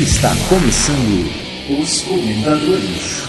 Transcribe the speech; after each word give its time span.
Está 0.00 0.30
começando 0.48 1.28
os 1.78 2.00
comentadores. 2.04 3.22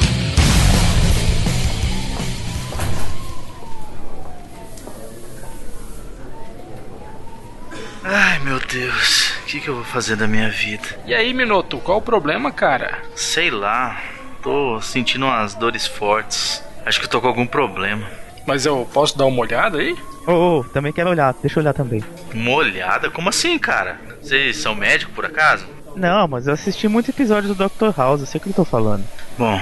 Ai 8.01 8.39
meu 8.39 8.57
Deus, 8.57 9.31
o 9.41 9.45
que, 9.47 9.59
que 9.59 9.67
eu 9.67 9.75
vou 9.75 9.83
fazer 9.83 10.15
da 10.15 10.25
minha 10.27 10.49
vida? 10.49 10.97
E 11.05 11.13
aí, 11.13 11.33
Minoto, 11.33 11.77
qual 11.79 11.97
o 11.97 12.01
problema, 12.01 12.53
cara? 12.53 12.99
Sei 13.17 13.51
lá, 13.51 14.01
tô 14.41 14.79
sentindo 14.79 15.25
umas 15.25 15.53
dores 15.53 15.85
fortes. 15.85 16.63
Acho 16.85 17.01
que 17.01 17.05
eu 17.05 17.09
tô 17.09 17.19
com 17.19 17.27
algum 17.27 17.45
problema. 17.45 18.07
Mas 18.47 18.65
eu 18.65 18.87
posso 18.93 19.17
dar 19.17 19.25
uma 19.25 19.41
olhada 19.41 19.79
aí? 19.79 19.93
Ô, 20.25 20.59
ô, 20.59 20.63
também 20.63 20.93
quero 20.93 21.09
olhar, 21.09 21.35
deixa 21.41 21.59
eu 21.59 21.63
olhar 21.63 21.73
também. 21.73 22.01
Uma 22.33 22.51
olhada? 22.51 23.11
Como 23.11 23.27
assim, 23.27 23.59
cara? 23.59 23.99
Vocês 24.21 24.55
são 24.55 24.73
médicos 24.73 25.13
por 25.13 25.25
acaso? 25.25 25.80
Não, 25.95 26.27
mas 26.27 26.47
eu 26.47 26.53
assisti 26.53 26.87
muitos 26.87 27.09
episódios 27.09 27.55
do 27.55 27.69
Dr. 27.69 27.97
House, 27.97 28.21
eu 28.21 28.27
sei 28.27 28.39
o 28.39 28.43
que 28.43 28.49
eu 28.49 28.53
tô 28.53 28.65
falando. 28.65 29.03
Bom, 29.37 29.59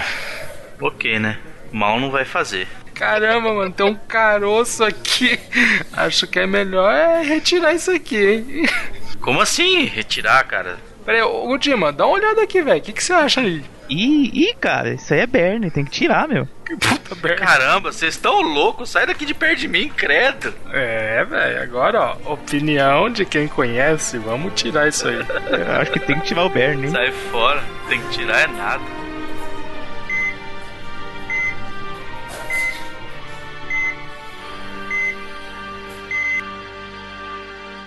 ok, 0.81 1.19
né? 1.19 1.37
Mal 1.71 1.99
não 1.99 2.11
vai 2.11 2.25
fazer. 2.25 2.67
Caramba, 2.93 3.53
mano, 3.53 3.71
tem 3.71 3.85
um 3.85 3.95
caroço 3.95 4.83
aqui. 4.83 5.39
Acho 5.93 6.27
que 6.27 6.39
é 6.39 6.45
melhor 6.47 6.91
é 6.91 7.23
retirar 7.23 7.73
isso 7.73 7.91
aqui, 7.91 8.17
hein? 8.17 8.65
Como 9.21 9.39
assim? 9.39 9.85
Retirar, 9.85 10.43
cara? 10.45 10.77
Pera 11.05 11.19
aí, 11.19 11.23
ô 11.23 11.57
Dima, 11.57 11.91
dá 11.91 12.05
uma 12.05 12.15
olhada 12.15 12.43
aqui, 12.43 12.61
velho. 12.61 12.79
O 12.79 12.81
que, 12.81 12.93
que 12.93 13.03
você 13.03 13.13
acha 13.13 13.41
aí? 13.41 13.63
Ih, 13.89 14.31
ih, 14.33 14.53
cara, 14.59 14.93
isso 14.93 15.13
aí 15.13 15.21
é 15.21 15.27
Berne, 15.27 15.71
tem 15.71 15.83
que 15.83 15.91
tirar, 15.91 16.27
meu. 16.27 16.47
Que 16.65 16.75
puta 16.77 17.15
merda. 17.15 17.43
Caramba, 17.43 17.91
vocês 17.91 18.13
estão 18.13 18.41
loucos? 18.41 18.89
Sai 18.89 19.07
daqui 19.07 19.25
de 19.25 19.33
perto 19.33 19.59
de 19.59 19.67
mim, 19.67 19.89
credo. 19.89 20.53
É, 20.71 21.25
velho, 21.25 21.63
agora, 21.63 22.15
ó, 22.23 22.33
opinião 22.33 23.09
de 23.09 23.25
quem 23.25 23.47
conhece, 23.47 24.17
vamos 24.19 24.53
tirar 24.53 24.87
isso 24.87 25.07
aí. 25.07 25.15
Eu 25.15 25.81
acho 25.81 25.91
que 25.91 25.99
tem 25.99 26.19
que 26.19 26.27
tirar 26.27 26.45
o 26.45 26.49
Berne, 26.49 26.87
hein? 26.87 26.91
Sai 26.91 27.11
fora, 27.11 27.63
tem 27.87 27.99
que 27.99 28.09
tirar 28.09 28.41
é 28.41 28.47
nada. 28.47 28.98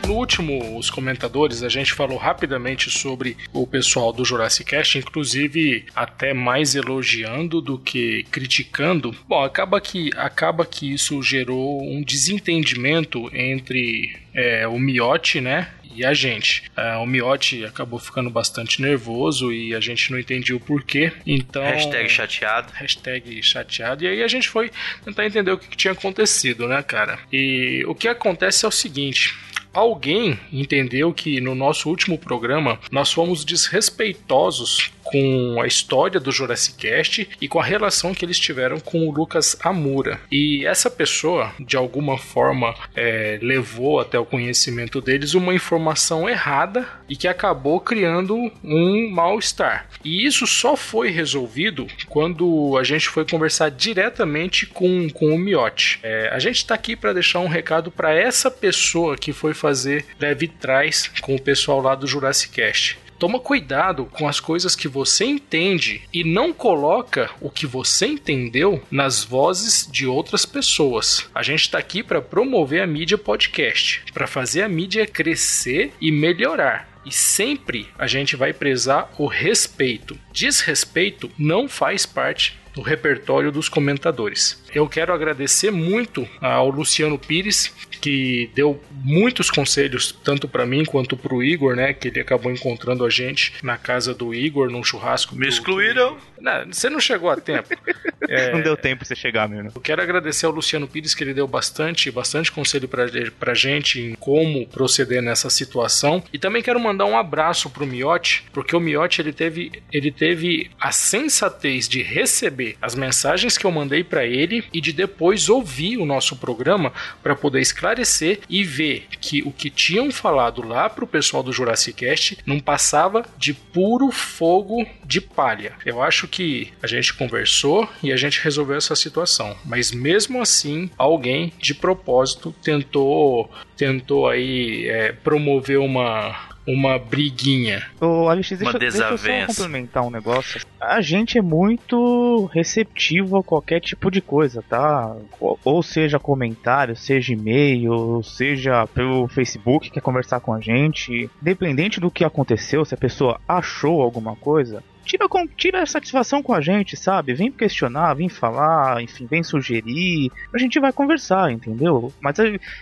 No 0.06 0.14
último, 0.14 0.77
os 0.77 0.91
comentadores, 0.91 1.62
a 1.62 1.69
gente 1.69 1.92
falou 1.92 2.19
rapidamente 2.19 2.91
sobre 2.91 3.36
o 3.53 3.67
pessoal 3.67 4.12
do 4.12 4.25
Jurassic 4.25 4.70
Cast, 4.70 4.98
inclusive 4.98 5.86
até 5.95 6.34
mais 6.34 6.75
elogiando 6.75 7.61
do 7.61 7.78
que 7.78 8.25
criticando. 8.30 9.14
Bom, 9.28 9.42
acaba 9.42 9.80
que, 9.80 10.11
acaba 10.17 10.67
que 10.67 10.92
isso 10.92 11.23
gerou 11.23 11.83
um 11.83 12.03
desentendimento 12.03 13.30
entre 13.33 14.17
é, 14.34 14.67
o 14.67 14.78
Miotti, 14.78 15.41
né? 15.41 15.69
E 15.95 16.05
a 16.05 16.14
gente. 16.14 16.64
É, 16.77 16.97
o 16.97 17.06
Miotti 17.06 17.64
acabou 17.64 17.98
ficando 17.98 18.30
bastante 18.30 18.80
nervoso 18.80 19.53
e 19.53 19.75
a 19.75 19.80
gente 19.80 20.11
não 20.11 20.19
entendia 20.19 20.56
o 20.56 20.61
porquê. 20.61 21.12
Então. 21.27 21.62
Hashtag 21.62 22.08
chateado. 22.08 22.73
Hashtag 22.73 23.42
chateado. 23.42 24.05
E 24.05 24.08
aí 24.08 24.23
a 24.23 24.28
gente 24.28 24.48
foi 24.48 24.70
tentar 25.05 25.27
entender 25.27 25.53
o 25.53 25.58
que, 25.58 25.69
que 25.69 25.77
tinha 25.77 25.92
acontecido, 25.92 26.67
né, 26.67 26.83
cara? 26.83 27.19
E 27.30 27.84
o 27.86 27.95
que 27.95 28.08
acontece 28.08 28.64
é 28.64 28.69
o 28.69 28.73
seguinte. 28.73 29.34
Alguém 29.72 30.38
entendeu 30.52 31.14
que 31.14 31.40
no 31.40 31.54
nosso 31.54 31.88
último 31.88 32.18
programa 32.18 32.78
nós 32.90 33.10
fomos 33.10 33.44
desrespeitosos 33.44 34.92
com 35.12 35.60
a 35.60 35.66
história 35.66 36.18
do 36.18 36.32
Jurassic 36.32 36.78
Cast 36.78 37.28
e 37.38 37.46
com 37.46 37.60
a 37.60 37.64
relação 37.64 38.14
que 38.14 38.24
eles 38.24 38.38
tiveram 38.38 38.80
com 38.80 39.06
o 39.06 39.12
Lucas 39.12 39.55
Amura. 39.62 40.18
E 40.32 40.64
essa 40.66 40.88
pessoa, 40.88 41.52
de 41.60 41.77
alguma 41.77 42.16
forma, 42.16 42.74
é, 42.96 43.38
levou 43.42 44.00
até 44.00 44.18
o 44.18 44.24
conhecimento 44.24 45.02
deles 45.02 45.34
uma 45.34 45.55
informação 45.55 46.27
errada 46.27 46.88
e 47.06 47.14
que 47.14 47.28
acabou 47.28 47.78
criando 47.78 48.50
um 48.64 49.10
mal-estar. 49.10 49.86
E 50.02 50.27
isso 50.27 50.46
só 50.46 50.74
foi 50.77 51.10
resolvido 51.10 51.86
quando 52.08 52.79
a 52.79 52.83
gente 52.83 53.08
foi 53.11 53.27
conversar 53.27 53.70
diretamente 53.70 54.64
com, 54.64 55.11
com 55.11 55.34
o 55.34 55.39
Miotti. 55.39 56.00
É, 56.02 56.30
a 56.33 56.39
gente 56.39 56.56
está 56.56 56.74
aqui 56.74 56.96
para 56.96 57.12
deixar 57.12 57.40
um 57.40 57.48
recado 57.48 57.90
para 57.90 58.14
essa 58.14 58.50
pessoa 58.50 59.17
que 59.17 59.33
foi 59.33 59.52
fazer 59.52 60.06
leve 60.18 60.48
trás 60.48 61.11
com 61.20 61.34
o 61.34 61.40
pessoal 61.40 61.83
lá 61.83 61.94
do 61.94 62.06
Jurassic 62.06 62.55
Cast. 62.55 63.02
Toma 63.22 63.38
cuidado 63.38 64.06
com 64.06 64.27
as 64.27 64.40
coisas 64.40 64.74
que 64.74 64.88
você 64.88 65.24
entende 65.24 66.02
e 66.12 66.24
não 66.24 66.52
coloca 66.52 67.30
o 67.40 67.48
que 67.48 67.68
você 67.68 68.06
entendeu 68.06 68.83
nas 68.90 69.22
vozes 69.22 69.88
de 69.88 70.08
outras 70.08 70.44
pessoas. 70.44 71.30
A 71.32 71.40
gente 71.40 71.61
está 71.61 71.78
aqui 71.78 72.02
para 72.02 72.20
promover 72.20 72.82
a 72.82 72.86
mídia 72.86 73.16
podcast, 73.16 74.02
para 74.12 74.27
fazer 74.27 74.62
a 74.62 74.68
mídia 74.68 75.06
crescer 75.06 75.92
e 76.00 76.11
melhorar. 76.11 76.88
E 77.06 77.12
sempre 77.12 77.86
a 77.96 78.08
gente 78.08 78.34
vai 78.34 78.52
prezar 78.52 79.08
o 79.16 79.28
respeito. 79.28 80.18
Desrespeito 80.32 81.30
não 81.38 81.68
faz 81.68 82.05
parte 82.05 82.58
do 82.74 82.82
repertório 82.82 83.52
dos 83.52 83.68
comentadores. 83.68 84.61
Eu 84.74 84.88
quero 84.88 85.12
agradecer 85.12 85.70
muito 85.70 86.27
ao 86.40 86.68
Luciano 86.70 87.18
Pires, 87.18 87.72
que 88.00 88.50
deu 88.55 88.83
muitos 88.90 89.50
conselhos, 89.50 90.12
tanto 90.24 90.48
para 90.48 90.64
mim 90.66 90.84
quanto 90.84 91.16
para 91.16 91.34
o 91.34 91.42
Igor, 91.42 91.77
né? 91.77 91.92
Que 91.92 92.08
ele 92.08 92.20
acabou 92.20 92.50
encontrando 92.50 93.05
a 93.05 93.11
gente 93.11 93.52
na 93.62 93.77
casa 93.77 94.14
do 94.14 94.34
Igor, 94.34 94.70
num 94.70 94.82
churrasco. 94.82 95.34
Me 95.36 95.42
do- 95.46 95.48
excluíram? 95.48 96.16
Não, 96.40 96.66
você 96.72 96.88
não 96.90 96.98
chegou 97.00 97.30
a 97.30 97.36
tempo. 97.36 97.68
É, 98.28 98.52
Não 98.52 98.62
deu 98.62 98.77
tempo 98.77 99.05
você 99.05 99.16
chegar, 99.16 99.48
meu. 99.48 99.64
eu 99.74 99.80
quero 99.80 100.00
agradecer 100.00 100.46
ao 100.46 100.52
Luciano 100.52 100.86
Pires 100.86 101.12
que 101.12 101.24
ele 101.24 101.34
deu 101.34 101.46
bastante, 101.48 102.08
bastante 102.08 102.52
conselho 102.52 102.86
pra, 102.86 103.05
pra 103.38 103.52
gente 103.52 104.00
em 104.00 104.14
como 104.14 104.64
proceder 104.68 105.20
nessa 105.20 105.50
situação. 105.50 106.22
E 106.32 106.38
também 106.38 106.62
quero 106.62 106.78
mandar 106.78 107.05
um 107.05 107.18
abraço 107.18 107.68
pro 107.68 107.84
Miotti, 107.84 108.44
porque 108.52 108.77
o 108.77 108.80
Miotti 108.80 109.20
ele 109.20 109.32
teve, 109.32 109.72
ele 109.92 110.12
teve 110.12 110.70
a 110.80 110.92
sensatez 110.92 111.88
de 111.88 112.00
receber 112.00 112.77
as 112.80 112.94
mensagens 112.94 113.58
que 113.58 113.64
eu 113.66 113.72
mandei 113.72 114.05
pra 114.05 114.24
ele 114.24 114.61
e 114.73 114.80
de 114.80 114.92
depois 114.92 115.48
ouvir 115.48 115.96
o 115.96 116.06
nosso 116.06 116.36
programa 116.36 116.92
para 117.23 117.34
poder 117.34 117.61
esclarecer 117.61 118.40
e 118.48 118.64
ver 118.64 119.06
que 119.20 119.42
o 119.42 119.52
que 119.52 119.70
tinham 119.70 120.11
falado 120.11 120.67
lá 120.67 120.89
pro 120.89 121.06
pessoal 121.06 121.42
do 121.42 121.52
Jurassic 121.52 121.92
Cast 121.92 122.39
não 122.46 122.61
passava 122.61 123.24
de 123.39 123.55
puro 123.55 124.11
fogo 124.11 124.86
de 125.05 125.20
palha. 125.20 125.74
Eu 125.84 126.02
acho 126.02 126.27
que 126.27 126.73
a 126.83 126.86
gente 126.86 127.14
conversou 127.14 127.89
e 128.02 128.12
a 128.12 128.17
gente 128.17 128.40
resolveu 128.43 128.76
essa 128.76 128.96
situação, 128.96 129.56
mas 129.64 129.93
mesmo 129.93 130.40
assim 130.40 130.90
alguém 130.96 131.52
de 131.58 131.75
propósito 131.75 132.55
tentou 132.62 133.50
tentou 133.76 134.29
aí 134.29 134.87
é, 134.88 135.12
promover 135.12 135.79
uma 135.79 136.51
uma 136.67 136.99
briguinha. 136.99 137.82
Ô, 138.00 138.28
Alex, 138.28 138.49
deixa, 138.50 138.64
Uma 138.64 138.78
deixa 138.78 138.96
eu 138.99 139.02
só 139.02 139.11
desavença. 139.17 139.46
complementar 139.46 140.02
um 140.05 140.11
negócio. 140.11 140.61
A 140.81 141.00
gente 141.00 141.38
é 141.38 141.43
muito 141.43 142.46
receptivo 142.52 143.37
a 143.37 143.43
qualquer 143.43 143.81
tipo 143.81 144.11
de 144.11 144.20
coisa, 144.20 144.62
tá? 144.69 145.14
Ou- 145.40 145.58
Ou 145.64 145.82
seja 145.82 146.19
comentário, 146.19 146.94
seja 146.96 147.32
e-mail, 147.32 148.23
seja 148.23 148.87
pelo 148.88 149.28
Facebook, 149.28 149.90
quer 149.90 150.00
conversar 150.00 150.40
com 150.40 150.52
a 150.52 150.61
gente. 150.61 151.31
Independente 151.40 151.99
do 152.00 152.11
que 152.11 152.25
aconteceu, 152.25 152.84
se 152.84 152.94
a 152.94 152.99
pessoa 152.99 153.40
achou 153.49 154.00
alguma 154.02 154.34
coisa, 154.37 154.82
tira, 155.05 155.29
com, 155.29 155.46
tira 155.46 155.85
satisfação 155.87 156.43
com 156.43 156.55
a 156.55 156.61
gente, 156.61 156.96
sabe? 156.96 157.35
Vem 157.35 157.50
questionar, 157.50 158.14
vem 158.14 158.29
falar, 158.29 159.02
enfim, 159.02 159.26
vem 159.26 159.43
sugerir. 159.43 160.31
A 160.55 160.58
gente 160.58 160.79
vai 160.81 160.93
conversar, 160.93 161.50
entendeu? 161.50 162.12
Mas 162.20 162.37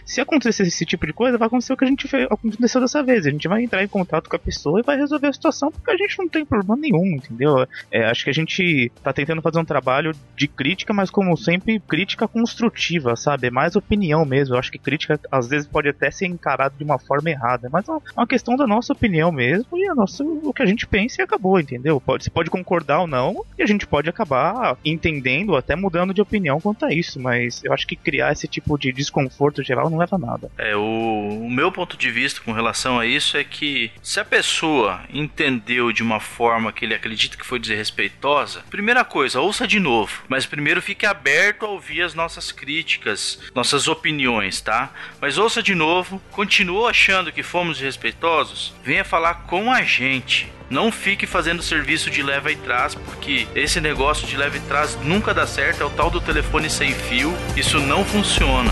se 0.05 0.21
acontecer 0.21 0.63
esse 0.63 0.85
tipo 0.85 1.07
de 1.07 1.13
coisa, 1.13 1.39
vai 1.39 1.47
acontecer 1.47 1.73
o 1.73 1.77
que 1.77 1.85
a 1.85 1.89
gente 1.89 2.09
fez, 2.09 2.27
aconteceu 2.31 2.81
dessa 2.81 3.03
vez. 3.03 3.27
A 3.27 3.31
gente 3.31 3.49
vai 3.49 3.63
entrar 3.63 3.83
em 3.83 3.89
contato 3.89 4.29
com 4.29 4.37
a 4.37 4.39
pessoa 4.39 4.81
e 4.81 4.83
vai 4.83 4.97
resolver 4.97 5.29
a 5.29 5.33
situação, 5.33 5.71
porque 5.71 5.91
a 5.91 5.97
gente 5.97 6.19
não 6.19 6.29
tem 6.29 6.45
problema 6.45 6.77
nenhum, 6.77 7.17
entendeu? 7.17 7.67
É, 7.91 8.05
acho 8.07 8.25
que 8.25 8.31
a 8.31 8.35
gente 8.35 8.91
tá 9.03 9.13
tentando 9.13 9.43
fazer 9.43 9.59
um 9.59 9.65
trabalho 9.65 10.13
de 10.37 10.49
crítica, 10.49 10.93
mas 10.93 11.11
como 11.11 11.37
sempre, 11.37 11.81
crítica 11.81 12.29
construtiva, 12.29 13.17
sabe? 13.17 13.49
É 13.49 13.51
mais 13.51 13.77
opinião 13.77 14.25
mesmo. 14.25 14.55
Eu 14.55 14.59
acho 14.59 14.71
que 14.71 14.79
crítica 14.79 15.19
às 15.31 15.49
vezes 15.49 15.67
pode 15.67 15.89
até 15.89 16.11
ser 16.11 16.27
encarado 16.27 16.75
de 16.77 16.85
uma 16.85 16.99
forma 16.99 17.31
errada, 17.31 17.69
mas 17.73 17.89
é 17.89 17.93
uma 18.17 18.27
questão 18.27 18.57
da 18.57 18.67
nossa 18.67 18.93
opinião 18.93 19.33
mesmo 19.33 19.79
e 19.79 19.89
a 19.89 19.95
nossa, 19.95 20.23
o 20.25 20.53
que 20.53 20.63
a 20.63 20.67
gente 20.67 20.87
pensa 20.87 21.21
e 21.21 21.25
acabou, 21.25 21.59
entendeu? 21.59 22.01
Pode, 22.11 22.25
você 22.25 22.31
pode 22.31 22.51
concordar 22.51 22.99
ou 23.03 23.07
não, 23.07 23.45
e 23.57 23.63
a 23.63 23.67
gente 23.67 23.87
pode 23.87 24.11
acabar 24.11 24.77
entendendo, 24.85 25.55
até 25.55 25.77
mudando 25.77 26.13
de 26.13 26.21
opinião 26.21 26.61
quanto 26.61 26.85
a 26.85 26.93
isso, 26.93 27.21
mas 27.21 27.63
eu 27.63 27.73
acho 27.73 27.87
que 27.87 27.95
criar 27.95 28.33
esse 28.33 28.49
tipo 28.49 28.77
de 28.77 28.91
desconforto 28.91 29.63
geral 29.63 29.89
não 29.89 29.99
leva 29.99 30.17
a 30.17 30.19
nada. 30.19 30.51
É, 30.59 30.75
o, 30.75 30.81
o 30.81 31.49
meu 31.49 31.71
ponto 31.71 31.97
de 31.97 32.11
vista 32.11 32.41
com 32.41 32.51
relação 32.51 32.99
a 32.99 33.07
isso 33.07 33.37
é 33.37 33.45
que 33.45 33.93
se 34.03 34.19
a 34.19 34.25
pessoa 34.25 35.03
entendeu 35.09 35.93
de 35.93 36.03
uma 36.03 36.19
forma 36.19 36.73
que 36.73 36.85
ele 36.85 36.95
acredita 36.95 37.37
que 37.37 37.47
foi 37.47 37.61
desrespeitosa, 37.61 38.65
primeira 38.69 39.05
coisa, 39.05 39.41
ouça 39.41 39.65
de 39.65 39.79
novo. 39.79 40.25
Mas 40.29 40.47
primeiro 40.47 40.83
fique 40.83 41.07
aberto 41.07 41.65
a 41.65 41.69
ouvir 41.69 42.03
as 42.03 42.13
nossas 42.13 42.51
críticas, 42.51 43.39
nossas 43.55 43.87
opiniões, 43.87 44.61
tá? 44.61 44.93
Mas 45.21 45.39
ouça 45.39 45.63
de 45.63 45.77
novo, 45.77 46.21
continuou 46.33 46.89
achando 46.89 47.31
que 47.31 47.45
fomos 47.45 47.77
desrespeitosos? 47.77 48.75
Venha 48.83 49.05
falar 49.05 49.47
com 49.47 49.73
a 49.73 49.83
gente. 49.83 50.51
Não 50.71 50.93
fique 50.93 51.27
fazendo 51.27 51.63
serviço 51.65 52.09
de 52.09 52.23
leva 52.23 52.53
e 52.53 52.57
trás, 52.57 52.95
porque 52.95 53.49
esse 53.57 53.81
negócio 53.81 54.25
de 54.27 54.37
leva 54.37 54.57
e 54.57 54.61
trás 54.61 54.97
nunca 55.03 55.35
dá 55.35 55.45
certo. 55.45 55.83
É 55.83 55.85
o 55.85 55.91
tal 55.91 56.09
do 56.09 56.21
telefone 56.21 56.71
sem 56.71 56.95
fio. 56.95 57.37
Isso 57.57 57.81
não 57.81 58.05
funciona. 58.05 58.71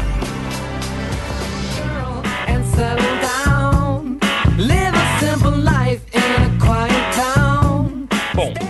and 2.49 2.65
settle 2.67 3.21
down. 3.21 4.19
Live 4.57 4.95
a 4.95 5.19
simple 5.21 5.51
life 5.51 6.03
in 6.15 6.43
a 6.43 6.65
quiet. 6.65 6.98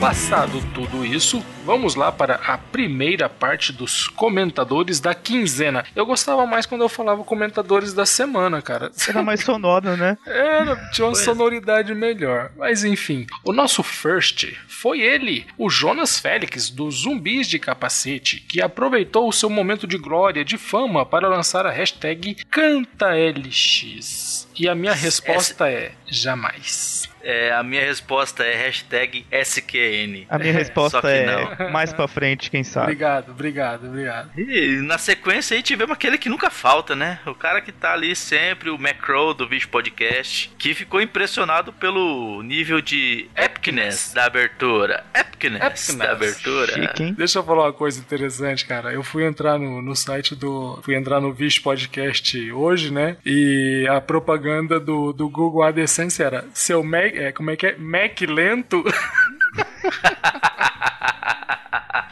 Passado 0.00 0.62
tudo 0.72 1.04
isso, 1.04 1.44
vamos 1.66 1.94
lá 1.94 2.10
para 2.10 2.36
a 2.36 2.56
primeira 2.56 3.28
parte 3.28 3.70
dos 3.70 4.08
comentadores 4.08 4.98
da 4.98 5.14
quinzena. 5.14 5.84
Eu 5.94 6.06
gostava 6.06 6.46
mais 6.46 6.64
quando 6.64 6.80
eu 6.80 6.88
falava 6.88 7.22
comentadores 7.22 7.92
da 7.92 8.06
semana, 8.06 8.62
cara. 8.62 8.90
Era 9.06 9.22
mais 9.22 9.40
sonoro, 9.44 9.94
né? 9.94 10.16
Era, 10.24 10.74
tinha 10.90 11.04
uma 11.06 11.12
Pois. 11.12 11.22
sonoridade 11.22 11.94
melhor. 11.94 12.50
Mas 12.56 12.82
enfim, 12.82 13.26
o 13.44 13.52
nosso 13.52 13.82
first 13.82 14.54
foi 14.66 15.02
ele, 15.02 15.46
o 15.58 15.68
Jonas 15.68 16.18
Félix, 16.18 16.70
dos 16.70 17.02
Zumbis 17.02 17.46
de 17.46 17.58
Capacete, 17.58 18.40
que 18.40 18.62
aproveitou 18.62 19.28
o 19.28 19.32
seu 19.32 19.50
momento 19.50 19.86
de 19.86 19.98
glória, 19.98 20.42
de 20.46 20.56
fama, 20.56 21.04
para 21.04 21.28
lançar 21.28 21.66
a 21.66 21.70
hashtag 21.70 22.36
CantaLX. 22.50 24.47
E 24.58 24.68
a 24.68 24.74
minha 24.74 24.94
resposta 24.94 25.70
é: 25.70 25.92
jamais. 26.06 27.08
É, 27.22 27.52
a 27.52 27.62
minha 27.62 27.82
resposta 27.82 28.42
é 28.44 28.54
hashtag 28.54 29.26
SQN. 29.30 30.26
A 30.30 30.38
minha 30.38 30.52
Só 30.52 30.58
resposta 30.58 31.10
é 31.10 31.68
mais 31.70 31.92
pra 31.92 32.08
frente, 32.08 32.50
quem 32.50 32.64
sabe. 32.64 32.86
Obrigado, 32.86 33.30
obrigado, 33.32 33.86
obrigado. 33.86 34.30
E 34.38 34.80
na 34.82 34.98
sequência 34.98 35.56
aí 35.56 35.62
tivemos 35.62 35.92
aquele 35.92 36.16
que 36.16 36.28
nunca 36.28 36.48
falta, 36.48 36.94
né? 36.94 37.18
O 37.26 37.34
cara 37.34 37.60
que 37.60 37.72
tá 37.72 37.92
ali 37.92 38.14
sempre, 38.14 38.70
o 38.70 38.78
Macro 38.78 39.34
do 39.34 39.48
Vídeo 39.48 39.68
Podcast, 39.68 40.50
que 40.58 40.74
ficou 40.74 41.02
impressionado 41.02 41.72
pelo 41.72 42.42
nível 42.42 42.80
de 42.80 43.28
epicness 43.36 44.12
da 44.14 44.24
abertura. 44.24 45.04
Epicness, 45.14 45.60
Epicness. 45.62 45.96
da 45.96 46.12
abertura. 46.12 46.72
Chique, 46.72 47.02
hein? 47.02 47.14
Deixa 47.16 47.40
eu 47.40 47.44
falar 47.44 47.64
uma 47.64 47.72
coisa 47.72 48.00
interessante, 48.00 48.64
cara. 48.64 48.92
Eu 48.92 49.02
fui 49.02 49.26
entrar 49.26 49.58
no, 49.58 49.82
no 49.82 49.94
site 49.94 50.34
do. 50.34 50.78
Fui 50.82 50.94
entrar 50.94 51.20
no 51.20 51.32
Vish 51.32 51.58
Podcast 51.58 52.50
hoje, 52.52 52.92
né? 52.92 53.16
E 53.26 53.86
a 53.90 54.00
propaganda 54.00 54.47
do, 54.80 55.12
do 55.12 55.28
Google 55.28 55.62
AdSense 55.62 56.22
era 56.22 56.44
seu 56.52 56.82
Mac. 56.82 57.14
É, 57.14 57.32
como 57.32 57.50
é 57.50 57.56
que 57.56 57.66
é? 57.66 57.76
Mac 57.76 58.20
lento. 58.22 58.82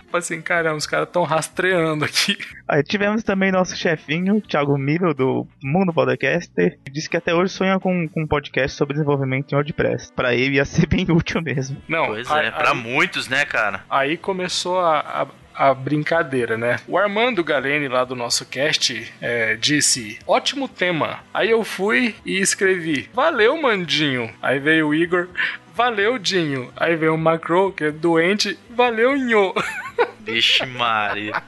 Tipo 0.03 0.17
assim, 0.19 0.41
caramba, 0.41 0.77
os 0.77 0.87
caras 0.87 1.09
tão 1.11 1.25
rastreando 1.25 2.05
aqui. 2.05 2.39
Aí 2.69 2.83
tivemos 2.83 3.23
também 3.23 3.53
nosso 3.53 3.77
chefinho, 3.77 4.41
Thiago 4.41 4.79
Miro, 4.79 5.13
do 5.13 5.47
Mundo 5.63 5.93
Podcaster, 5.93 6.79
que 6.85 6.91
disse 6.91 7.11
que 7.11 7.17
até 7.17 7.35
hoje 7.35 7.53
sonha 7.53 7.79
com, 7.79 8.09
com 8.09 8.23
um 8.23 8.27
podcast 8.27 8.77
sobre 8.77 8.95
desenvolvimento 8.95 9.53
em 9.53 9.57
WordPress. 9.57 10.13
Pra 10.13 10.35
ele 10.35 10.57
ia 10.57 10.65
ser 10.65 10.87
bem 10.87 11.05
útil 11.11 11.43
mesmo. 11.43 11.77
Não, 11.89 12.07
Pois 12.07 12.31
aí, 12.31 12.47
é, 12.47 12.51
pra 12.51 12.71
aí, 12.71 12.77
muitos, 12.77 13.29
né, 13.29 13.45
cara? 13.45 13.85
aí 13.91 14.17
começou 14.17 14.81
a. 14.81 15.01
a 15.01 15.27
a 15.57 15.73
brincadeira, 15.73 16.57
né? 16.57 16.79
O 16.87 16.99
Armando 16.99 17.43
Galene, 17.43 17.89
lá 17.89 18.05
do 18.05 18.15
nosso 18.15 18.45
cast, 18.45 19.13
é, 19.21 19.57
disse: 19.57 20.19
ótimo 20.27 20.69
tema. 20.69 21.21
Aí 21.33 21.51
eu 21.51 21.65
fui 21.65 22.15
e 22.25 22.39
escrevi: 22.39 23.09
valeu, 23.13 23.61
Mandinho. 23.61 24.31
Aí 24.43 24.59
veio 24.59 24.89
o 24.89 24.95
Igor: 24.95 25.29
valeu, 25.75 26.19
Dinho. 26.19 26.71
Aí 26.77 26.97
veio 26.97 27.15
o 27.15 27.19
Macro, 27.19 27.73
que 27.73 27.85
é 27.85 27.91
doente: 27.91 28.59
valeu, 28.71 29.17
Nho. 29.17 29.55
Vixe 30.21 30.67
Maria. 30.67 31.41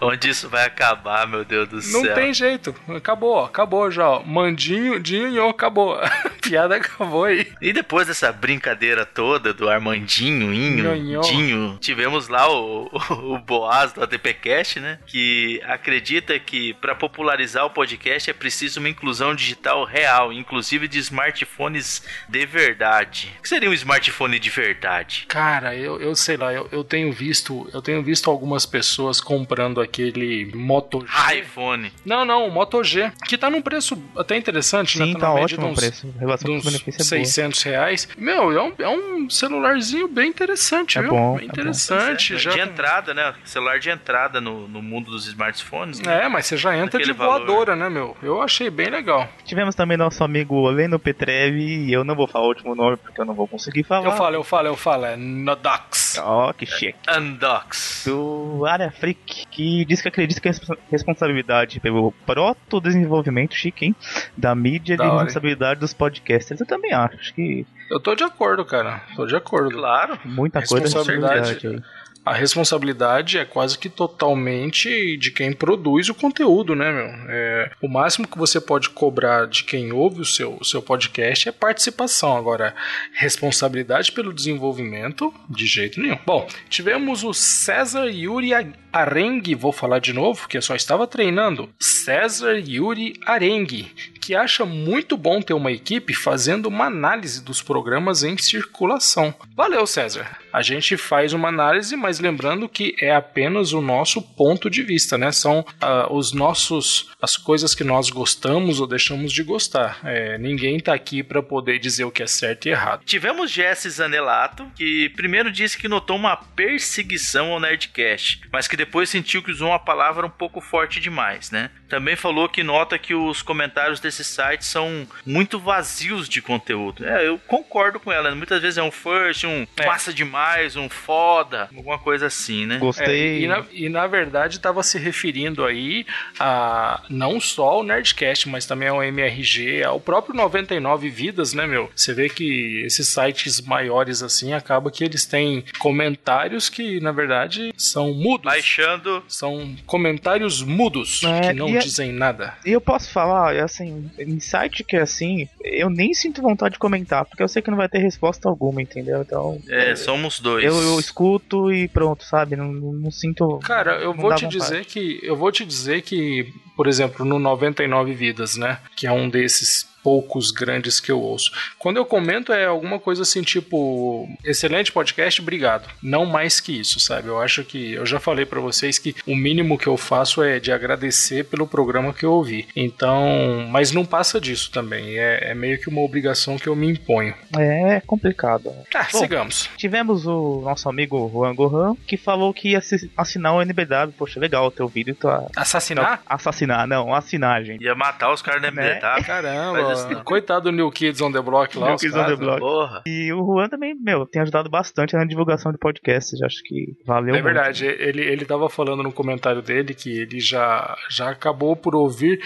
Onde 0.00 0.28
isso 0.28 0.48
vai 0.48 0.66
acabar, 0.66 1.26
meu 1.26 1.44
Deus 1.44 1.68
do 1.68 1.76
Não 1.76 2.02
céu? 2.02 2.14
tem 2.14 2.32
jeito. 2.34 2.74
Acabou, 2.94 3.44
acabou 3.44 3.90
já. 3.90 4.08
Ó. 4.08 4.22
Mandinho, 4.22 5.00
Dinho, 5.00 5.30
Nho, 5.30 5.48
acabou. 5.48 5.94
A 5.94 6.08
piada 6.42 6.76
acabou 6.76 7.24
aí. 7.24 7.50
E 7.60 7.72
depois 7.72 8.06
dessa 8.06 8.30
brincadeira 8.32 9.04
toda 9.06 9.52
do 9.54 9.68
Armandinho, 9.68 10.52
Inho, 10.52 10.84
Nhonhô. 10.94 11.20
Dinho, 11.22 11.78
tivemos 11.80 12.28
lá 12.28 12.50
o, 12.50 12.90
o, 13.10 13.34
o 13.34 13.38
Boaz 13.38 13.92
do 13.92 14.02
ATPcast, 14.02 14.80
né? 14.80 14.98
Que 15.06 15.60
acredita 15.64 16.38
que 16.38 16.74
para 16.74 16.94
popularizar 16.94 17.64
o 17.64 17.70
podcast 17.70 18.30
é 18.30 18.34
preciso 18.34 18.80
uma 18.80 18.88
inclusão 18.88 19.34
digital 19.34 19.84
real, 19.84 20.32
inclusive 20.32 20.88
de 20.88 20.98
smartphones 20.98 22.02
de 22.28 22.44
verdade. 22.46 23.32
O 23.38 23.42
que 23.42 23.48
seria 23.48 23.70
um 23.70 23.74
smartphone 23.74 24.38
de 24.38 24.50
verdade? 24.50 25.24
Cara, 25.28 25.74
eu, 25.74 26.00
eu 26.00 26.14
sei 26.14 26.36
lá, 26.36 26.52
eu, 26.52 26.68
eu 26.72 26.84
tenho 26.84 27.12
visto, 27.12 27.68
eu 27.72 27.79
tenho 27.82 28.02
visto 28.02 28.30
algumas 28.30 28.66
pessoas 28.66 29.20
comprando 29.20 29.80
aquele 29.80 30.50
Moto 30.54 31.04
G. 31.06 31.38
iPhone. 31.40 31.92
Não, 32.04 32.24
não, 32.24 32.46
o 32.46 32.50
Moto 32.50 32.82
G, 32.84 33.10
que 33.26 33.36
tá 33.38 33.48
num 33.50 33.62
preço 33.62 34.00
até 34.16 34.36
interessante, 34.36 34.98
Sim, 34.98 35.14
né? 35.14 35.18
tá 35.20 35.28
média 35.30 35.44
ótimo 35.44 35.66
uns, 35.68 35.78
preço. 35.78 36.12
A 36.16 36.20
relação 36.20 36.50
de 36.50 36.56
uns 36.56 36.62
custo-benefício 36.62 37.14
é 37.14 37.18
boa. 37.18 37.24
600 37.26 37.62
reais. 37.62 38.08
Meu, 38.16 38.52
é 38.52 38.62
um, 38.62 38.72
é 38.78 38.88
um 38.88 39.30
celularzinho 39.30 40.08
bem 40.08 40.28
interessante, 40.28 40.98
É 40.98 41.02
viu? 41.02 41.10
bom, 41.10 41.36
bem 41.36 41.44
é 41.44 41.46
bom. 41.46 41.52
interessante. 41.52 42.34
É, 42.34 42.38
já 42.38 42.50
de 42.50 42.60
entrada, 42.60 43.14
né? 43.14 43.34
Celular 43.44 43.78
de 43.78 43.90
entrada 43.90 44.40
no, 44.40 44.66
no 44.68 44.82
mundo 44.82 45.10
dos 45.10 45.26
smartphones. 45.26 46.00
né? 46.00 46.24
É, 46.24 46.28
mas 46.28 46.46
você 46.46 46.56
já 46.56 46.76
entra 46.76 46.98
Aquele 46.98 47.12
de 47.12 47.18
voadora, 47.18 47.74
né, 47.76 47.88
meu? 47.88 48.16
Eu 48.22 48.40
achei 48.42 48.70
bem 48.70 48.88
legal. 48.90 49.28
Tivemos 49.44 49.74
também 49.74 49.96
nosso 49.96 50.22
amigo 50.24 50.68
Leno 50.68 50.98
Petrevi, 50.98 51.86
e 51.86 51.92
eu 51.92 52.04
não 52.04 52.14
vou 52.14 52.26
falar 52.26 52.44
o 52.44 52.48
último 52.48 52.74
nome 52.74 52.96
porque 52.96 53.20
eu 53.20 53.24
não 53.24 53.34
vou 53.34 53.46
conseguir 53.46 53.82
falar. 53.84 54.06
Eu 54.06 54.12
falo, 54.12 54.34
eu 54.36 54.44
falo, 54.44 54.66
eu 54.68 54.76
falo, 54.76 55.04
é 55.06 55.16
Nodox. 55.16 56.18
Ó, 56.22 56.52
que 56.52 56.66
chique. 56.66 56.98
Undox. 57.16 57.69
Do 58.04 58.64
Área 58.66 58.90
Freak, 58.90 59.46
que 59.50 59.84
diz 59.84 60.00
que 60.00 60.08
acredita 60.08 60.40
que 60.40 60.48
a 60.48 60.50
responsa- 60.52 60.78
responsabilidade 60.90 61.80
pelo 61.80 62.12
proto-desenvolvimento, 62.24 63.54
chique, 63.54 63.84
hein? 63.86 63.96
Da 64.36 64.54
mídia 64.54 64.96
Da 64.96 65.04
hein? 65.04 65.10
responsabilidade 65.12 65.80
dos 65.80 65.92
podcasters. 65.92 66.60
Eu 66.60 66.66
também 66.66 66.92
acho. 66.92 67.16
Acho 67.16 67.34
que 67.34 67.66
Eu 67.90 68.00
tô 68.00 68.14
de 68.14 68.24
acordo, 68.24 68.64
cara. 68.64 69.02
Tô 69.16 69.26
de 69.26 69.36
acordo. 69.36 69.70
Claro. 69.70 70.18
muita 70.24 70.60
coisa 70.60 70.84
Responsabilidade. 70.84 71.38
responsabilidade. 71.38 71.99
A 72.24 72.34
responsabilidade 72.34 73.38
é 73.38 73.44
quase 73.44 73.78
que 73.78 73.88
totalmente 73.88 75.16
de 75.16 75.30
quem 75.30 75.52
produz 75.52 76.08
o 76.08 76.14
conteúdo, 76.14 76.74
né, 76.74 76.92
meu? 76.92 77.10
É, 77.28 77.70
o 77.80 77.88
máximo 77.88 78.28
que 78.28 78.36
você 78.36 78.60
pode 78.60 78.90
cobrar 78.90 79.46
de 79.46 79.64
quem 79.64 79.92
ouve 79.92 80.20
o 80.20 80.24
seu, 80.24 80.56
o 80.60 80.64
seu 80.64 80.82
podcast 80.82 81.48
é 81.48 81.52
participação. 81.52 82.36
Agora, 82.36 82.74
responsabilidade 83.14 84.12
pelo 84.12 84.34
desenvolvimento, 84.34 85.32
de 85.48 85.66
jeito 85.66 86.00
nenhum. 86.00 86.18
Bom, 86.26 86.46
tivemos 86.68 87.24
o 87.24 87.32
César 87.32 88.06
Yuri 88.06 88.50
Arengue, 88.92 89.54
vou 89.54 89.72
falar 89.72 89.98
de 89.98 90.12
novo, 90.12 90.40
porque 90.40 90.58
eu 90.58 90.62
só 90.62 90.74
estava 90.74 91.06
treinando. 91.06 91.70
César 91.78 92.58
Yuri 92.58 93.14
Arengue, 93.24 93.90
que 94.30 94.34
acha 94.36 94.64
muito 94.64 95.16
bom 95.16 95.42
ter 95.42 95.54
uma 95.54 95.72
equipe 95.72 96.14
fazendo 96.14 96.66
uma 96.66 96.84
análise 96.84 97.42
dos 97.42 97.60
programas 97.60 98.22
em 98.22 98.38
circulação. 98.38 99.34
Valeu, 99.56 99.84
César. 99.88 100.38
A 100.52 100.62
gente 100.62 100.96
faz 100.96 101.32
uma 101.32 101.48
análise, 101.48 101.96
mas 101.96 102.20
lembrando 102.20 102.68
que 102.68 102.94
é 103.00 103.12
apenas 103.12 103.72
o 103.72 103.80
nosso 103.80 104.22
ponto 104.22 104.70
de 104.70 104.84
vista, 104.84 105.18
né? 105.18 105.32
São 105.32 105.66
ah, 105.80 106.06
os 106.12 106.32
nossos, 106.32 107.10
as 107.20 107.36
coisas 107.36 107.74
que 107.74 107.82
nós 107.82 108.08
gostamos 108.08 108.80
ou 108.80 108.86
deixamos 108.86 109.32
de 109.32 109.42
gostar. 109.42 109.98
É, 110.04 110.38
ninguém 110.38 110.78
tá 110.78 110.94
aqui 110.94 111.24
para 111.24 111.42
poder 111.42 111.80
dizer 111.80 112.04
o 112.04 112.10
que 112.12 112.22
é 112.22 112.26
certo 112.28 112.66
e 112.66 112.70
errado. 112.70 113.02
Tivemos 113.04 113.50
Jesse 113.50 113.90
Zanelato, 113.90 114.70
que 114.76 115.08
primeiro 115.16 115.50
disse 115.50 115.76
que 115.76 115.88
notou 115.88 116.16
uma 116.16 116.36
perseguição 116.36 117.50
ao 117.50 117.58
Nerdcast, 117.58 118.42
mas 118.52 118.68
que 118.68 118.76
depois 118.76 119.10
sentiu 119.10 119.42
que 119.42 119.50
usou 119.50 119.70
uma 119.70 119.78
palavra 119.80 120.24
um 120.24 120.30
pouco 120.30 120.60
forte 120.60 121.00
demais, 121.00 121.50
né? 121.50 121.70
Também 121.90 122.16
falou 122.16 122.48
que 122.48 122.62
nota 122.62 122.96
que 122.98 123.14
os 123.14 123.42
comentários 123.42 124.00
desse 124.00 124.24
site 124.24 124.64
são 124.64 125.06
muito 125.26 125.58
vazios 125.58 126.28
de 126.28 126.40
conteúdo. 126.40 127.04
É, 127.04 127.26
eu 127.26 127.38
concordo 127.46 127.98
com 128.00 128.10
ela. 128.12 128.30
né? 128.30 128.36
Muitas 128.36 128.62
vezes 128.62 128.78
é 128.78 128.82
um 128.82 128.90
first, 128.92 129.44
um 129.44 129.66
É. 129.76 129.86
massa 129.86 130.12
demais, 130.14 130.76
um 130.76 130.88
foda, 130.88 131.68
alguma 131.76 131.98
coisa 131.98 132.26
assim, 132.26 132.64
né? 132.64 132.76
É, 132.76 132.78
Gostei. 132.78 133.42
e, 133.44 133.46
na, 133.48 133.64
e 133.72 133.88
na 133.88 134.06
verdade 134.06 134.56
estava 134.56 134.82
se 134.82 134.98
referindo 134.98 135.64
aí 135.64 136.06
a 136.38 137.02
não 137.10 137.40
só 137.40 137.68
ao 137.68 137.82
Nerdcast, 137.82 138.48
mas 138.48 138.66
também 138.66 138.88
ao 138.88 139.02
MRG, 139.02 139.82
ao 139.82 139.98
próprio 140.00 140.34
99 140.34 141.08
Vidas, 141.10 141.52
né, 141.52 141.66
meu? 141.66 141.90
Você 141.94 142.14
vê 142.14 142.28
que 142.28 142.82
esses 142.86 143.08
sites 143.08 143.60
maiores 143.60 144.22
assim, 144.22 144.52
acaba 144.52 144.90
que 144.90 145.02
eles 145.02 145.24
têm 145.26 145.64
comentários 145.78 146.68
que 146.68 147.00
na 147.00 147.12
verdade 147.12 147.72
são 147.76 148.14
mudos. 148.14 148.44
Baixando. 148.44 149.22
São 149.28 149.76
comentários 149.86 150.62
mudos 150.62 151.22
É, 151.24 151.48
que 151.48 151.52
não 151.52 151.68
é- 151.76 151.79
dizem 151.84 152.12
nada. 152.12 152.54
E 152.64 152.70
eu 152.72 152.80
posso 152.80 153.10
falar, 153.10 153.56
assim, 153.62 154.10
em 154.18 154.38
site 154.40 154.84
que 154.84 154.96
é 154.96 155.00
assim, 155.02 155.48
eu 155.62 155.90
nem 155.90 156.12
sinto 156.14 156.40
vontade 156.42 156.74
de 156.74 156.78
comentar, 156.78 157.24
porque 157.24 157.42
eu 157.42 157.48
sei 157.48 157.60
que 157.62 157.70
não 157.70 157.76
vai 157.78 157.88
ter 157.88 157.98
resposta 157.98 158.48
alguma, 158.48 158.80
entendeu? 158.82 159.22
Então, 159.22 159.60
É, 159.68 159.94
somos 159.96 160.40
dois. 160.40 160.64
eu, 160.64 160.74
eu 160.80 160.98
escuto 161.00 161.72
e 161.72 161.88
pronto, 161.88 162.24
sabe? 162.24 162.56
Não, 162.56 162.72
não, 162.72 162.92
não 162.92 163.10
sinto. 163.10 163.58
Cara, 163.60 163.96
eu 164.00 164.12
Não 164.14 164.20
vou 164.20 164.34
te 164.34 164.44
vontade. 164.44 164.58
dizer 164.58 164.84
que 164.84 165.18
eu 165.22 165.36
vou 165.36 165.50
te 165.52 165.64
dizer 165.64 166.02
que, 166.02 166.52
por 166.76 166.86
exemplo, 166.86 167.24
no 167.24 167.38
99 167.38 168.14
vidas, 168.14 168.56
né, 168.56 168.78
que 168.96 169.06
é 169.06 169.12
um 169.12 169.28
desses 169.28 169.86
poucos 170.02 170.50
grandes 170.50 171.00
que 171.00 171.10
eu 171.10 171.20
ouço. 171.20 171.50
Quando 171.78 171.96
eu 171.96 172.04
comento 172.04 172.52
é 172.52 172.64
alguma 172.66 172.98
coisa 172.98 173.22
assim, 173.22 173.42
tipo, 173.42 174.28
excelente 174.44 174.92
podcast, 174.92 175.40
obrigado. 175.40 175.88
Não 176.02 176.24
mais 176.26 176.60
que 176.60 176.78
isso, 176.78 176.98
sabe? 177.00 177.28
Eu 177.28 177.40
acho 177.40 177.64
que 177.64 177.92
eu 177.92 178.06
já 178.06 178.18
falei 178.20 178.44
pra 178.44 178.60
vocês 178.60 178.98
que 178.98 179.14
o 179.26 179.34
mínimo 179.36 179.78
que 179.78 179.86
eu 179.86 179.96
faço 179.96 180.42
é 180.42 180.58
de 180.60 180.72
agradecer 180.72 181.44
pelo 181.44 181.66
programa 181.66 182.12
que 182.12 182.24
eu 182.24 182.32
ouvi. 182.32 182.66
Então, 182.74 183.66
mas 183.70 183.92
não 183.92 184.04
passa 184.04 184.40
disso 184.40 184.70
também. 184.70 185.18
É, 185.18 185.50
é 185.50 185.54
meio 185.54 185.78
que 185.80 185.88
uma 185.88 186.00
obrigação 186.00 186.58
que 186.58 186.68
eu 186.68 186.76
me 186.76 186.88
imponho. 186.88 187.34
É 187.58 188.00
complicado. 188.06 188.72
Ah, 188.94 189.06
Bom, 189.12 189.18
sigamos. 189.18 189.68
Tivemos 189.76 190.26
o 190.26 190.60
nosso 190.64 190.88
amigo 190.88 191.30
Juan 191.32 191.54
Gohan, 191.54 191.94
que 192.06 192.16
falou 192.16 192.52
que 192.52 192.70
ia 192.70 192.78
assi- 192.78 193.10
assinar 193.16 193.54
o 193.54 193.62
NBW. 193.62 194.12
Poxa, 194.16 194.40
legal 194.40 194.66
o 194.66 194.70
teu 194.70 194.88
vídeo. 194.88 195.14
Tá... 195.14 195.46
Assassinar? 195.56 196.22
Assassinar, 196.26 196.86
não, 196.86 197.14
assinar, 197.14 197.62
gente. 197.64 197.82
Ia 197.84 197.94
matar 197.94 198.32
os 198.32 198.42
caras 198.42 198.62
da 198.62 198.70
Né? 198.70 198.94
MDW. 198.94 199.24
Caramba, 199.24 199.80
disso, 199.94 200.24
Coitado 200.24 200.70
do 200.70 200.76
New 200.76 200.90
Kids 200.90 201.20
on 201.20 201.32
the 201.32 201.40
Block 201.40 201.76
lá. 201.78 201.88
New 201.90 201.96
Kids 201.98 202.14
on 202.16 202.24
the 202.26 202.36
Block. 202.36 202.60
Porra. 202.60 203.02
E 203.06 203.32
o 203.32 203.44
Juan 203.44 203.68
também, 203.68 203.94
meu, 203.94 204.26
tem 204.26 204.42
ajudado 204.42 204.68
bastante 204.70 205.14
na 205.14 205.24
divulgação 205.24 205.72
de 205.72 205.78
podcasts. 205.78 206.40
Acho 206.42 206.62
que 206.64 206.94
valeu 207.06 207.30
É 207.34 207.42
muito. 207.42 207.44
verdade, 207.44 207.86
ele, 207.86 208.22
ele 208.22 208.44
tava 208.44 208.68
falando 208.68 209.02
no 209.02 209.12
comentário 209.12 209.62
dele 209.62 209.94
que 209.94 210.10
ele 210.10 210.40
já, 210.40 210.96
já 211.10 211.30
acabou 211.30 211.74
por 211.76 211.94
ouvir 211.94 212.40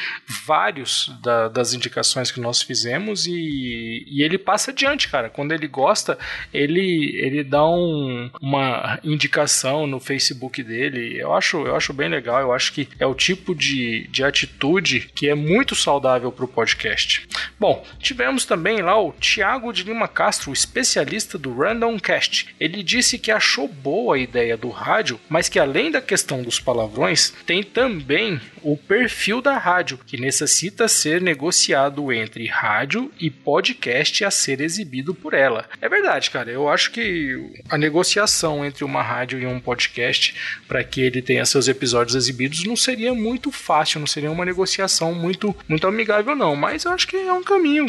vários 0.47 1.13
da- 1.23 1.49
das 1.49 1.73
indicações 1.75 2.31
que 2.31 2.41
nós 2.41 2.63
fizemos 2.63 3.27
e, 3.27 4.05
e 4.09 4.23
ele 4.23 4.39
passa 4.39 4.71
adiante, 4.71 5.09
cara. 5.09 5.29
Quando 5.29 5.53
ele 5.53 5.67
gosta, 5.67 6.19
ele, 6.53 7.17
ele 7.17 7.43
dá 7.45 7.65
um, 7.69 8.31
uma 8.41 8.99
indicação 9.05 9.87
no 9.87 10.01
Facebook 10.01 10.63
dele. 10.63 11.17
Eu 11.21 11.33
acho, 11.35 11.59
eu 11.67 11.75
acho 11.77 11.93
bem 11.93 12.09
legal, 12.09 12.41
eu 12.41 12.53
acho 12.53 12.73
que 12.73 12.89
é 12.99 13.07
o 13.07 13.15
tipo 13.15 13.55
de, 13.55 14.07
de 14.09 14.23
atitude 14.25 15.11
que 15.15 15.29
é 15.29 15.35
muito 15.35 15.75
saudável 15.75 16.31
pro 16.33 16.47
podcast. 16.49 17.27
Bom, 17.59 17.85
tivemos 17.99 18.45
também 18.45 18.83
lá 18.83 19.01
o 19.01 19.13
Thiago 19.13 19.73
de 19.73 19.83
Lima 19.83 20.09
Castro, 20.09 20.53
especialista 20.53 21.39
do 21.39 21.55
Random 21.55 21.99
Cast. 21.99 22.55
Ele 22.59 22.83
disse 22.83 23.19
que 23.19 23.31
achou 23.31 23.69
boa 23.69 24.17
a 24.17 24.19
ideia 24.19 24.57
do 24.57 24.69
rádio, 24.69 25.21
mas 25.29 25.49
que 25.49 25.59
além 25.59 25.91
da 25.91 26.01
questão 26.01 26.43
dos 26.43 26.61
palavrões, 26.61 27.33
tem 27.47 27.63
também 27.63 28.41
o 28.63 28.77
perfil 28.77 29.43
da 29.43 29.59
rádio, 29.59 29.99
que 30.07 30.21
necessita 30.21 30.89
ser 30.89 31.21
negociado 31.21 32.13
entre 32.13 32.47
rádio 32.47 33.13
e 33.21 33.31
podcast 33.31 34.25
a 34.25 34.31
ser 34.31 34.61
exibido 34.61 35.15
por 35.15 35.35
ela. 35.35 35.69
É 35.81 35.89
verdade, 35.89 36.31
cara. 36.31 36.51
Eu 36.51 36.69
acho 36.69 36.91
que 36.91 37.53
a 37.69 37.77
negociação 37.77 38.65
entre 38.65 38.85
uma 38.85 39.03
rádio 39.03 39.39
e 39.39 39.47
um 39.47 39.61
podcast 39.61 40.35
para 40.67 40.83
que 40.83 41.01
ele 41.01 41.21
tenha 41.21 41.45
seus 41.45 41.69
episódios 41.69 42.17
exibidos 42.17 42.65
não 42.65 42.77
seria 42.77 43.15
muito 43.15 43.53
fácil, 43.53 44.01
não 44.01 44.07
seria 44.07 44.31
uma 44.31 44.45
negociação 44.45 45.15
muito, 45.15 45.55
muito 45.69 45.87
amigável, 45.87 46.35
não. 46.35 46.57
Mas 46.57 46.85
eu 46.85 46.93
acho 46.93 47.07
que 47.07 47.24
é 47.29 47.33
um 47.33 47.43
caminho 47.43 47.87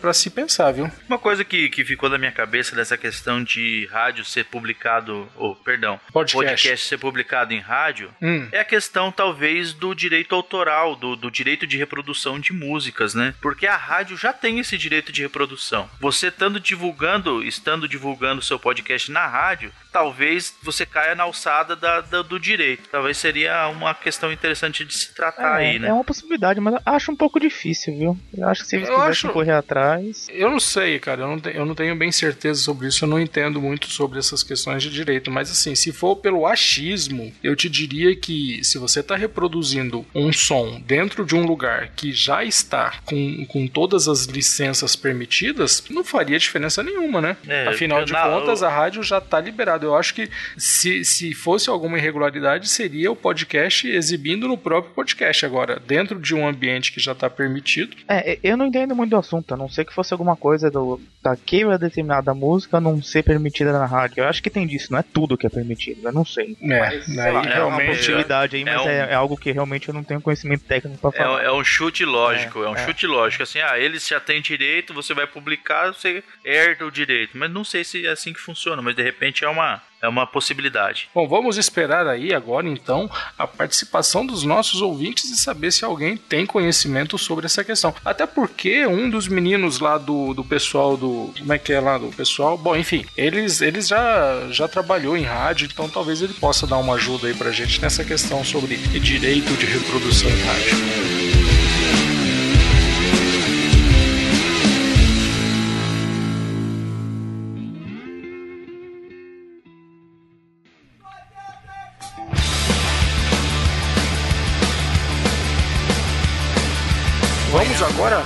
para 0.00 0.12
se 0.12 0.30
pensar, 0.30 0.72
viu? 0.72 0.90
Uma 1.08 1.18
coisa 1.18 1.44
que, 1.44 1.68
que 1.68 1.84
ficou 1.84 2.08
na 2.08 2.18
minha 2.18 2.32
cabeça 2.32 2.74
dessa 2.76 2.96
questão 2.96 3.42
de 3.42 3.88
rádio 3.90 4.24
ser 4.24 4.44
publicado, 4.46 5.28
ou 5.36 5.54
perdão, 5.56 6.00
Podcast. 6.12 6.76
ser 6.78 6.98
publicado 6.98 7.52
em 7.52 7.60
rádio, 7.60 8.10
Hum. 8.22 8.48
é 8.52 8.60
a 8.60 8.64
questão 8.64 9.10
talvez 9.12 9.72
do 9.72 9.94
direito 9.94 10.34
autoral, 10.34 10.96
do, 10.96 11.16
do 11.16 11.30
direito 11.30 11.66
de 11.66 11.76
reprodução 11.76 12.38
de 12.38 12.52
músicas, 12.52 13.14
né? 13.14 13.34
Porque 13.40 13.66
a 13.66 13.76
rádio 13.76 14.16
já 14.16 14.32
tem 14.32 14.58
esse 14.58 14.76
direito 14.78 15.12
de 15.12 15.22
reprodução. 15.22 15.88
Você 16.00 16.28
estando 16.28 16.58
divulgando, 16.60 17.42
estando 17.42 17.88
divulgando 17.88 18.42
seu 18.42 18.58
podcast 18.58 19.10
na 19.10 19.26
rádio, 19.26 19.72
talvez 19.92 20.54
você 20.62 20.84
caia 20.84 21.14
na 21.14 21.22
alçada 21.24 21.76
da- 21.76 22.00
da- 22.00 22.22
do 22.22 22.38
direito. 22.38 22.88
Talvez 22.90 23.16
seria 23.16 23.68
uma 23.68 23.94
questão 23.94 24.32
interessante 24.32 24.84
de 24.84 24.94
se 24.94 25.14
tratar 25.14 25.60
É, 25.62 25.70
aí, 25.70 25.78
né? 25.78 25.88
é 25.88 25.92
uma 25.92 26.04
possibilidade, 26.04 26.60
mas 26.60 26.74
acho 26.84 27.12
um 27.12 27.16
pouco 27.16 27.38
difícil, 27.38 27.96
viu? 27.96 28.18
Eu 28.36 28.48
acho 28.48 28.62
que 28.62 28.68
se 28.74 28.76
eles 28.76 28.88
Eu 28.88 28.94
quisessem 28.94 29.10
acho- 29.10 29.32
correr 29.32 29.52
atrás. 29.52 30.26
Eu 30.30 30.50
não 30.50 30.60
sei, 30.60 30.98
cara, 30.98 31.22
eu 31.22 31.28
não, 31.28 31.40
te- 31.40 31.54
eu 31.54 31.64
não 31.64 31.74
tenho 31.74 31.94
bem 31.96 32.10
certeza 32.12 32.60
sobre 32.60 32.88
isso, 32.88 33.04
eu 33.04 33.08
não 33.08 33.20
entendo 33.20 33.60
muito 33.60 33.88
sobre 33.88 34.18
essas 34.18 34.42
questões 34.42 34.82
de 34.82 34.90
direito, 34.90 35.30
mas 35.30 35.50
assim, 35.50 35.74
se 35.74 35.92
for 35.92 36.16
pelo 36.16 36.46
achismo, 36.46 37.32
eu 37.42 37.54
te 37.56 37.68
diria 37.68 38.14
que 38.16 38.62
se 38.64 38.78
você 38.78 39.00
está 39.00 39.16
reproduzindo 39.16 40.04
um 40.14 40.32
som 40.32 40.80
dentro 40.86 41.24
de 41.24 41.34
um 41.34 41.44
lugar 41.46 41.88
que 41.94 42.12
já 42.12 42.44
está 42.44 42.94
com, 43.04 43.44
com 43.46 43.66
todas 43.66 44.08
as 44.08 44.24
licenças 44.24 44.96
permitidas, 44.96 45.84
não 45.90 46.04
faria 46.04 46.38
diferença 46.38 46.82
nenhuma, 46.82 47.20
né? 47.20 47.36
É, 47.46 47.68
Afinal 47.68 48.04
de 48.04 48.12
na- 48.12 48.22
contas, 48.22 48.60
eu- 48.62 48.68
a 48.68 48.70
rádio 48.70 49.02
já 49.02 49.18
está 49.18 49.40
liberada. 49.40 49.84
Eu 49.86 49.94
acho 49.96 50.14
que 50.14 50.28
se, 50.56 51.04
se 51.04 51.32
fosse 51.34 51.68
alguma 51.70 51.98
irregularidade, 51.98 52.68
seria 52.68 53.10
o 53.10 53.16
podcast 53.16 53.86
exibindo 53.88 54.46
no 54.48 54.56
próprio 54.58 54.92
podcast. 54.94 55.44
Agora, 55.46 55.80
dentro 55.86 56.18
de 56.18 56.34
um 56.34 56.46
ambiente 56.46 56.92
que 56.92 57.00
já 57.00 57.12
está 57.12 57.28
permitido, 57.30 57.96
É, 58.08 58.38
eu 58.42 58.56
não 58.56 58.63
entendo 58.66 58.94
muito 58.94 59.10
do 59.10 59.16
assunto, 59.16 59.52
a 59.54 59.56
não 59.56 59.68
ser 59.68 59.84
que 59.84 59.94
fosse 59.94 60.12
alguma 60.12 60.36
coisa 60.36 60.70
do, 60.70 61.00
daquela 61.22 61.78
determinada 61.78 62.32
música 62.34 62.80
não 62.80 63.02
ser 63.02 63.22
permitida 63.22 63.72
na 63.72 63.86
rádio. 63.86 64.20
Eu 64.22 64.28
acho 64.28 64.42
que 64.42 64.50
tem 64.50 64.66
disso, 64.66 64.92
não 64.92 64.98
é 64.98 65.02
tudo 65.02 65.36
que 65.36 65.46
é 65.46 65.50
permitido, 65.50 66.00
eu 66.06 66.12
não 66.12 66.24
sei. 66.24 66.56
É, 66.62 66.78
Mas, 66.80 67.04
sei 67.04 67.16
daí 67.16 67.32
lá, 67.32 67.42
é 67.44 67.62
uma 67.64 67.80
possibilidade 67.84 68.56
aí, 68.56 68.62
é 68.62 68.64
mas 68.64 68.82
um- 68.82 68.88
é, 68.88 68.98
é 69.10 69.14
algo 69.14 69.36
que 69.36 69.50
realmente 69.52 69.88
eu 69.88 69.94
não 69.94 70.04
tenho 70.04 70.20
conhecimento 70.20 70.64
técnico 70.64 70.98
pra 70.98 71.10
É, 71.14 71.24
falar. 71.24 71.42
é 71.42 71.52
um 71.52 71.64
chute 71.64 72.04
lógico, 72.04 72.62
é, 72.62 72.68
um 72.68 72.76
é. 72.76 72.84
chute 72.84 73.06
lógico. 73.06 73.42
Assim, 73.42 73.60
ah, 73.60 73.78
eles 73.78 74.06
já 74.06 74.20
têm 74.20 74.40
direito, 74.40 74.94
você 74.94 75.14
vai 75.14 75.26
publicar, 75.26 75.92
você 75.92 76.22
herda 76.44 76.86
o 76.86 76.90
direito. 76.90 77.36
Mas 77.36 77.50
não 77.50 77.64
sei 77.64 77.84
se 77.84 78.06
é 78.06 78.10
assim 78.10 78.32
que 78.32 78.40
funciona, 78.40 78.80
mas 78.82 78.94
de 78.96 79.02
repente 79.02 79.44
é 79.44 79.48
uma, 79.48 79.82
é 80.04 80.08
uma 80.08 80.26
possibilidade. 80.26 81.08
Bom, 81.14 81.26
vamos 81.26 81.56
esperar 81.56 82.06
aí 82.06 82.34
agora 82.34 82.68
então 82.68 83.10
a 83.38 83.46
participação 83.46 84.24
dos 84.26 84.44
nossos 84.44 84.82
ouvintes 84.82 85.30
e 85.30 85.36
saber 85.36 85.72
se 85.72 85.84
alguém 85.84 86.16
tem 86.16 86.44
conhecimento 86.44 87.16
sobre 87.16 87.46
essa 87.46 87.64
questão. 87.64 87.94
Até 88.04 88.26
porque 88.26 88.86
um 88.86 89.08
dos 89.08 89.26
meninos 89.26 89.80
lá 89.80 89.98
do, 89.98 90.34
do 90.34 90.44
pessoal 90.44 90.96
do. 90.96 91.32
Como 91.38 91.52
é 91.52 91.58
que 91.58 91.72
é 91.72 91.80
lá 91.80 91.98
do 91.98 92.08
pessoal? 92.08 92.58
Bom, 92.58 92.76
enfim, 92.76 93.04
eles, 93.16 93.60
eles 93.60 93.88
já, 93.88 94.48
já 94.50 94.68
trabalhou 94.68 95.16
em 95.16 95.22
rádio, 95.22 95.68
então 95.70 95.88
talvez 95.88 96.20
ele 96.20 96.34
possa 96.34 96.66
dar 96.66 96.78
uma 96.78 96.94
ajuda 96.94 97.28
aí 97.28 97.34
pra 97.34 97.50
gente 97.50 97.80
nessa 97.80 98.04
questão 98.04 98.44
sobre 98.44 98.76
direito 98.76 99.52
de 99.54 99.66
reprodução 99.66 100.30
em 100.30 100.42
rádio. 100.42 101.23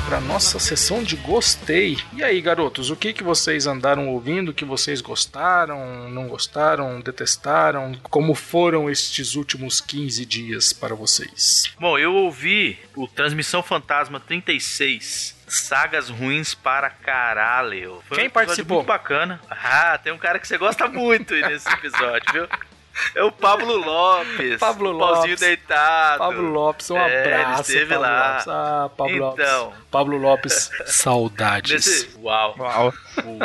Para 0.09 0.21
nossa 0.23 0.59
sessão 0.59 1.03
de 1.03 1.17
gostei. 1.17 1.99
E 2.15 2.25
aí, 2.25 2.41
garotos, 2.41 2.88
o 2.88 2.97
que 2.97 3.12
que 3.12 3.23
vocês 3.23 3.67
andaram 3.67 4.09
ouvindo? 4.09 4.55
Que 4.55 4.65
vocês 4.65 5.03
gostaram, 5.03 6.09
não 6.09 6.29
gostaram, 6.29 6.99
detestaram? 6.99 7.93
Como 8.05 8.35
foram 8.35 8.88
estes 8.88 9.35
últimos 9.35 9.83
15 9.83 10.25
dias 10.25 10.73
para 10.73 10.95
vocês? 10.95 11.75
Bom, 11.79 11.99
eu 11.99 12.15
ouvi 12.15 12.79
o 12.97 13.07
Transmissão 13.07 13.62
Fantasma 13.62 14.19
36. 14.19 15.37
Sagas 15.47 16.09
ruins 16.09 16.55
para 16.55 16.88
caralho. 16.88 18.03
Foi 18.09 18.17
Quem 18.17 18.29
um 18.29 18.31
participou? 18.31 18.79
Muito 18.79 18.87
bacana. 18.87 19.38
Ah, 19.50 19.99
tem 20.03 20.11
um 20.11 20.19
cara 20.19 20.38
que 20.38 20.49
você 20.49 20.57
gosta 20.57 20.88
muito 20.88 21.35
nesse 21.35 21.69
episódio, 21.69 22.33
viu? 22.33 22.49
É 23.14 23.23
o 23.23 23.31
Pablo 23.33 23.76
Lopes. 23.76 24.59
Pablo 24.59 24.95
o 24.95 24.99
pauzinho 24.99 25.23
Lopes. 25.31 25.40
deitado. 25.40 26.19
Pablo 26.19 26.43
Lopes, 26.50 26.90
um 26.90 26.99
É, 26.99 27.25
ele 27.26 27.35
abraço. 27.35 27.61
esteve 27.62 27.87
Pablo 27.87 28.02
lá. 28.02 28.28
Lopes. 28.33 28.49
Ah, 28.49 28.90
Pablo 28.97 29.14
Então. 29.17 29.64
Lopes. 29.64 29.78
Pablo 29.90 30.17
Lopes, 30.19 30.71
saudades. 30.87 31.73
Nesse... 31.73 32.19
Uau, 32.19 32.55
Uau. 32.59 32.95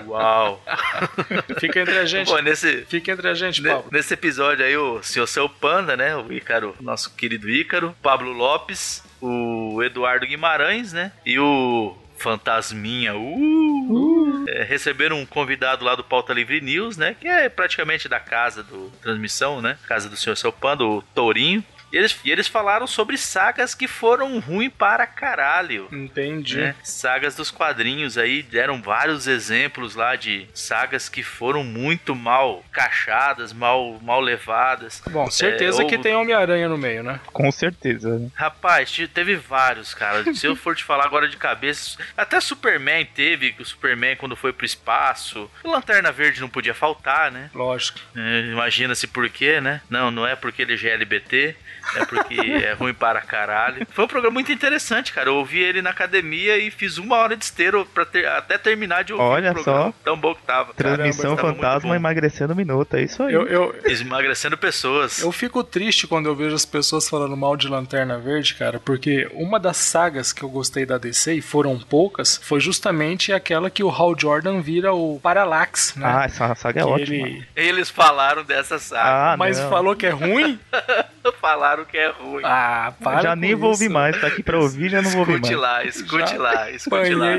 uau. 0.07 0.61
Fica 1.59 1.79
entre 1.81 1.97
a 1.99 2.05
gente. 2.05 2.29
Pô, 2.29 2.39
nesse, 2.39 2.85
Fica 2.85 3.11
entre 3.11 3.27
a 3.29 3.33
gente, 3.33 3.61
Pablo. 3.61 3.85
Nesse 3.91 4.13
episódio 4.13 4.65
aí, 4.65 4.75
o 4.77 5.01
senhor 5.03 5.27
Seu 5.27 5.47
Panda, 5.47 5.95
né? 5.95 6.15
O 6.15 6.31
Ícaro, 6.31 6.75
nosso 6.81 7.13
querido 7.15 7.49
Ícaro, 7.49 7.95
Pablo 8.01 8.31
Lopes, 8.31 9.03
o 9.21 9.81
Eduardo 9.83 10.25
Guimarães, 10.27 10.91
né? 10.93 11.11
E 11.25 11.39
o 11.39 11.95
Fantasminha, 12.17 13.15
uh, 13.15 14.45
é, 14.47 14.63
receberam 14.63 15.19
um 15.19 15.25
convidado 15.25 15.83
lá 15.83 15.95
do 15.95 16.03
Pauta 16.03 16.33
Livre 16.33 16.61
News, 16.61 16.97
né? 16.97 17.15
Que 17.19 17.27
é 17.27 17.49
praticamente 17.49 18.07
da 18.07 18.19
casa 18.19 18.63
do 18.63 18.91
transmissão, 19.01 19.61
né? 19.61 19.77
Casa 19.87 20.09
do 20.09 20.15
senhor 20.15 20.35
Seu 20.35 20.51
Panda, 20.51 20.83
o 20.83 21.01
Tourinho. 21.13 21.63
E 21.93 21.97
eles, 21.97 22.19
e 22.25 22.31
eles 22.31 22.47
falaram 22.47 22.87
sobre 22.87 23.17
sagas 23.19 23.75
que 23.75 23.87
foram 23.87 24.39
ruins 24.39 24.73
para 24.75 25.05
caralho. 25.05 25.87
Entendi. 25.91 26.57
né? 26.57 26.75
Sagas 26.83 27.35
dos 27.35 27.51
quadrinhos 27.51 28.17
aí 28.17 28.41
deram 28.41 28.81
vários 28.81 29.27
exemplos 29.27 29.93
lá 29.93 30.15
de 30.15 30.47
sagas 30.55 31.07
que 31.07 31.21
foram 31.21 31.63
muito 31.63 32.15
mal 32.15 32.65
cachadas, 32.71 33.53
mal, 33.53 33.99
mal 34.01 34.19
levadas. 34.19 35.03
Bom, 35.11 35.29
certeza 35.29 35.83
É, 35.83 35.85
que 35.85 35.97
ou- 35.97 36.01
tem 36.01 36.15
Homem-Aranha 36.15 36.67
no 36.67 36.77
meio, 36.79 37.03
né? 37.03 37.19
Com 37.27 37.51
certeza. 37.51 38.17
né? 38.17 38.29
Rapaz, 38.33 38.89
te- 38.91 39.07
teve 39.07 39.35
vários, 39.35 39.93
cara. 39.93 40.23
Se 40.33 40.47
eu 40.47 40.55
for 40.55 40.75
te 40.75 40.83
falar 40.83 41.05
agora 41.05 41.27
de 41.27 41.37
cabeça, 41.37 41.99
até 42.17 42.39
Superman 42.41 43.05
teve, 43.05 43.53
que 43.53 43.61
o 43.61 43.65
Superman 43.65 44.15
quando 44.15 44.35
foi 44.35 44.51
pro 44.51 44.65
espaço. 44.65 45.47
O 45.63 45.69
Lanterna 45.69 46.11
Verde 46.11 46.41
não 46.41 46.49
podia 46.49 46.73
faltar, 46.73 47.31
né? 47.31 47.51
Lógico. 47.53 47.99
É, 48.15 48.39
Imagina-se 48.51 49.05
por 49.05 49.29
quê, 49.29 49.61
né? 49.61 49.79
Não, 49.89 50.09
não 50.09 50.25
é 50.25 50.35
porque 50.35 50.63
ele 50.63 50.73
é 50.73 50.77
GLBT, 50.77 51.55
é 51.95 52.05
porque 52.05 52.35
é 52.41 52.73
ruim 52.73 52.93
para 52.93 53.21
caralho. 53.21 53.85
Foi 53.91 54.05
um 54.05 54.07
programa 54.07 54.33
muito 54.33 54.51
interessante, 54.51 55.11
cara. 55.13 55.29
Eu 55.29 55.35
ouvi 55.35 55.61
ele 55.61 55.81
na 55.81 55.89
academia 55.91 56.57
e 56.57 56.71
fiz 56.71 56.97
uma 56.97 57.17
hora 57.17 57.35
de 57.37 57.43
esteiro 57.45 57.85
pra 57.93 58.05
ter- 58.05 58.27
até 58.27 58.57
terminar 58.57 59.03
de 59.03 59.13
ouvir 59.13 59.23
Olha 59.25 59.51
o 59.51 59.53
programa. 59.55 59.83
só. 59.91 59.93
Tão 60.03 60.17
bom 60.17 60.33
que 60.35 60.43
tava. 60.43 60.73
Transmissão 60.73 61.35
Caramba, 61.35 61.55
fantasma 61.55 61.95
emagrecendo 61.95 62.55
minuto, 62.55 62.95
é 62.95 63.03
isso 63.03 63.23
aí. 63.23 63.33
Eu, 63.33 63.47
eu, 63.47 63.75
Emagrecendo 63.85 64.57
pessoas. 64.57 65.21
Eu 65.21 65.31
fico 65.31 65.63
triste 65.63 66.07
quando 66.07 66.25
eu 66.27 66.35
vejo 66.35 66.55
as 66.55 66.65
pessoas 66.65 67.07
falando 67.07 67.35
mal 67.37 67.55
de 67.55 67.67
Lanterna 67.67 68.17
Verde, 68.19 68.55
cara, 68.55 68.79
porque 68.79 69.29
uma 69.33 69.59
das 69.59 69.77
sagas 69.77 70.33
que 70.33 70.43
eu 70.43 70.49
gostei 70.49 70.85
da 70.85 70.97
DC, 70.97 71.35
e 71.35 71.41
foram 71.41 71.79
poucas, 71.79 72.37
foi 72.43 72.59
justamente 72.59 73.31
aquela 73.31 73.69
que 73.69 73.83
o 73.83 73.89
Hal 73.89 74.13
Jordan 74.19 74.61
vira 74.61 74.93
o 74.93 75.19
Parallax, 75.21 75.95
né? 75.95 76.05
Ah, 76.05 76.25
essa 76.25 76.53
saga 76.55 76.81
é 76.81 76.83
Que 76.83 76.89
ótima. 76.89 77.15
ele... 77.27 77.47
Eles 77.55 77.89
falaram 77.89 78.43
dessa 78.43 78.77
saga. 78.79 79.33
Ah, 79.33 79.37
Mas 79.37 79.59
não. 79.59 79.69
falou 79.69 79.95
que 79.95 80.05
é 80.05 80.09
ruim? 80.09 80.59
falaram 81.39 81.72
que 81.85 81.97
é 81.97 82.09
ruim. 82.11 82.41
Ah, 82.45 82.93
para 83.03 83.21
já 83.21 83.29
com 83.35 83.41
nem 83.41 83.55
vou 83.55 83.69
ouvir 83.69 83.89
mais, 83.89 84.19
tá 84.19 84.27
aqui 84.27 84.41
pra 84.43 84.59
ouvir, 84.59 84.89
já 84.89 85.01
não 85.01 85.09
vou 85.09 85.19
ouvir 85.21 85.33
Escute 85.33 85.55
mais. 85.55 85.61
lá, 85.61 85.83
escute 85.85 86.31
Já 86.31 86.37
lá, 86.37 86.71
escute 86.71 87.13
lá. 87.15 87.35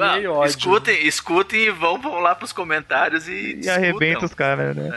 Ah, 0.00 0.30
ódio. 0.30 0.44
escutem, 0.46 1.06
escutem 1.06 1.60
e 1.64 1.70
vão, 1.70 2.00
vão 2.00 2.20
lá 2.20 2.34
pros 2.34 2.52
comentários 2.52 3.26
e. 3.28 3.58
E 3.62 3.68
arrebenta 3.68 4.24
os 4.24 4.30
discutam. 4.30 4.36
caras, 4.56 4.76
né? 4.76 4.90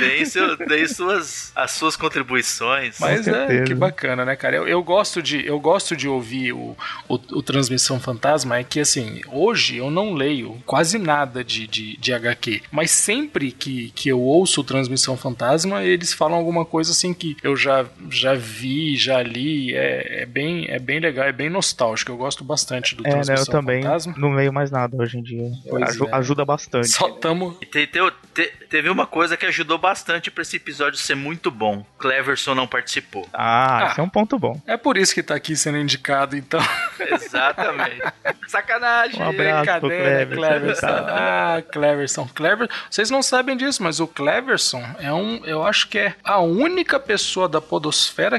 É, 0.00 0.04
deem, 0.04 0.24
seu, 0.24 0.56
deem 0.56 0.86
suas, 0.88 1.52
as 1.54 1.70
suas 1.72 1.96
contribuições. 1.96 2.98
Mas 3.00 3.26
é, 3.28 3.62
que 3.64 3.74
bacana, 3.74 4.24
né, 4.24 4.36
cara? 4.36 4.56
Eu, 4.56 4.66
eu 4.68 4.82
gosto 4.82 5.22
de 5.22 5.46
eu 5.46 5.58
gosto 5.60 5.96
de 5.96 6.08
ouvir 6.08 6.52
o, 6.52 6.76
o, 7.08 7.14
o 7.14 7.42
Transmissão 7.42 7.98
Fantasma, 8.00 8.58
é 8.58 8.64
que 8.64 8.80
assim, 8.80 9.20
hoje 9.30 9.76
eu 9.76 9.90
não 9.90 10.14
leio 10.14 10.60
quase 10.66 10.98
nada 10.98 11.42
de, 11.44 11.66
de, 11.66 11.96
de 11.96 12.12
HQ, 12.12 12.62
mas 12.70 12.90
sempre 12.90 13.52
que, 13.52 13.90
que 13.94 14.08
eu 14.08 14.20
ouço 14.20 14.60
o 14.60 14.64
Transmissão 14.64 15.16
Fantasma, 15.16 15.82
eles 15.84 16.12
falam 16.12 16.36
alguma 16.38 16.64
coisa 16.64 16.92
assim 16.92 17.12
que 17.14 17.36
eu 17.42 17.56
já, 17.56 17.84
já 18.10 18.34
vi, 18.34 18.96
já 18.96 19.22
li, 19.22 19.74
é, 19.74 20.22
é, 20.22 20.26
bem, 20.26 20.66
é 20.68 20.78
bem 20.78 21.00
legal, 21.00 21.26
é 21.26 21.32
bem 21.32 21.50
nostálgico, 21.50 22.10
eu 22.12 22.16
gosto 22.16 22.42
bastante 22.44 22.94
do 22.94 23.06
É, 23.06 23.10
né? 23.10 23.18
Eu 23.18 23.24
Transmissão 23.24 23.52
também 23.54 23.82
Fantasma. 23.82 24.14
não 24.16 24.32
leio 24.34 24.52
mais 24.52 24.70
nada 24.70 24.96
hoje 24.96 25.18
em 25.18 25.22
dia. 25.22 25.50
É. 25.66 26.16
Ajuda 26.16 26.44
bastante. 26.44 26.88
Só 26.88 27.08
tamo. 27.10 27.56
E 27.60 27.66
te- 27.66 27.86
te- 27.86 28.12
te- 28.34 28.52
teve 28.70 28.88
uma 28.88 29.06
coisa 29.06 29.36
que 29.36 29.46
ajudou 29.46 29.78
bastante 29.78 30.30
pra 30.30 30.42
esse 30.42 30.56
episódio 30.56 30.98
ser 30.98 31.14
muito 31.14 31.50
bom. 31.50 31.84
Cleverson 31.98 32.54
não 32.54 32.66
participou. 32.66 33.28
Ah, 33.32 33.84
Ah. 33.86 33.90
esse 33.90 34.00
é 34.00 34.02
um 34.02 34.08
ponto 34.08 34.38
bom. 34.38 34.60
É 34.66 34.76
por 34.76 34.96
isso 34.96 35.14
que 35.14 35.22
tá 35.22 35.34
aqui 35.34 35.56
sendo 35.56 35.78
indicado, 35.78 36.36
então. 36.36 36.60
Exatamente. 37.00 38.00
Sacanagem. 38.46 39.22
Um 39.22 39.32
Brincadeira, 39.32 40.26
Cleverson. 40.26 40.36
Cleverson. 40.36 40.86
Ah, 40.86 41.62
Cleverson. 41.72 42.28
Clever... 42.34 42.68
Vocês 42.90 43.10
não 43.10 43.22
sabem 43.22 43.56
disso, 43.56 43.82
mas 43.82 44.00
o 44.00 44.06
Cleverson 44.06 44.82
é 44.98 45.12
um. 45.12 45.44
Eu 45.44 45.64
acho 45.66 45.88
que 45.88 45.98
é 45.98 46.14
a 46.24 46.38
única 46.40 46.98
pessoa 46.98 47.48
da 47.48 47.60
Podosfera 47.60 47.87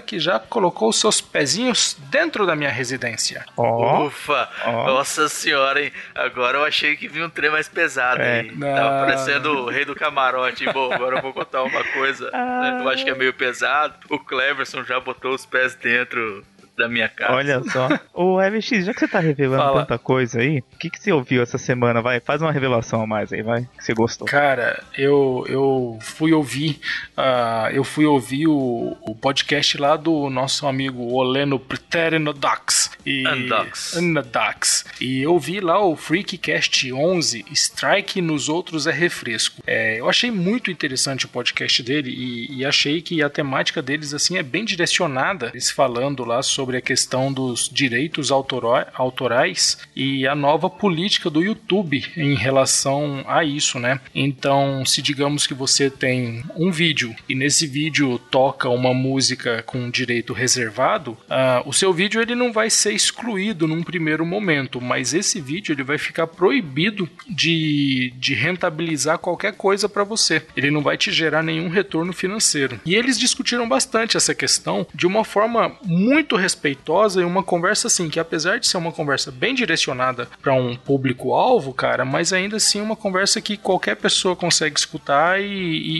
que 0.01 0.19
já 0.19 0.39
colocou 0.39 0.91
seus 0.93 1.19
pezinhos 1.21 1.95
dentro 2.09 2.45
da 2.45 2.55
minha 2.55 2.69
residência. 2.69 3.45
Ó, 3.57 4.05
Ufa! 4.07 4.49
Ó. 4.65 4.85
Nossa 4.85 5.27
senhora, 5.29 5.81
hein? 5.81 5.91
Agora 6.15 6.57
eu 6.57 6.65
achei 6.65 6.95
que 6.95 7.07
vinha 7.07 7.25
um 7.25 7.29
trem 7.29 7.49
mais 7.49 7.67
pesado 7.67 8.21
É. 8.21 8.39
aí. 8.41 8.51
Não. 8.55 8.75
Tava 8.75 9.05
parecendo 9.05 9.51
o 9.51 9.69
rei 9.69 9.85
do 9.85 9.95
camarote. 9.95 10.65
Bom, 10.71 10.91
agora 10.93 11.17
eu 11.17 11.21
vou 11.21 11.33
contar 11.33 11.63
uma 11.63 11.83
coisa. 11.83 12.29
né? 12.31 12.79
Eu 12.83 12.89
acho 12.89 13.03
que 13.03 13.09
é 13.09 13.15
meio 13.15 13.33
pesado. 13.33 13.93
O 14.09 14.19
Cleverson 14.19 14.83
já 14.83 14.99
botou 14.99 15.33
os 15.33 15.45
pés 15.45 15.75
dentro 15.75 16.43
da 16.79 16.87
minha 16.87 17.09
casa. 17.09 17.33
olha 17.33 17.61
só. 17.63 17.89
Ô, 18.13 18.39
FX, 18.41 18.85
já 18.85 18.93
que 18.93 18.99
você 19.01 19.07
tá 19.07 19.19
revelando 19.19 19.61
Fala. 19.61 19.81
tanta 19.81 19.99
coisa 19.99 20.39
aí, 20.39 20.59
o 20.59 20.77
que, 20.77 20.89
que 20.89 20.97
você 21.01 21.11
ouviu 21.11 21.43
essa 21.43 21.57
semana? 21.57 22.01
Vai, 22.01 22.19
faz 22.19 22.41
uma 22.41 22.51
revelação 22.51 23.01
a 23.01 23.07
mais 23.07 23.31
aí, 23.33 23.41
vai, 23.41 23.67
que 23.77 23.83
você 23.83 23.93
gostou. 23.93 24.25
Cara, 24.27 24.81
eu, 24.97 25.45
eu 25.47 25.99
fui 26.01 26.31
ouvir 26.31 26.79
ah, 27.15 27.69
eu 27.73 27.83
fui 27.83 28.05
ouvir 28.05 28.47
o, 28.47 28.97
o 29.01 29.13
podcast 29.13 29.77
lá 29.77 29.97
do 29.97 30.29
nosso 30.29 30.65
amigo 30.65 31.13
Oleno 31.13 31.59
Preterinodax 31.59 32.91
e 33.05 33.27
Andax. 33.27 33.97
Andax. 33.97 34.85
E 35.01 35.21
eu 35.21 35.37
vi 35.37 35.59
lá 35.59 35.83
o 35.83 35.95
Freakcast 35.95 36.91
11, 36.91 37.45
Strike 37.51 38.21
nos 38.21 38.47
outros 38.47 38.87
é 38.87 38.91
refresco. 38.91 39.61
É, 39.67 39.99
eu 39.99 40.09
achei 40.09 40.31
muito 40.31 40.71
interessante 40.71 41.25
o 41.25 41.29
podcast 41.29 41.83
dele 41.83 42.09
e, 42.09 42.59
e 42.59 42.65
achei 42.65 43.01
que 43.01 43.21
a 43.21 43.29
temática 43.29 43.81
deles 43.81 44.13
assim 44.13 44.37
é 44.37 44.43
bem 44.43 44.63
direcionada. 44.63 45.49
Eles 45.53 45.69
falando 45.69 46.23
lá 46.23 46.41
sobre 46.41 46.68
a 46.77 46.81
questão 46.81 47.31
dos 47.31 47.69
direitos 47.71 48.31
autorais 48.31 49.77
e 49.95 50.27
a 50.27 50.35
nova 50.35 50.69
política 50.69 51.29
do 51.29 51.41
YouTube 51.41 52.03
em 52.15 52.35
relação 52.35 53.23
a 53.27 53.43
isso, 53.43 53.79
né? 53.79 53.99
Então, 54.13 54.85
se 54.85 55.01
digamos 55.01 55.47
que 55.47 55.53
você 55.53 55.89
tem 55.89 56.43
um 56.55 56.71
vídeo 56.71 57.15
e 57.27 57.35
nesse 57.35 57.67
vídeo 57.67 58.19
toca 58.31 58.69
uma 58.69 58.93
música 58.93 59.63
com 59.63 59.89
direito 59.89 60.33
reservado, 60.33 61.17
ah, 61.29 61.63
o 61.65 61.73
seu 61.73 61.93
vídeo 61.93 62.21
ele 62.21 62.35
não 62.35 62.51
vai 62.51 62.69
ser 62.69 62.93
excluído 62.93 63.67
num 63.67 63.83
primeiro 63.83 64.25
momento, 64.25 64.81
mas 64.81 65.13
esse 65.13 65.39
vídeo 65.41 65.73
ele 65.73 65.83
vai 65.83 65.97
ficar 65.97 66.27
proibido 66.27 67.09
de, 67.27 68.13
de 68.17 68.33
rentabilizar 68.33 69.17
qualquer 69.17 69.53
coisa 69.53 69.87
para 69.87 70.03
você. 70.03 70.43
Ele 70.55 70.71
não 70.71 70.81
vai 70.81 70.97
te 70.97 71.11
gerar 71.11 71.43
nenhum 71.43 71.69
retorno 71.69 72.13
financeiro. 72.13 72.79
E 72.85 72.95
eles 72.95 73.19
discutiram 73.19 73.67
bastante 73.67 74.17
essa 74.17 74.33
questão 74.33 74.85
de 74.93 75.07
uma 75.07 75.23
forma 75.23 75.77
muito 75.83 76.35
respeitosa 76.59 77.21
e 77.21 77.23
uma 77.23 77.41
conversa 77.41 77.87
assim 77.87 78.09
que 78.09 78.19
apesar 78.19 78.59
de 78.59 78.67
ser 78.67 78.77
uma 78.77 78.91
conversa 78.91 79.31
bem 79.31 79.55
direcionada 79.55 80.27
para 80.41 80.53
um 80.53 80.75
público 80.75 81.33
alvo, 81.33 81.73
cara, 81.73 82.03
mas 82.03 82.33
ainda 82.33 82.57
assim 82.57 82.81
uma 82.81 82.95
conversa 82.95 83.39
que 83.41 83.55
qualquer 83.57 83.95
pessoa 83.95 84.35
consegue 84.35 84.77
escutar 84.77 85.39
e, 85.41 85.45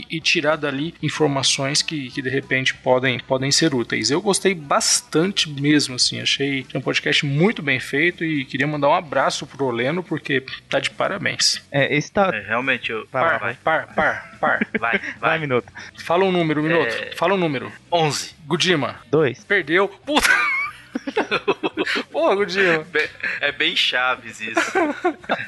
e- 0.09 0.17
e 0.17 0.19
tirar 0.21 0.57
dali 0.57 0.93
informações 1.01 1.81
que, 1.81 2.09
que 2.09 2.21
de 2.21 2.29
repente 2.29 2.73
podem, 2.75 3.19
podem 3.19 3.51
ser 3.51 3.73
úteis. 3.73 4.11
Eu 4.11 4.21
gostei 4.21 4.53
bastante 4.53 5.49
mesmo, 5.49 5.95
assim, 5.95 6.19
achei 6.19 6.65
um 6.75 6.81
podcast 6.81 7.25
muito 7.25 7.61
bem 7.61 7.79
feito 7.79 8.23
e 8.23 8.43
queria 8.45 8.67
mandar 8.67 8.89
um 8.89 8.93
abraço 8.93 9.45
pro 9.47 9.65
Oleno 9.65 10.03
porque 10.03 10.43
tá 10.69 10.79
de 10.79 10.89
parabéns. 10.89 11.61
É, 11.71 11.95
esse 11.95 12.11
tá. 12.11 12.29
É, 12.33 12.41
realmente, 12.41 12.91
eu... 12.91 13.07
Lá, 13.13 13.37
vai, 13.37 13.53
Par, 13.63 13.93
par, 13.95 14.37
par. 14.39 14.65
vai, 14.79 14.97
Vai, 14.99 15.13
vai. 15.19 15.39
minuto. 15.39 15.71
Fala 16.03 16.23
um 16.25 16.31
número, 16.31 16.61
Minuto. 16.63 16.87
É. 16.87 17.15
Fala 17.15 17.33
um 17.33 17.37
número. 17.37 17.71
11. 17.91 18.35
Gudima, 18.45 18.99
Dois. 19.09 19.43
perdeu. 19.43 19.87
Puta. 19.87 20.29
Pô, 22.11 22.35
Gudima. 22.35 22.79
Be- 22.91 23.09
É 23.41 23.51
bem 23.51 23.75
chaves 23.75 24.41
isso. 24.41 24.71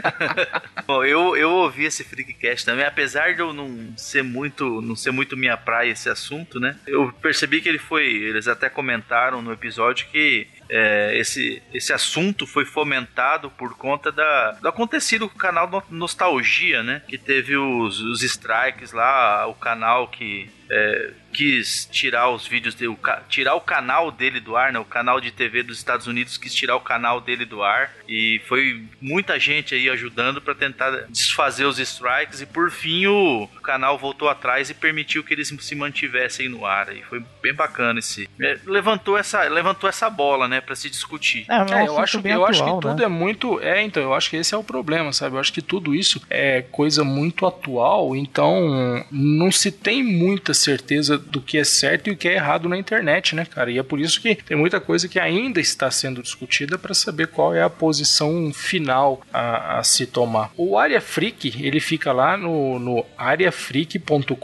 Bom, 0.85 1.03
eu, 1.03 1.35
eu 1.35 1.49
ouvi 1.51 1.85
esse 1.85 2.03
Freakcast 2.03 2.65
também, 2.65 2.85
apesar 2.85 3.33
de 3.33 3.41
eu 3.41 3.51
não 3.53 3.93
ser 3.97 4.23
muito 4.23 4.81
não 4.81 4.95
ser 4.95 5.11
muito 5.11 5.35
minha 5.35 5.57
praia 5.57 5.91
esse 5.91 6.09
assunto, 6.09 6.59
né? 6.59 6.77
Eu 6.87 7.11
percebi 7.21 7.61
que 7.61 7.69
ele 7.69 7.79
foi, 7.79 8.05
eles 8.05 8.47
até 8.47 8.69
comentaram 8.69 9.41
no 9.41 9.51
episódio 9.51 10.07
que 10.11 10.47
é, 10.73 11.17
esse, 11.17 11.61
esse 11.73 11.91
assunto 11.91 12.47
foi 12.47 12.63
fomentado 12.63 13.51
por 13.51 13.77
conta 13.77 14.09
da, 14.09 14.51
do 14.53 14.69
acontecido 14.69 15.27
com 15.27 15.35
o 15.35 15.37
canal 15.37 15.69
No- 15.69 15.83
Nostalgia, 15.89 16.81
né? 16.81 17.01
Que 17.09 17.17
teve 17.17 17.57
os, 17.57 17.99
os 17.99 18.23
strikes 18.23 18.93
lá, 18.93 19.45
o 19.47 19.53
canal 19.53 20.07
que 20.07 20.49
é, 20.69 21.11
quis 21.31 21.87
tirar 21.91 22.29
os 22.29 22.45
vídeos 22.47 22.75
dele, 22.75 22.89
o 22.89 22.95
ca- 22.95 23.23
tirar 23.29 23.55
o 23.55 23.61
canal 23.61 24.11
dele 24.11 24.39
do 24.39 24.55
ar, 24.55 24.71
né? 24.73 24.79
O 24.79 24.85
canal 24.85 25.19
de 25.21 25.31
TV 25.31 25.63
dos 25.63 25.77
Estados 25.77 26.07
Unidos 26.07 26.37
quis 26.37 26.53
tirar 26.53 26.75
o 26.75 26.81
canal 26.81 27.21
dele 27.21 27.45
do 27.45 27.63
ar 27.63 27.91
e 28.07 28.41
foi 28.47 28.83
muita 29.01 29.39
gente 29.39 29.73
aí 29.73 29.89
ajudando 29.89 30.41
para 30.41 30.53
tentar 30.55 30.91
desfazer 31.09 31.65
os 31.65 31.79
strikes 31.79 32.41
e 32.41 32.45
por 32.45 32.69
fim 32.71 33.07
o 33.07 33.47
canal 33.63 33.97
voltou 33.97 34.27
atrás 34.29 34.69
e 34.69 34.73
permitiu 34.73 35.23
que 35.23 35.33
eles 35.33 35.47
se 35.59 35.75
mantivessem 35.75 36.49
no 36.49 36.65
ar. 36.65 36.95
E 36.95 37.01
foi 37.03 37.23
bem 37.41 37.53
bacana 37.53 37.99
esse. 37.99 38.29
é, 38.41 38.57
levantou 38.65 39.17
essa 39.17 39.41
levantou 39.43 39.89
essa 39.89 40.09
bola, 40.09 40.47
né, 40.47 40.59
para 40.61 40.75
se 40.75 40.89
discutir. 40.89 41.45
É, 41.49 41.59
mas 41.59 41.71
é 41.71 41.83
É, 41.83 41.87
eu 41.87 41.97
acho, 41.97 42.19
bem 42.21 42.33
eu 42.33 42.45
acho 42.45 42.61
atual, 42.61 42.79
que 42.81 42.87
tudo 42.87 42.99
né? 42.99 43.05
é 43.05 43.07
muito. 43.07 43.59
É, 43.61 43.81
então, 43.83 44.01
eu 44.03 44.13
acho 44.13 44.29
que 44.29 44.35
esse 44.37 44.53
é 44.53 44.57
o 44.57 44.63
problema, 44.63 45.11
sabe? 45.13 45.35
Eu 45.35 45.39
acho 45.39 45.53
que 45.53 45.61
tudo 45.61 45.93
isso 45.95 46.21
é 46.29 46.61
coisa 46.61 47.03
muito 47.03 47.45
atual, 47.45 48.15
então 48.15 49.05
não 49.11 49.51
se 49.51 49.71
tem 49.71 50.03
muita 50.03 50.53
certeza 50.53 51.20
do 51.21 51.41
que 51.41 51.57
é 51.57 51.63
certo 51.63 52.07
e 52.07 52.11
o 52.11 52.17
que 52.17 52.27
é 52.27 52.33
errado 52.33 52.67
na 52.67 52.77
internet, 52.77 53.35
né, 53.35 53.45
cara? 53.45 53.71
E 53.71 53.77
é 53.77 53.83
por 53.83 53.99
isso 53.99 54.21
que 54.21 54.35
tem 54.35 54.57
muita 54.57 54.79
coisa 54.79 55.07
que 55.07 55.19
ainda 55.19 55.59
está 55.59 55.89
sendo 55.91 56.21
discutida 56.21 56.77
para 56.77 56.93
saber 56.93 57.27
qual 57.27 57.53
é 57.55 57.61
a 57.61 57.69
posição 57.69 58.51
final 58.53 59.21
a, 59.33 59.79
a 59.79 59.83
se 59.83 60.05
tomar. 60.05 60.51
O 60.57 60.77
Área 60.77 61.01
Freak, 61.01 61.63
ele 61.65 61.79
fica 61.79 62.11
lá 62.11 62.37
no, 62.37 62.79
no 62.79 63.05
areafreak.com.br 63.17 64.35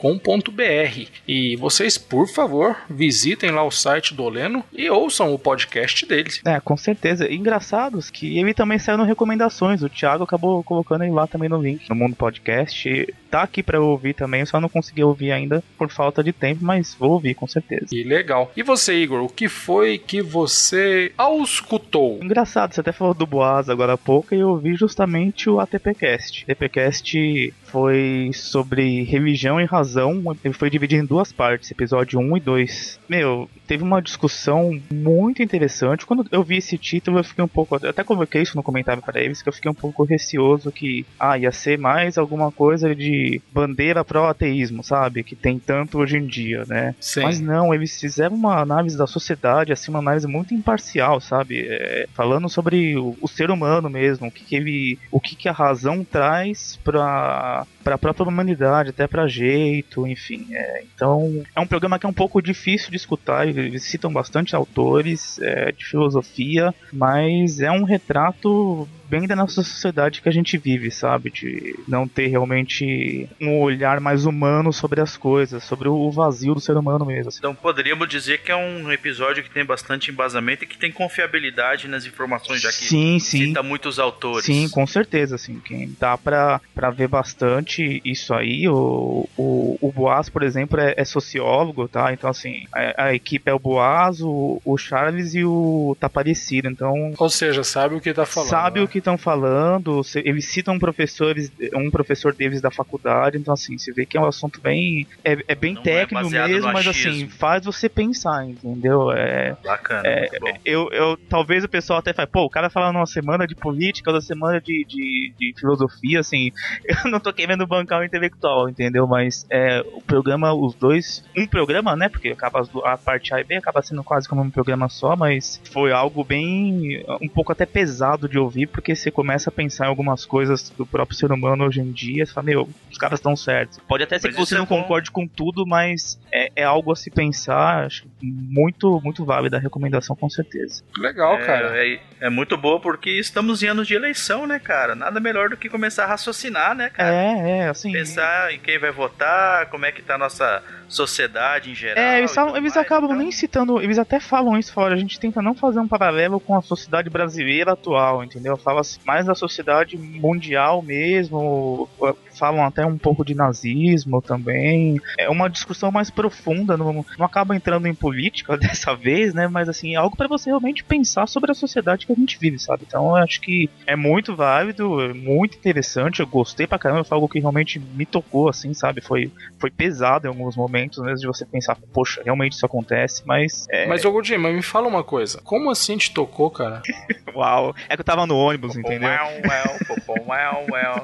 e 1.28 1.56
vocês, 1.56 1.98
por 1.98 2.28
favor, 2.28 2.76
visitem 2.90 3.52
lá 3.52 3.64
o 3.64 3.72
site 3.72 4.14
do 4.14 4.24
Oleno 4.24 4.64
e 4.74 4.90
ouçam 4.90 5.34
o 5.34 5.40
podcast 5.40 6.06
deles. 6.06 6.42
É, 6.46 6.60
com 6.60 6.76
certeza. 6.78 7.32
Engraçados 7.32 8.10
que 8.10 8.38
ele 8.38 8.54
também 8.54 8.80
saiu 8.80 8.98
no 8.98 9.04
Recomendações. 9.04 9.82
O 9.82 9.90
Thiago 9.90 10.24
acabou 10.24 10.64
colocando 10.64 11.04
ele 11.04 11.14
lá 11.14 11.28
também 11.28 11.50
no 11.50 11.62
link, 11.62 11.90
no 11.90 11.96
Mundo 11.96 12.16
Podcast. 12.16 13.14
Tá 13.30 13.44
aqui 13.44 13.64
eu 13.78 13.84
ouvir 13.84 14.14
também, 14.14 14.42
eu 14.42 14.46
só 14.46 14.60
não 14.60 14.70
consegui 14.70 15.04
ouvir 15.04 15.32
ainda 15.32 15.64
por 15.78 15.90
falta 15.90 16.24
de 16.24 16.32
tempo, 16.32 16.64
mas 16.68 16.94
vou 16.94 17.12
ouvir 17.12 17.34
com 17.34 17.48
certeza. 17.48 17.88
Que 17.88 18.04
legal. 18.04 18.52
E 18.56 18.62
você, 18.62 18.94
Igor, 18.96 19.24
o 19.24 19.30
que 19.30 19.48
foi 19.48 19.98
que 19.98 20.22
você 20.22 21.14
auscultou? 21.18 22.20
Engraçado, 22.22 22.74
você 22.74 22.82
até 22.82 22.92
falou 22.92 23.14
do 23.14 23.26
Boaz 23.26 23.70
agora 23.70 23.94
há 23.94 23.98
pouco 23.98 24.36
e 24.36 24.40
eu 24.40 24.50
ouvi 24.50 24.76
justamente 24.76 25.50
o 25.50 25.62
ATPcast. 25.62 26.44
ATPcast 26.44 27.54
foi 27.68 28.32
sobre 28.34 29.04
religião 29.04 29.60
e 29.60 29.66
razão, 29.66 30.36
ele 30.44 30.54
foi 30.54 30.70
dividido 30.70 31.04
em 31.04 31.06
duas 31.06 31.32
partes, 31.32 31.72
episódio 31.72 32.20
1 32.20 32.38
e 32.38 32.40
2. 32.40 33.00
Meu, 33.10 33.50
teve 33.68 33.84
uma 33.84 34.02
discussão 34.02 34.80
muito 34.92 35.44
interessante. 35.44 36.06
Quando 36.06 36.26
eu 36.32 36.44
vi 36.44 36.58
esse 36.58 36.78
título, 36.78 37.20
eu 37.20 37.24
fiquei 37.24 37.44
um 37.44 37.48
pouco. 37.48 37.78
eu 37.82 37.90
Até 37.90 38.04
coloquei 38.04 38.42
isso 38.42 38.56
no 38.56 38.64
comentário 38.64 39.04
para 39.04 39.22
eles, 39.22 39.42
que 39.42 39.50
eu 39.50 39.54
fiquei 39.54 39.70
um 39.70 39.76
pouco 39.76 40.04
receoso 40.04 40.72
que, 40.72 41.06
ah, 41.20 41.38
ia 41.38 41.52
ser 41.52 41.78
mais 41.78 42.18
alguma 42.18 42.52
coisa 42.52 42.96
de 42.96 43.42
bandeira 43.52 44.04
pró-ateísmo, 44.04 44.84
sabe? 44.84 45.24
Que 45.24 45.36
tem 45.36 45.60
tanto 45.60 46.00
hoje 46.00 46.18
em 46.18 46.26
dia, 46.26 46.64
né? 46.68 46.96
Sim. 47.00 47.24
Mas 47.24 47.40
não, 47.40 47.74
eles 47.74 48.00
fizeram 48.00 48.36
uma 48.36 48.60
análise 48.62 48.98
da 48.98 49.08
sociedade, 49.08 49.74
assim, 49.74 49.92
uma 49.92 50.00
análise 50.00 50.28
muito 50.28 50.54
imparcial, 50.54 51.20
sabe? 51.20 51.66
É, 51.68 52.08
falando 52.14 52.50
sobre 52.50 52.98
o, 52.98 53.16
o, 53.22 53.28
ser 53.28 53.52
humano 53.52 53.90
mesmo, 53.90 54.28
o 54.28 54.32
que, 54.32 54.44
que 54.44 54.56
ele, 54.56 55.00
o 55.12 55.20
que, 55.20 55.36
que 55.36 55.50
a 55.50 55.54
razão 55.54 56.04
traz 56.04 56.80
para 56.84 57.57
para 57.84 57.96
a 57.96 57.98
própria 57.98 58.28
humanidade, 58.28 58.90
até 58.90 59.08
para 59.08 59.28
jeito, 59.28 60.06
enfim. 60.08 60.48
É, 60.52 60.84
então, 60.84 61.44
é 61.56 61.60
um 61.60 61.68
programa 61.68 61.98
que 61.98 62.06
é 62.06 62.10
um 62.10 62.14
pouco 62.14 62.42
difícil 62.42 62.90
de 62.90 62.98
escutar, 62.98 63.48
eles 63.48 63.84
citam 63.84 64.12
bastante 64.12 64.56
autores 64.56 65.40
é, 65.40 65.72
de 65.72 65.86
filosofia, 65.86 66.74
mas 66.92 67.60
é 67.60 67.72
um 67.72 67.84
retrato 67.84 68.88
bem 69.10 69.28
da 69.28 69.36
nossa 69.36 69.64
sociedade 69.64 70.22
que 70.22 70.30
a 70.30 70.32
gente 70.32 70.58
vive, 70.58 70.92
sabe? 70.92 71.30
De 71.30 71.76
não 71.88 72.08
ter 72.08 72.28
realmente 72.28 73.28
um 73.40 73.60
olhar 73.60 74.00
mais 74.00 74.26
humano 74.26 74.72
sobre 74.74 75.02
as 75.02 75.18
coisas, 75.18 75.64
sobre 75.64 75.88
o 75.88 76.12
vazio 76.12 76.54
do 76.54 76.60
ser 76.60 76.78
humano 76.78 77.06
mesmo. 77.06 77.30
Assim. 77.30 77.40
Então 77.40 77.56
poderíamos 77.56 78.08
dizer 78.08 78.40
que 78.40 78.52
é 78.52 78.56
um 78.56 78.92
episódio 78.92 79.44
que 79.44 79.50
tem 79.50 79.66
bastante 79.66 80.12
embasamento 80.12 80.64
e 80.64 80.68
que 80.68 80.78
tem 80.78 80.92
confiabilidade 80.92 81.88
nas 81.88 82.06
informações, 82.06 82.62
já 82.62 82.70
que 82.70 82.76
sim, 82.76 83.20
sim. 83.20 83.48
cita 83.48 83.64
muitos 83.64 84.00
autores. 84.00 84.46
Sim, 84.46 84.70
com 84.70 84.86
certeza, 84.86 85.36
assim. 85.36 85.60
Quem 85.60 85.96
dá 86.00 86.18
pra, 86.18 86.62
pra 86.74 86.90
ver 86.90 87.08
bastante 87.08 88.02
isso 88.04 88.34
aí, 88.34 88.68
o, 88.68 89.28
o, 89.38 89.78
o 89.82 89.92
Boaz, 89.92 90.30
por 90.30 90.44
exemplo, 90.44 90.80
é, 90.80 90.94
é 90.98 91.06
sociólogo, 91.06 91.88
tá? 91.88 92.14
Então, 92.14 92.30
assim, 92.30 92.66
a, 92.74 93.06
a, 93.06 93.16
equipe 93.16 93.50
é 93.50 93.54
o 93.54 93.60
Boaz, 93.60 94.22
o, 94.22 94.62
o 94.64 94.78
Charles 94.78 95.34
e 95.34 95.44
o 95.44 95.96
Taparecido, 96.00 96.70
então... 96.70 97.14
Ou 97.18 97.30
seja, 97.30 97.64
sabe 97.64 97.96
o 97.96 98.02
que 98.02 98.14
tá 98.14 98.26
falando. 98.26 98.50
Sabe 98.50 98.80
né? 98.80 98.86
o 98.86 98.88
que 98.88 98.97
estão 98.98 99.18
falando, 99.18 100.02
eles 100.16 100.46
citam 100.46 100.78
professores, 100.80 101.52
um 101.74 101.90
professor 101.90 102.34
deles 102.34 102.62
da 102.62 102.72
faculdade, 102.72 103.38
então 103.38 103.54
assim, 103.54 103.78
você 103.78 103.92
vê 103.92 104.06
que 104.06 104.18
é 104.18 104.22
um 104.22 104.26
assunto 104.26 104.60
bem 104.62 105.08
é, 105.24 105.38
é 105.48 105.56
bem 105.56 105.74
Não 105.74 105.82
é 105.82 105.84
técnico 105.84 106.36
é 106.36 106.48
mesmo, 106.48 106.72
mas 106.72 106.88
assim, 106.88 107.28
faz 107.28 107.66
você 107.66 107.90
pensar, 107.90 108.46
entendeu? 108.46 109.12
É 109.12 109.56
bacana, 109.64 110.08
é, 110.08 110.30
eu, 110.66 110.90
eu 110.92 111.18
talvez 111.30 111.64
o 111.64 111.70
pessoal 111.70 112.00
até 112.00 112.14
fale, 112.14 112.28
pô, 112.28 112.44
o 112.44 112.50
cara 112.50 112.70
falando 112.70 112.98
uma 112.98 113.06
semana 113.06 113.48
de 113.48 113.56
política, 113.56 114.10
outra 114.10 114.22
semana 114.22 114.60
de, 114.60 114.86
de, 114.86 115.34
de, 115.38 115.54
filosofia, 115.60 116.20
assim, 116.20 116.52
eu 117.06 117.12
não 117.12 117.20
tô 117.20 117.34
querendo 117.34 117.66
bancar 117.66 118.02
o 118.02 118.04
intelectual, 118.04 118.70
entendeu? 118.70 119.08
Mas 119.08 119.46
é, 119.50 119.84
o 119.94 120.02
programa, 120.02 120.54
os 120.54 120.74
dois, 120.76 121.24
um 121.38 121.48
programa, 121.48 121.96
né? 121.96 122.10
Porque 122.10 122.30
acaba 122.30 122.68
a 122.86 122.98
parte 122.98 123.34
A 123.34 123.42
e 123.42 123.44
B 123.44 123.56
acaba 123.56 123.82
sendo 123.82 124.04
quase 124.04 124.28
como 124.28 124.42
um 124.42 124.50
programa 124.50 124.90
só, 124.90 125.16
mas 125.16 125.62
foi 125.72 125.92
algo 125.92 126.24
bem 126.24 127.04
um 127.22 127.28
pouco 127.28 127.52
até 127.52 127.66
pesado 127.66 128.28
de 128.28 128.38
ouvir, 128.38 128.68
porque 128.68 128.87
você 128.96 129.12
começa 129.12 129.50
a 129.50 129.54
pensar 129.54 129.86
em 129.86 129.90
algumas 129.90 130.26
coisas 130.26 130.70
do 130.70 130.86
próprio 130.86 131.18
ser 131.18 131.32
humano 131.32 131.66
hoje 131.66 131.82
em 131.82 131.92
dia, 131.92 132.26
você 132.26 132.34
fala, 132.34 132.46
meu, 132.46 132.70
os 132.92 132.98
caras 132.98 133.20
estão 133.20 133.36
certos. 133.36 133.80
Pode 133.88 134.04
até 134.04 134.18
ser 134.20 134.28
mas 134.28 134.36
que 134.36 134.46
você 134.46 134.56
não 134.56 134.66
concorde 134.66 135.12
com 135.12 135.28
tudo, 135.28 135.66
mas 135.66 136.20
é, 136.38 136.52
é, 136.56 136.64
algo 136.64 136.92
a 136.92 136.96
se 136.96 137.10
pensar, 137.10 137.86
acho 137.86 138.06
muito, 138.22 139.02
muito 139.04 139.26
válida 139.26 139.58
a 139.58 139.60
recomendação, 139.60 140.16
com 140.16 140.30
certeza. 140.30 140.84
Legal, 140.98 141.36
é, 141.36 141.46
cara. 141.46 141.86
É, 141.86 142.00
é, 142.22 142.30
muito 142.30 142.56
boa 142.56 142.80
porque 142.80 143.10
estamos 143.10 143.64
em 143.64 143.68
anos 143.68 143.88
de 143.88 143.96
eleição, 143.96 144.46
né, 144.46 144.60
cara? 144.60 144.94
Nada 144.94 145.20
melhor 145.20 145.50
do 145.50 145.58
que 145.58 145.68
começar 145.68 146.04
a 146.04 146.08
raciocinar, 146.08 146.76
né, 146.76 146.90
cara? 146.90 147.14
É, 147.14 147.60
é, 147.60 147.70
assim. 147.70 147.92
Pensar 147.92 148.54
em 148.54 148.60
quem 148.60 148.78
vai 148.78 148.92
votar, 148.92 149.66
como 149.68 149.86
é 149.86 149.92
que 149.92 150.02
tá 150.02 150.16
a 150.16 150.20
nossa 150.20 150.64
sociedade 150.88 151.72
em 151.72 151.76
geral. 151.76 152.04
É, 152.04 152.20
eles, 152.20 152.34
falam, 152.34 152.56
eles 152.56 152.76
mais, 152.76 152.86
acabam 152.86 153.10
então... 153.10 153.18
nem 153.18 153.32
citando, 153.32 153.82
eles 153.82 153.98
até 153.98 154.20
falam 154.20 154.58
isso 154.58 154.72
fora, 154.72 154.94
a 154.94 154.98
gente 154.98 155.20
tenta 155.20 155.42
não 155.42 155.54
fazer 155.54 155.80
um 155.80 155.88
paralelo 155.88 156.40
com 156.40 156.56
a 156.56 156.62
sociedade 156.62 157.10
brasileira 157.10 157.74
atual, 157.74 158.24
entendeu? 158.24 158.56
Fala 158.58 158.82
mais 159.06 159.26
da 159.26 159.36
sociedade 159.36 159.98
mundial 159.98 160.82
mesmo, 160.82 161.90
falam 162.38 162.64
até 162.64 162.86
um 162.86 162.98
pouco 162.98 163.26
de 163.26 163.36
nazismo 163.36 164.22
também. 164.22 165.02
É 165.18 165.30
uma 165.30 165.50
discussão 165.50 165.92
mais 165.92 166.10
profunda, 166.28 166.76
não, 166.76 167.06
não 167.18 167.26
acaba 167.26 167.56
entrando 167.56 167.88
em 167.88 167.94
política 167.94 168.58
dessa 168.58 168.94
vez, 168.96 169.34
né? 169.34 169.48
Mas 169.48 169.70
assim, 169.70 169.94
é 169.94 169.98
algo 169.98 170.16
para 170.16 170.28
você 170.28 170.50
realmente 170.50 170.84
pensar 170.84 171.28
sobre 171.28 171.52
a 171.52 171.56
sociedade 171.56 172.06
que 172.06 172.12
a 172.12 172.16
gente 172.16 172.38
vive, 172.38 172.60
sabe? 172.60 172.84
Então 172.88 173.10
eu 173.10 173.16
acho 173.16 173.40
que 173.42 173.70
é 173.86 173.96
muito 173.96 174.36
válido, 174.36 175.02
é 175.02 175.14
muito 175.14 175.58
interessante, 175.58 176.20
eu 176.20 176.28
gostei 176.28 176.68
pra 176.68 176.78
caramba, 176.78 177.04
foi 177.04 177.16
algo 177.16 177.30
que 177.30 177.40
realmente 177.40 177.80
me 177.80 178.06
tocou, 178.06 178.50
assim, 178.50 178.74
sabe? 178.74 179.02
Foi, 179.02 179.32
foi 179.60 179.72
pesado 179.72 180.28
em 180.28 180.30
alguns 180.30 180.56
momentos, 180.56 181.00
mesmo 181.00 181.20
de 181.20 181.28
você 181.28 181.46
pensar, 181.46 181.78
poxa, 181.94 182.22
realmente 182.24 182.54
isso 182.54 182.66
acontece, 182.66 183.24
mas. 183.26 183.66
É... 183.70 183.88
Mas, 183.88 184.04
ô 184.04 184.12
Godinho, 184.12 184.40
mas 184.40 184.56
me 184.56 184.62
fala 184.62 184.88
uma 184.88 185.04
coisa, 185.04 185.42
como 185.44 185.70
assim 185.70 185.98
te 185.98 186.12
tocou, 186.12 186.50
cara? 186.50 186.82
Uau, 187.34 187.76
é 187.88 187.96
que 187.96 188.02
eu 188.02 188.06
tava 188.06 188.26
no 188.26 188.38
ônibus, 188.38 188.76
entendeu? 188.76 189.10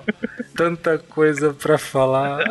Tanta 0.55 0.97
coisa 0.97 1.53
pra 1.53 1.77
falar. 1.77 2.43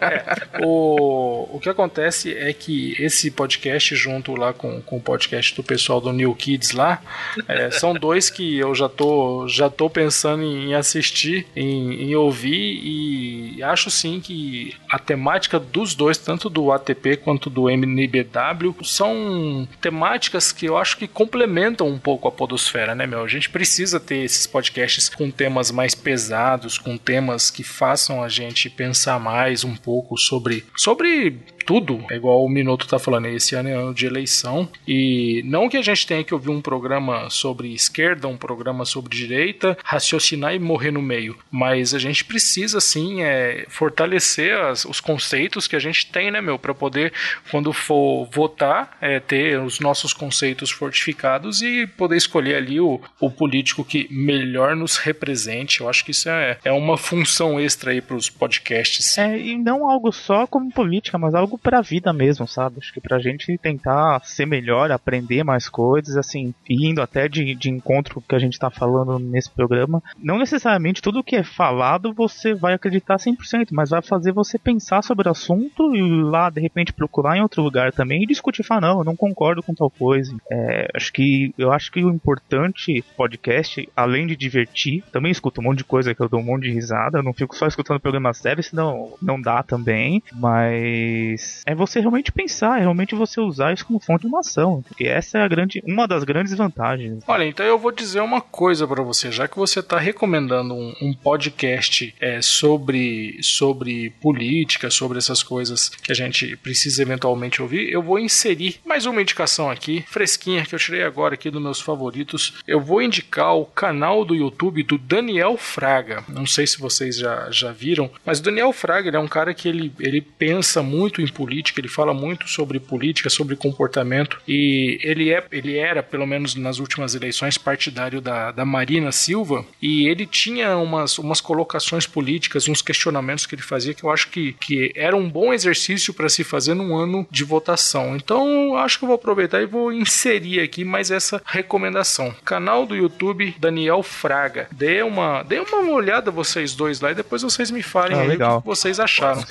É, 0.00 0.62
o, 0.64 1.56
o 1.56 1.60
que 1.60 1.68
acontece 1.68 2.36
é 2.36 2.52
que 2.52 2.96
esse 2.98 3.30
podcast, 3.30 3.94
junto 3.94 4.34
lá 4.34 4.52
com, 4.52 4.80
com 4.80 4.96
o 4.96 5.00
podcast 5.00 5.54
do 5.54 5.62
pessoal 5.62 6.00
do 6.00 6.12
New 6.12 6.34
Kids 6.34 6.72
lá, 6.72 7.02
é, 7.48 7.70
são 7.70 7.94
dois 7.94 8.30
que 8.30 8.58
eu 8.58 8.74
já 8.74 8.88
tô, 8.88 9.46
já 9.48 9.68
tô 9.68 9.90
pensando 9.90 10.42
em 10.42 10.74
assistir, 10.74 11.46
em, 11.54 12.10
em 12.10 12.14
ouvir, 12.14 12.80
e 12.82 13.62
acho 13.62 13.90
sim 13.90 14.20
que 14.20 14.74
a 14.88 14.98
temática 14.98 15.58
dos 15.58 15.94
dois, 15.94 16.18
tanto 16.18 16.48
do 16.48 16.72
ATP 16.72 17.16
quanto 17.18 17.50
do 17.50 17.68
MNBW, 17.68 18.74
são 18.82 19.68
temáticas 19.80 20.52
que 20.52 20.66
eu 20.66 20.76
acho 20.76 20.96
que 20.96 21.06
complementam 21.06 21.88
um 21.88 21.98
pouco 21.98 22.28
a 22.28 22.32
Podosfera, 22.32 22.94
né, 22.94 23.06
meu? 23.06 23.22
A 23.22 23.28
gente 23.28 23.50
precisa 23.50 23.98
ter 23.98 24.24
esses 24.24 24.46
podcasts 24.46 25.08
com 25.08 25.30
temas 25.30 25.70
mais 25.70 25.94
pesados, 25.94 26.75
com 26.78 26.96
temas 26.96 27.50
que 27.50 27.62
façam 27.62 28.22
a 28.22 28.28
gente 28.28 28.68
pensar 28.70 29.18
mais 29.18 29.64
um 29.64 29.74
pouco 29.74 30.16
sobre, 30.16 30.64
sobre 30.76 31.38
tudo, 31.66 32.04
é 32.10 32.14
igual 32.14 32.44
o 32.44 32.48
Minuto 32.48 32.86
tá 32.86 32.98
falando, 32.98 33.26
esse 33.26 33.56
ano 33.56 33.68
é 33.68 33.72
ano 33.72 33.92
de 33.92 34.06
eleição, 34.06 34.68
e 34.86 35.42
não 35.44 35.68
que 35.68 35.76
a 35.76 35.82
gente 35.82 36.06
tenha 36.06 36.22
que 36.22 36.32
ouvir 36.32 36.50
um 36.50 36.60
programa 36.60 37.28
sobre 37.28 37.74
esquerda, 37.74 38.28
um 38.28 38.36
programa 38.36 38.84
sobre 38.84 39.14
direita, 39.14 39.76
raciocinar 39.84 40.54
e 40.54 40.58
morrer 40.58 40.92
no 40.92 41.02
meio, 41.02 41.36
mas 41.50 41.92
a 41.92 41.98
gente 41.98 42.24
precisa 42.24 42.80
sim 42.80 43.22
é, 43.22 43.66
fortalecer 43.68 44.56
as, 44.56 44.84
os 44.84 45.00
conceitos 45.00 45.66
que 45.66 45.74
a 45.74 45.80
gente 45.80 46.06
tem, 46.06 46.30
né, 46.30 46.40
meu, 46.40 46.58
para 46.58 46.72
poder, 46.72 47.12
quando 47.50 47.72
for 47.72 48.28
votar, 48.30 48.96
é, 49.00 49.18
ter 49.18 49.60
os 49.60 49.80
nossos 49.80 50.12
conceitos 50.12 50.70
fortificados 50.70 51.62
e 51.62 51.86
poder 51.86 52.16
escolher 52.16 52.56
ali 52.56 52.80
o, 52.80 53.00
o 53.20 53.30
político 53.30 53.84
que 53.84 54.06
melhor 54.10 54.76
nos 54.76 54.96
represente. 54.96 55.80
Eu 55.80 55.88
acho 55.88 56.04
que 56.04 56.12
isso 56.12 56.28
é, 56.28 56.58
é 56.64 56.72
uma 56.72 56.96
função 56.96 57.58
extra 57.58 57.90
aí 57.90 58.00
para 58.00 58.16
os 58.16 58.30
podcasts. 58.30 59.18
É, 59.18 59.36
e 59.38 59.56
não 59.56 59.90
algo 59.90 60.12
só 60.12 60.46
como 60.46 60.70
política, 60.70 61.18
mas 61.18 61.34
algo 61.34 61.55
pra 61.58 61.80
vida 61.80 62.12
mesmo, 62.12 62.46
sabe? 62.46 62.76
Acho 62.78 62.92
que 62.92 63.00
pra 63.00 63.18
gente 63.18 63.56
tentar 63.58 64.20
ser 64.24 64.46
melhor, 64.46 64.90
aprender 64.90 65.44
mais 65.44 65.68
coisas, 65.68 66.16
assim, 66.16 66.54
indo 66.68 67.00
até 67.00 67.28
de, 67.28 67.54
de 67.54 67.70
encontro 67.70 68.20
que 68.20 68.34
a 68.34 68.38
gente 68.38 68.58
tá 68.58 68.70
falando 68.70 69.18
nesse 69.18 69.50
programa. 69.50 70.02
Não 70.18 70.38
necessariamente 70.38 71.02
tudo 71.02 71.22
que 71.22 71.36
é 71.36 71.42
falado 71.42 72.12
você 72.12 72.54
vai 72.54 72.74
acreditar 72.74 73.16
100%, 73.16 73.68
mas 73.72 73.90
vai 73.90 74.02
fazer 74.02 74.32
você 74.32 74.58
pensar 74.58 75.02
sobre 75.02 75.28
o 75.28 75.30
assunto 75.30 75.94
e 75.94 76.02
lá, 76.22 76.50
de 76.50 76.60
repente, 76.60 76.92
procurar 76.92 77.36
em 77.36 77.42
outro 77.42 77.62
lugar 77.62 77.92
também 77.92 78.22
e 78.22 78.26
discutir, 78.26 78.62
falar, 78.62 78.80
não, 78.80 78.98
eu 78.98 79.04
não 79.04 79.16
concordo 79.16 79.62
com 79.62 79.74
tal 79.74 79.90
coisa. 79.90 80.34
É, 80.50 80.88
acho 80.94 81.12
que, 81.12 81.54
eu 81.58 81.72
acho 81.72 81.90
que 81.90 82.04
o 82.04 82.10
importante 82.10 83.04
podcast, 83.16 83.88
além 83.96 84.26
de 84.26 84.36
divertir, 84.36 85.02
também 85.12 85.32
escuto 85.32 85.60
um 85.60 85.64
monte 85.64 85.78
de 85.78 85.84
coisa 85.84 86.14
que 86.14 86.20
eu 86.20 86.28
dou 86.28 86.40
um 86.40 86.44
monte 86.44 86.64
de 86.64 86.72
risada, 86.72 87.18
eu 87.18 87.22
não 87.22 87.32
fico 87.32 87.56
só 87.56 87.66
escutando 87.66 88.00
programa 88.00 88.32
sério, 88.32 88.62
senão 88.62 89.14
não 89.20 89.40
dá 89.40 89.62
também, 89.62 90.22
mas 90.32 91.45
é 91.64 91.74
você 91.74 92.00
realmente 92.00 92.32
pensar, 92.32 92.78
é 92.78 92.80
realmente 92.80 93.14
você 93.14 93.40
usar 93.40 93.72
isso 93.72 93.86
como 93.86 94.00
fonte 94.00 94.22
de 94.22 94.26
uma 94.26 94.40
ação. 94.40 94.82
Porque 94.86 95.04
essa 95.04 95.38
é 95.38 95.42
a 95.42 95.48
grande, 95.48 95.82
uma 95.86 96.06
das 96.06 96.24
grandes 96.24 96.54
vantagens. 96.54 97.22
Olha, 97.26 97.44
então 97.44 97.64
eu 97.64 97.78
vou 97.78 97.92
dizer 97.92 98.20
uma 98.20 98.40
coisa 98.40 98.86
para 98.86 99.02
você, 99.02 99.30
já 99.30 99.48
que 99.48 99.56
você 99.56 99.80
está 99.80 99.98
recomendando 99.98 100.74
um, 100.74 100.94
um 101.02 101.14
podcast 101.14 102.14
é, 102.20 102.40
sobre, 102.40 103.38
sobre 103.42 104.10
política, 104.20 104.90
sobre 104.90 105.18
essas 105.18 105.42
coisas 105.42 105.88
que 105.88 106.12
a 106.12 106.14
gente 106.14 106.56
precisa 106.56 107.02
eventualmente 107.02 107.60
ouvir, 107.60 107.90
eu 107.90 108.02
vou 108.02 108.18
inserir 108.18 108.80
mais 108.84 109.06
uma 109.06 109.20
indicação 109.20 109.70
aqui, 109.70 110.04
fresquinha, 110.08 110.64
que 110.64 110.74
eu 110.74 110.78
tirei 110.78 111.02
agora 111.02 111.34
aqui 111.34 111.50
dos 111.50 111.62
meus 111.62 111.80
favoritos. 111.80 112.54
Eu 112.66 112.80
vou 112.80 113.02
indicar 113.02 113.54
o 113.56 113.64
canal 113.64 114.24
do 114.24 114.34
YouTube 114.34 114.82
do 114.82 114.98
Daniel 114.98 115.56
Fraga. 115.56 116.24
Não 116.28 116.46
sei 116.46 116.66
se 116.66 116.78
vocês 116.78 117.16
já, 117.16 117.50
já 117.50 117.72
viram, 117.72 118.10
mas 118.24 118.38
o 118.38 118.42
Daniel 118.42 118.72
Fraga 118.72 119.10
é 119.10 119.18
um 119.18 119.28
cara 119.28 119.54
que 119.54 119.68
ele, 119.68 119.92
ele 119.98 120.20
pensa 120.20 120.82
muito 120.82 121.20
em 121.20 121.26
política, 121.36 121.80
ele 121.80 121.88
fala 121.88 122.14
muito 122.14 122.48
sobre 122.48 122.80
política, 122.80 123.28
sobre 123.28 123.54
comportamento 123.56 124.38
e 124.48 124.98
ele, 125.02 125.30
é, 125.32 125.44
ele 125.52 125.76
era, 125.76 126.02
pelo 126.02 126.26
menos 126.26 126.54
nas 126.54 126.78
últimas 126.78 127.14
eleições, 127.14 127.58
partidário 127.58 128.20
da, 128.20 128.50
da 128.52 128.64
Marina 128.64 129.12
Silva 129.12 129.64
e 129.82 130.08
ele 130.08 130.24
tinha 130.26 130.76
umas, 130.78 131.18
umas 131.18 131.40
colocações 131.40 132.06
políticas, 132.06 132.68
uns 132.68 132.80
questionamentos 132.80 133.44
que 133.44 133.54
ele 133.54 133.62
fazia 133.62 133.92
que 133.92 134.04
eu 134.04 134.10
acho 134.10 134.28
que, 134.30 134.54
que 134.54 134.92
era 134.96 135.14
um 135.16 135.28
bom 135.28 135.52
exercício 135.52 136.14
para 136.14 136.28
se 136.28 136.42
fazer 136.42 136.74
num 136.74 136.96
ano 136.96 137.26
de 137.30 137.44
votação. 137.44 138.16
Então, 138.16 138.76
acho 138.76 138.98
que 138.98 139.04
eu 139.04 139.08
vou 139.08 139.16
aproveitar 139.16 139.60
e 139.60 139.66
vou 139.66 139.92
inserir 139.92 140.60
aqui 140.60 140.84
mais 140.84 141.10
essa 141.10 141.42
recomendação. 141.44 142.34
Canal 142.44 142.86
do 142.86 142.96
YouTube 142.96 143.54
Daniel 143.58 144.02
Fraga. 144.02 144.68
Dê 144.72 145.02
uma, 145.02 145.42
dê 145.42 145.58
uma 145.58 145.90
olhada 145.92 146.30
vocês 146.30 146.74
dois 146.74 147.00
lá 147.00 147.10
e 147.12 147.14
depois 147.14 147.42
vocês 147.42 147.70
me 147.70 147.82
falem 147.82 148.16
Ah, 148.16 148.22
aí 148.22 148.28
legal. 148.28 148.58
o 148.58 148.60
que 148.62 148.66
vocês 148.66 148.98
acharam. 149.00 149.42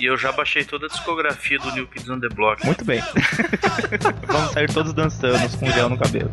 E 0.00 0.04
eu 0.04 0.16
já 0.16 0.32
baixei 0.32 0.64
toda 0.64 0.86
a 0.86 0.88
discografia 0.88 1.19
do 1.22 1.74
New 1.74 1.86
Kids 1.86 2.08
on 2.08 2.20
the 2.20 2.28
Block. 2.28 2.64
Muito 2.64 2.84
bem. 2.84 3.02
Vamos 4.26 4.52
sair 4.52 4.72
todos 4.72 4.92
dançando 4.92 5.58
com 5.58 5.66
o 5.66 5.72
gel 5.72 5.88
no 5.88 5.98
cabelo. 5.98 6.30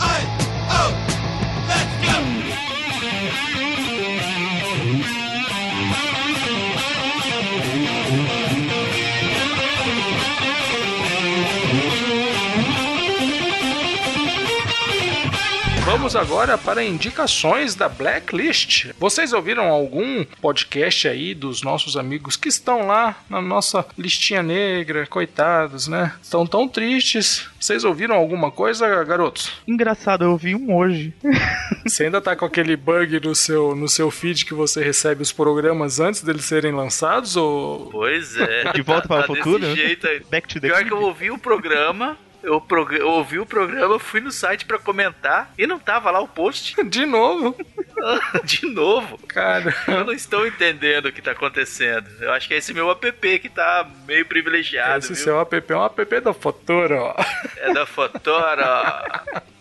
Vamos 15.98 16.16
agora 16.16 16.60
para 16.60 16.84
indicações 16.84 17.74
da 17.74 17.90
Blacklist. 17.90 18.92
Vocês 19.00 19.34
ouviram 19.34 19.68
algum 19.68 20.24
podcast 20.40 21.08
aí 21.08 21.34
dos 21.34 21.64
nossos 21.64 21.98
amigos 21.98 22.38
que 22.38 22.48
estão 22.48 22.86
lá 22.86 23.18
na 23.28 23.42
nossa 23.42 23.84
listinha 23.98 24.44
negra, 24.44 25.08
coitados, 25.08 25.88
né? 25.88 26.14
Estão 26.22 26.46
tão 26.46 26.68
tristes. 26.68 27.50
Vocês 27.60 27.84
ouviram 27.84 28.14
alguma 28.16 28.52
coisa, 28.52 29.04
garotos? 29.04 29.52
Engraçado, 29.68 30.24
eu 30.24 30.38
vi 30.38 30.54
um 30.54 30.74
hoje. 30.78 31.16
Você 31.84 32.04
ainda 32.06 32.22
tá 32.22 32.36
com 32.36 32.46
aquele 32.46 32.76
bug 32.78 33.20
no 33.20 33.34
seu, 33.34 33.76
no 33.76 33.90
seu 33.90 34.12
feed 34.12 34.46
que 34.46 34.54
você 34.54 34.84
recebe 34.84 35.24
os 35.24 35.32
programas 35.32 36.00
antes 36.00 36.22
deles 36.22 36.46
serem 36.46 36.74
lançados 36.74 37.36
ou 37.36 37.90
Pois 37.92 38.38
é. 38.38 38.72
De 38.72 38.82
volta 38.82 39.08
para 39.08 39.22
o 39.24 39.28
Tá 39.28 39.34
desse 39.34 39.44
futuro? 39.44 39.76
jeito 39.76 40.06
aí. 40.08 40.22
Back 40.30 40.48
to 40.48 40.60
the 40.62 40.68
Pior 40.68 40.86
que 40.86 40.94
eu 40.94 41.02
ouvi 41.02 41.32
o 41.32 41.38
programa, 41.38 42.18
eu, 42.44 42.60
prog- 42.62 42.94
eu 42.94 43.10
ouvi 43.10 43.40
o 43.40 43.46
programa, 43.46 44.00
fui 44.00 44.20
no 44.22 44.32
site 44.32 44.66
pra 44.66 44.78
comentar 44.80 45.52
e 45.58 45.66
não 45.68 45.80
tava 45.80 46.10
lá 46.12 46.20
o 46.20 46.28
post 46.28 46.76
de 46.86 47.06
novo? 47.06 47.56
de 48.44 48.66
novo. 48.68 49.18
Cara, 49.28 49.74
Eu 49.88 50.04
não 50.06 50.14
estou 50.14 50.46
entendendo 50.48 51.08
o 51.08 51.12
que 51.12 51.22
tá 51.22 51.32
acontecendo. 51.32 52.08
Eu 52.22 52.32
acho 52.34 52.48
que 52.48 52.54
é 52.54 52.58
esse 52.58 52.74
meu 52.74 52.90
app 52.92 53.40
que 53.40 53.50
tá 53.50 53.88
meio 54.08 54.26
privilegiado, 54.26 55.00
esse 55.00 55.14
viu? 55.14 55.24
seu 55.24 55.40
app 55.40 55.64
é 55.68 55.76
um 55.76 55.84
app 55.86 56.20
do 56.22 56.34
futuro, 56.34 56.96
ó. 56.96 57.16
É 57.58 57.74
da 57.74 57.86
Fotora. 57.86 59.04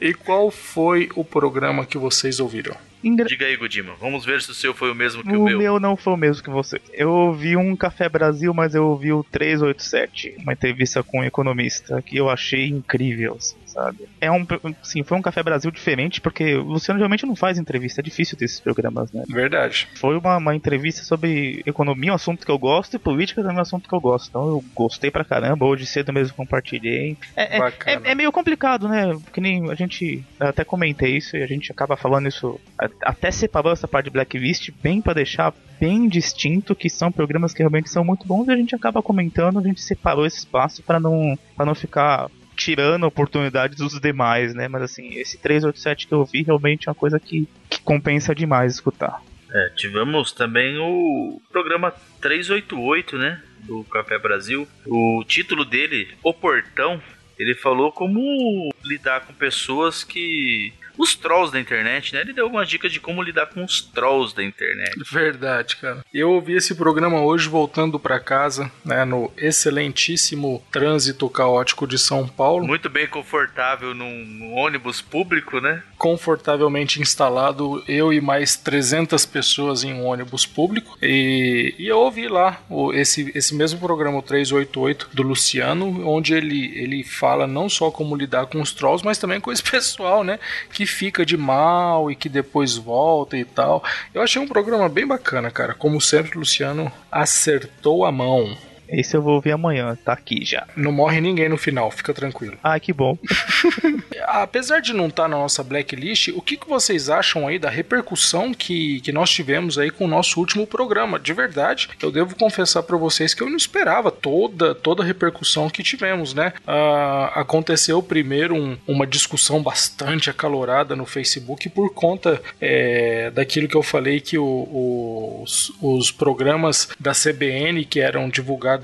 E 0.00 0.12
qual 0.12 0.50
foi 0.50 1.08
o 1.14 1.24
programa 1.24 1.86
que 1.86 1.96
vocês 1.96 2.40
ouviram? 2.40 2.76
Engra... 3.04 3.26
Diga 3.26 3.46
aí, 3.46 3.56
Godima. 3.56 3.94
Vamos 4.00 4.24
ver 4.24 4.40
se 4.42 4.50
o 4.50 4.54
seu 4.54 4.74
foi 4.74 4.90
o 4.90 4.94
mesmo 4.94 5.22
que 5.22 5.28
O 5.36 5.42
o 5.42 5.44
meu. 5.44 5.58
meu 5.58 5.80
não 5.80 5.96
foi 5.96 6.12
o 6.14 6.16
mesmo 6.16 6.42
que 6.42 6.50
você. 6.50 6.80
Eu 6.92 7.10
ouvi 7.10 7.56
um 7.56 7.76
Café 7.76 8.08
Brasil, 8.08 8.52
mas 8.54 8.74
eu 8.74 8.86
ouvi 8.86 9.12
o 9.12 9.22
387, 9.24 10.36
uma 10.40 10.52
entrevista 10.52 11.02
com 11.02 11.20
um 11.20 11.24
economista 11.24 12.00
que 12.02 12.16
eu 12.16 12.28
achei 12.30 12.66
incrível, 12.68 13.36
assim, 13.38 13.56
sabe? 13.76 14.08
É 14.20 14.30
um, 14.30 14.46
sim, 14.82 15.02
foi 15.02 15.18
um 15.18 15.22
Café 15.22 15.42
Brasil 15.42 15.70
diferente, 15.70 16.20
porque 16.20 16.54
o 16.54 16.62
Luciano 16.62 16.98
geralmente 16.98 17.26
não 17.26 17.36
faz 17.36 17.58
entrevista, 17.58 18.00
é 18.00 18.02
difícil 18.02 18.36
desses 18.38 18.58
programas, 18.58 19.12
né? 19.12 19.22
Verdade. 19.28 19.86
Foi 19.94 20.16
uma, 20.16 20.38
uma 20.38 20.54
entrevista 20.54 21.02
sobre 21.02 21.62
economia, 21.66 22.12
um 22.12 22.14
assunto 22.14 22.46
que 22.46 22.50
eu 22.50 22.58
gosto, 22.58 22.94
e 22.94 22.98
política 22.98 23.42
também 23.42 23.56
é 23.56 23.60
um 23.60 23.62
assunto 23.62 23.88
que 23.88 23.94
eu 23.94 24.00
gosto. 24.00 24.28
Então 24.30 24.48
eu 24.48 24.64
gostei 24.74 25.10
pra 25.10 25.24
caramba, 25.24 25.66
hoje 25.66 25.84
cedo 25.84 26.12
mesmo 26.12 26.34
compartilhei. 26.34 27.16
É, 27.36 27.58
é, 27.58 27.72
é, 27.86 28.00
é 28.04 28.14
meio 28.14 28.32
complicado, 28.32 28.88
né? 28.88 29.16
Que 29.32 29.40
nem 29.40 29.70
a 29.70 29.74
gente 29.74 30.24
até 30.40 30.64
comentei 30.64 31.16
isso 31.16 31.36
e 31.36 31.42
a 31.42 31.46
gente 31.46 31.70
acaba 31.70 31.96
falando 31.96 32.28
isso. 32.28 32.58
Até 33.02 33.30
separou 33.30 33.72
essa 33.72 33.86
parte 33.86 34.06
de 34.06 34.10
Blacklist 34.10 34.70
bem 34.82 35.02
pra 35.02 35.12
deixar 35.12 35.52
bem 35.78 36.08
distinto 36.08 36.74
que 36.74 36.88
são 36.88 37.12
programas 37.12 37.52
que 37.52 37.58
realmente 37.58 37.90
são 37.90 38.02
muito 38.02 38.26
bons 38.26 38.48
e 38.48 38.52
a 38.52 38.56
gente 38.56 38.74
acaba 38.74 39.02
comentando, 39.02 39.58
a 39.58 39.62
gente 39.62 39.80
separou 39.80 40.24
esse 40.24 40.38
espaço 40.38 40.82
pra 40.82 40.98
não, 40.98 41.38
pra 41.54 41.66
não 41.66 41.74
ficar 41.74 42.30
tirando 42.56 43.04
oportunidades 43.04 43.78
dos 43.78 44.00
demais, 44.00 44.54
né? 44.54 44.66
Mas 44.68 44.82
assim, 44.82 45.14
esse 45.14 45.38
387 45.38 46.06
que 46.06 46.14
eu 46.14 46.24
vi 46.24 46.42
realmente 46.42 46.88
é 46.88 46.90
uma 46.90 46.94
coisa 46.94 47.20
que, 47.20 47.48
que 47.68 47.80
compensa 47.82 48.34
demais 48.34 48.74
escutar. 48.74 49.20
É, 49.52 49.70
tivemos 49.76 50.32
também 50.32 50.76
o 50.78 51.40
programa 51.52 51.92
388, 52.20 53.16
né? 53.16 53.42
Do 53.60 53.84
Café 53.84 54.18
Brasil. 54.18 54.66
O 54.86 55.24
título 55.26 55.64
dele, 55.64 56.08
O 56.22 56.34
Portão, 56.34 57.00
ele 57.38 57.54
falou 57.54 57.92
como 57.92 58.72
lidar 58.84 59.20
com 59.20 59.32
pessoas 59.32 60.02
que. 60.02 60.72
Os 60.98 61.14
trolls 61.14 61.52
da 61.52 61.60
internet, 61.60 62.14
né? 62.14 62.20
Ele 62.20 62.32
deu 62.32 62.44
algumas 62.44 62.68
dicas 62.68 62.92
de 62.92 63.00
como 63.00 63.22
lidar 63.22 63.46
com 63.46 63.64
os 63.64 63.80
trolls 63.80 64.34
da 64.34 64.42
internet. 64.42 64.94
Verdade, 65.10 65.76
cara. 65.76 66.04
Eu 66.12 66.30
ouvi 66.30 66.54
esse 66.54 66.74
programa 66.74 67.20
hoje 67.20 67.48
voltando 67.48 67.98
pra 67.98 68.18
casa, 68.18 68.70
né, 68.84 69.04
no 69.04 69.32
excelentíssimo 69.36 70.64
trânsito 70.72 71.28
caótico 71.28 71.86
de 71.86 71.98
São 71.98 72.26
Paulo, 72.26 72.66
Muito 72.66 72.88
bem 72.88 73.06
confortável 73.06 73.94
num, 73.94 74.54
ônibus 74.54 75.00
público, 75.00 75.60
né? 75.60 75.82
confortavelmente 75.98 77.00
instalado, 77.00 77.82
eu 77.88 78.12
e 78.12 78.20
mais 78.20 78.56
300 78.56 79.24
pessoas 79.26 79.82
em 79.82 79.92
um 79.92 80.06
ônibus 80.06 80.46
público. 80.46 80.96
E, 81.02 81.74
e 81.78 81.86
eu 81.86 81.98
ouvi 81.98 82.28
lá 82.28 82.60
o, 82.68 82.92
esse, 82.92 83.32
esse 83.34 83.54
mesmo 83.54 83.80
programa, 83.80 84.18
o 84.18 84.22
388, 84.22 85.08
do 85.12 85.22
Luciano, 85.22 86.06
onde 86.06 86.34
ele, 86.34 86.72
ele 86.78 87.02
fala 87.02 87.46
não 87.46 87.68
só 87.68 87.90
como 87.90 88.16
lidar 88.16 88.46
com 88.46 88.60
os 88.60 88.72
trolls, 88.72 89.04
mas 89.04 89.18
também 89.18 89.40
com 89.40 89.52
esse 89.52 89.62
pessoal, 89.68 90.22
né, 90.22 90.38
que 90.72 90.85
fica 90.86 91.24
de 91.24 91.36
mal 91.36 92.10
e 92.10 92.16
que 92.16 92.28
depois 92.28 92.76
volta 92.76 93.36
e 93.36 93.44
tal. 93.44 93.82
Eu 94.14 94.22
achei 94.22 94.40
um 94.40 94.48
programa 94.48 94.88
bem 94.88 95.06
bacana, 95.06 95.50
cara. 95.50 95.74
Como 95.74 96.00
sempre, 96.00 96.38
Luciano 96.38 96.90
acertou 97.10 98.04
a 98.04 98.12
mão. 98.12 98.56
Esse 98.88 99.16
eu 99.16 99.22
vou 99.22 99.34
ouvir 99.34 99.52
amanhã, 99.52 99.96
tá 100.04 100.12
aqui 100.12 100.44
já. 100.44 100.66
Não 100.76 100.92
morre 100.92 101.20
ninguém 101.20 101.48
no 101.48 101.56
final, 101.56 101.90
fica 101.90 102.12
tranquilo. 102.14 102.56
Ah, 102.62 102.78
que 102.78 102.92
bom. 102.92 103.18
Apesar 104.26 104.80
de 104.80 104.92
não 104.92 105.06
estar 105.08 105.28
na 105.28 105.36
nossa 105.36 105.62
blacklist, 105.62 106.28
o 106.28 106.40
que, 106.40 106.56
que 106.56 106.68
vocês 106.68 107.08
acham 107.08 107.46
aí 107.46 107.58
da 107.58 107.70
repercussão 107.70 108.52
que, 108.52 109.00
que 109.00 109.12
nós 109.12 109.30
tivemos 109.30 109.78
aí 109.78 109.90
com 109.90 110.04
o 110.04 110.08
nosso 110.08 110.38
último 110.40 110.66
programa? 110.66 111.18
De 111.18 111.32
verdade, 111.32 111.88
eu 112.02 112.10
devo 112.10 112.34
confessar 112.36 112.82
para 112.82 112.96
vocês 112.96 113.34
que 113.34 113.42
eu 113.42 113.48
não 113.48 113.56
esperava 113.56 114.10
toda, 114.10 114.74
toda 114.74 115.02
a 115.02 115.06
repercussão 115.06 115.68
que 115.70 115.82
tivemos, 115.82 116.34
né? 116.34 116.52
Ah, 116.66 117.32
aconteceu 117.34 118.02
primeiro 118.02 118.54
um- 118.54 118.76
uma 118.86 119.06
discussão 119.06 119.62
bastante 119.62 120.30
acalorada 120.30 120.94
no 120.96 121.06
Facebook 121.06 121.68
por 121.70 121.92
conta 121.92 122.40
é, 122.60 123.30
daquilo 123.30 123.68
que 123.68 123.76
eu 123.76 123.82
falei 123.82 124.20
que 124.20 124.38
o- 124.38 125.40
os, 125.42 125.72
os 125.80 126.10
programas 126.10 126.88
da 126.98 127.12
CBN 127.12 127.84
que 127.84 128.00
eram 128.00 128.28
divulgados 128.28 128.75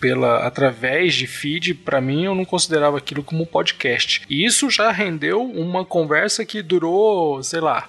pela 0.00 0.46
através 0.46 1.14
de 1.14 1.26
feed, 1.26 1.74
para 1.74 2.00
mim 2.00 2.24
eu 2.24 2.34
não 2.34 2.44
considerava 2.44 2.98
aquilo 2.98 3.22
como 3.22 3.46
podcast. 3.46 4.22
E 4.28 4.44
isso 4.44 4.70
já 4.70 4.90
rendeu 4.90 5.42
uma 5.42 5.84
conversa 5.84 6.44
que 6.44 6.62
durou, 6.62 7.42
sei 7.42 7.60
lá, 7.60 7.88